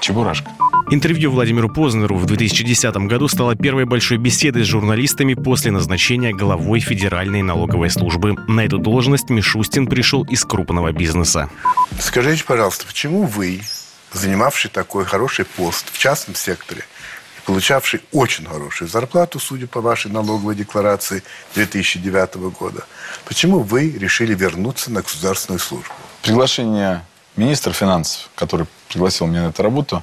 Чебурашка. 0.00 0.50
Интервью 0.90 1.30
Владимиру 1.30 1.72
Познеру 1.72 2.16
в 2.16 2.26
2010 2.26 2.94
году 3.08 3.26
стало 3.28 3.56
первой 3.56 3.86
большой 3.86 4.18
беседой 4.18 4.64
с 4.64 4.66
журналистами 4.66 5.32
после 5.32 5.70
назначения 5.70 6.32
главой 6.34 6.80
Федеральной 6.80 7.40
налоговой 7.40 7.88
службы. 7.88 8.34
На 8.46 8.66
эту 8.66 8.76
должность 8.78 9.30
Мишустин 9.30 9.86
пришел 9.86 10.24
из 10.24 10.44
крупного 10.44 10.92
бизнеса. 10.92 11.48
Скажите, 11.98 12.44
пожалуйста, 12.44 12.86
почему 12.86 13.22
вы 13.22 13.62
занимавший 14.14 14.70
такой 14.70 15.04
хороший 15.04 15.44
пост 15.44 15.92
в 15.92 15.98
частном 15.98 16.34
секторе, 16.34 16.84
получавший 17.44 18.00
очень 18.12 18.46
хорошую 18.46 18.88
зарплату, 18.88 19.38
судя 19.38 19.66
по 19.66 19.80
вашей 19.80 20.10
налоговой 20.10 20.54
декларации 20.54 21.22
2009 21.54 22.36
года. 22.58 22.86
Почему 23.26 23.60
вы 23.60 23.90
решили 23.90 24.34
вернуться 24.34 24.90
на 24.90 25.02
государственную 25.02 25.60
службу? 25.60 25.92
Приглашение 26.22 27.04
министра 27.36 27.72
финансов, 27.72 28.30
который 28.34 28.66
пригласил 28.88 29.26
меня 29.26 29.42
на 29.42 29.48
эту 29.48 29.62
работу, 29.62 30.02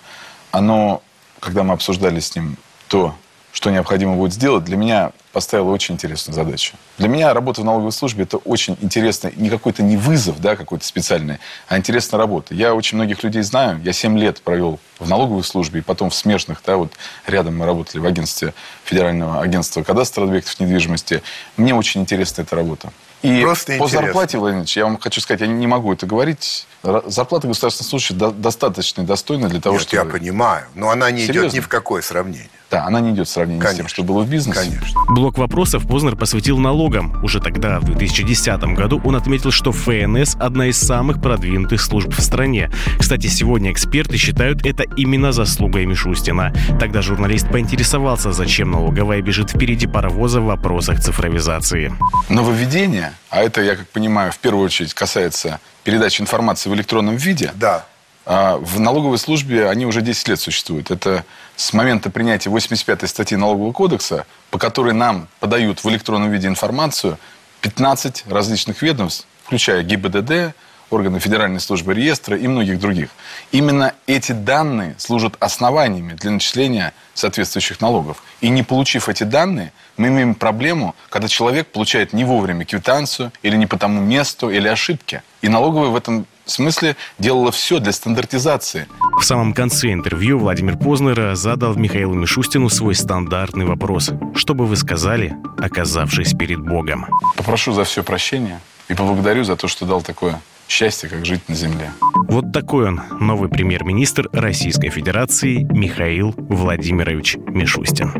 оно, 0.51 1.01
когда 1.39 1.63
мы 1.63 1.73
обсуждали 1.73 2.19
с 2.19 2.35
ним 2.35 2.57
то, 2.87 3.15
что 3.51 3.69
необходимо 3.69 4.15
будет 4.15 4.33
сделать, 4.33 4.63
для 4.63 4.77
меня 4.77 5.11
поставила 5.33 5.71
очень 5.71 5.95
интересную 5.95 6.35
задачу. 6.35 6.75
Для 6.97 7.07
меня 7.07 7.33
работа 7.33 7.61
в 7.61 7.65
налоговой 7.65 7.91
службе– 7.91 8.23
это 8.25 8.37
очень 8.37 8.77
интересно, 8.81 9.31
не 9.35 9.49
какой-то 9.49 9.81
не 9.81 9.97
вызов 9.97 10.39
да, 10.41 10.55
какой-то 10.55 10.85
специальный, 10.85 11.37
а 11.67 11.77
интересная 11.77 12.17
работа. 12.17 12.53
Я 12.53 12.73
очень 12.75 12.97
многих 12.97 13.23
людей 13.23 13.41
знаю, 13.41 13.81
я 13.83 13.93
7 13.93 14.17
лет 14.17 14.41
провел 14.41 14.79
в 14.99 15.09
налоговой 15.09 15.43
службе, 15.43 15.79
и 15.79 15.83
потом 15.83 16.09
в 16.09 16.15
смежных, 16.15 16.61
да, 16.65 16.77
вот 16.77 16.93
рядом 17.27 17.57
мы 17.57 17.65
работали 17.65 18.01
в 18.01 18.05
агентстве 18.05 18.53
Федерального 18.83 19.41
агентства 19.41 19.83
кадастра 19.83 20.23
объектов 20.23 20.59
недвижимости. 20.59 21.23
Мне 21.57 21.73
очень 21.73 22.01
интересна 22.01 22.41
эта 22.41 22.55
работа. 22.55 22.91
И 23.21 23.41
Просто 23.41 23.73
по 23.73 23.83
интересно. 23.83 24.01
зарплате, 24.01 24.37
Владимир 24.39 24.65
я 24.67 24.85
вам 24.85 24.97
хочу 24.97 25.21
сказать, 25.21 25.41
я 25.41 25.47
не 25.47 25.67
могу 25.67 25.93
это 25.93 26.07
говорить. 26.07 26.65
Зарплата 26.83 27.47
государственных 27.47 27.89
служащих 27.89 28.17
достаточно 28.17 29.03
достойна 29.03 29.47
для 29.47 29.61
того, 29.61 29.75
Нет, 29.75 29.87
чтобы... 29.87 30.03
я 30.03 30.11
понимаю, 30.11 30.65
но 30.73 30.89
она 30.89 31.11
не 31.11 31.21
Серьезно? 31.21 31.47
идет 31.47 31.53
ни 31.53 31.59
в 31.59 31.67
какое 31.67 32.01
сравнение. 32.01 32.49
Да, 32.71 32.85
она 32.85 33.01
не 33.01 33.11
идет 33.11 33.27
в 33.27 33.31
сравнении 33.31 33.59
Конечно. 33.59 33.75
с 33.75 33.77
тем, 33.77 33.87
что 33.89 34.03
было 34.03 34.23
в 34.23 34.29
бизнесе. 34.29 34.61
Конечно. 34.61 35.01
Блок 35.09 35.37
вопросов 35.37 35.85
Познер 35.85 36.15
посвятил 36.15 36.57
налогам. 36.57 37.21
Уже 37.21 37.41
тогда, 37.41 37.81
в 37.81 37.83
2010 37.83 38.63
году, 38.75 39.01
он 39.03 39.17
отметил, 39.17 39.51
что 39.51 39.73
ФНС– 39.73 40.37
одна 40.39 40.67
из 40.67 40.77
самых 40.77 41.21
продвинутых 41.21 41.81
служб 41.81 42.13
в 42.13 42.21
стране. 42.21 42.71
Кстати, 42.97 43.27
сегодня 43.27 43.73
эксперты 43.73 44.15
считают 44.15 44.65
это 44.65 44.83
именно 44.95 45.33
заслугой 45.33 45.85
Мишустина. 45.85 46.53
Тогда 46.79 47.01
журналист 47.01 47.49
поинтересовался, 47.49 48.31
зачем 48.31 48.71
налоговая 48.71 49.21
бежит 49.21 49.49
впереди 49.49 49.85
паровоза 49.85 50.39
в 50.39 50.45
вопросах 50.45 51.01
цифровизации. 51.01 51.93
Нововведение, 52.29 53.11
а 53.29 53.41
это, 53.41 53.61
я 53.61 53.75
как 53.75 53.89
понимаю, 53.89 54.31
в 54.31 54.39
первую 54.39 54.65
очередь 54.65 54.93
касается 54.93 55.59
передачи 55.83 56.21
информации 56.21 56.69
в 56.69 56.73
электронном 56.73 57.17
виде, 57.17 57.51
да. 57.55 57.85
А 58.25 58.57
в 58.57 58.79
налоговой 58.79 59.17
службе 59.17 59.67
они 59.67 59.85
уже 59.85 60.01
10 60.01 60.27
лет 60.29 60.39
существуют. 60.39 60.91
Это 60.91 61.25
с 61.61 61.73
момента 61.73 62.09
принятия 62.09 62.49
85-й 62.49 63.07
статьи 63.07 63.37
Налогового 63.37 63.71
кодекса, 63.71 64.25
по 64.49 64.57
которой 64.57 64.93
нам 64.93 65.27
подают 65.39 65.83
в 65.83 65.89
электронном 65.89 66.31
виде 66.31 66.47
информацию 66.47 67.19
15 67.61 68.25
различных 68.27 68.81
ведомств, 68.81 69.27
включая 69.43 69.83
ГИБДД, 69.83 70.55
органы 70.89 71.19
Федеральной 71.19 71.59
службы 71.59 71.93
реестра 71.93 72.35
и 72.35 72.47
многих 72.47 72.79
других. 72.79 73.09
Именно 73.51 73.93
эти 74.07 74.31
данные 74.31 74.95
служат 74.97 75.35
основаниями 75.39 76.13
для 76.13 76.31
начисления 76.31 76.93
соответствующих 77.13 77.79
налогов. 77.79 78.23
И 78.41 78.49
не 78.49 78.63
получив 78.63 79.07
эти 79.07 79.23
данные, 79.23 79.71
мы 79.97 80.07
имеем 80.07 80.33
проблему, 80.33 80.95
когда 81.09 81.27
человек 81.27 81.67
получает 81.67 82.11
не 82.11 82.23
вовремя 82.23 82.65
квитанцию 82.65 83.31
или 83.43 83.55
не 83.55 83.67
по 83.67 83.77
тому 83.77 84.01
месту, 84.01 84.49
или 84.49 84.67
ошибки. 84.67 85.21
И 85.43 85.47
налоговая 85.47 85.89
в 85.89 85.95
этом 85.95 86.25
смысле 86.51 86.95
делала 87.19 87.51
все 87.51 87.79
для 87.79 87.91
стандартизации. 87.91 88.87
В 89.19 89.23
самом 89.23 89.53
конце 89.53 89.91
интервью 89.93 90.39
Владимир 90.39 90.77
Познер 90.77 91.35
задал 91.35 91.75
Михаилу 91.75 92.13
Мишустину 92.13 92.69
свой 92.69 92.95
стандартный 92.95 93.65
вопрос. 93.65 94.11
Что 94.35 94.53
бы 94.53 94.65
вы 94.65 94.75
сказали, 94.75 95.35
оказавшись 95.57 96.33
перед 96.33 96.59
Богом? 96.59 97.07
Попрошу 97.35 97.73
за 97.73 97.83
все 97.83 98.03
прощения 98.03 98.59
и 98.87 98.93
поблагодарю 98.93 99.43
за 99.43 99.55
то, 99.55 99.67
что 99.67 99.85
дал 99.85 100.01
такое 100.01 100.41
счастье, 100.67 101.09
как 101.09 101.25
жить 101.25 101.47
на 101.49 101.55
земле. 101.55 101.91
Вот 102.29 102.53
такой 102.53 102.87
он, 102.87 103.01
новый 103.19 103.49
премьер-министр 103.49 104.29
Российской 104.31 104.89
Федерации 104.89 105.63
Михаил 105.71 106.33
Владимирович 106.37 107.35
Мишустин. 107.47 108.13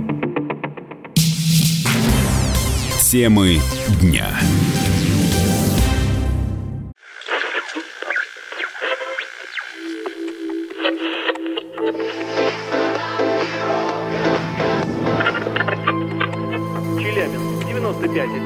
Темы 3.12 3.60
дня. 4.02 4.28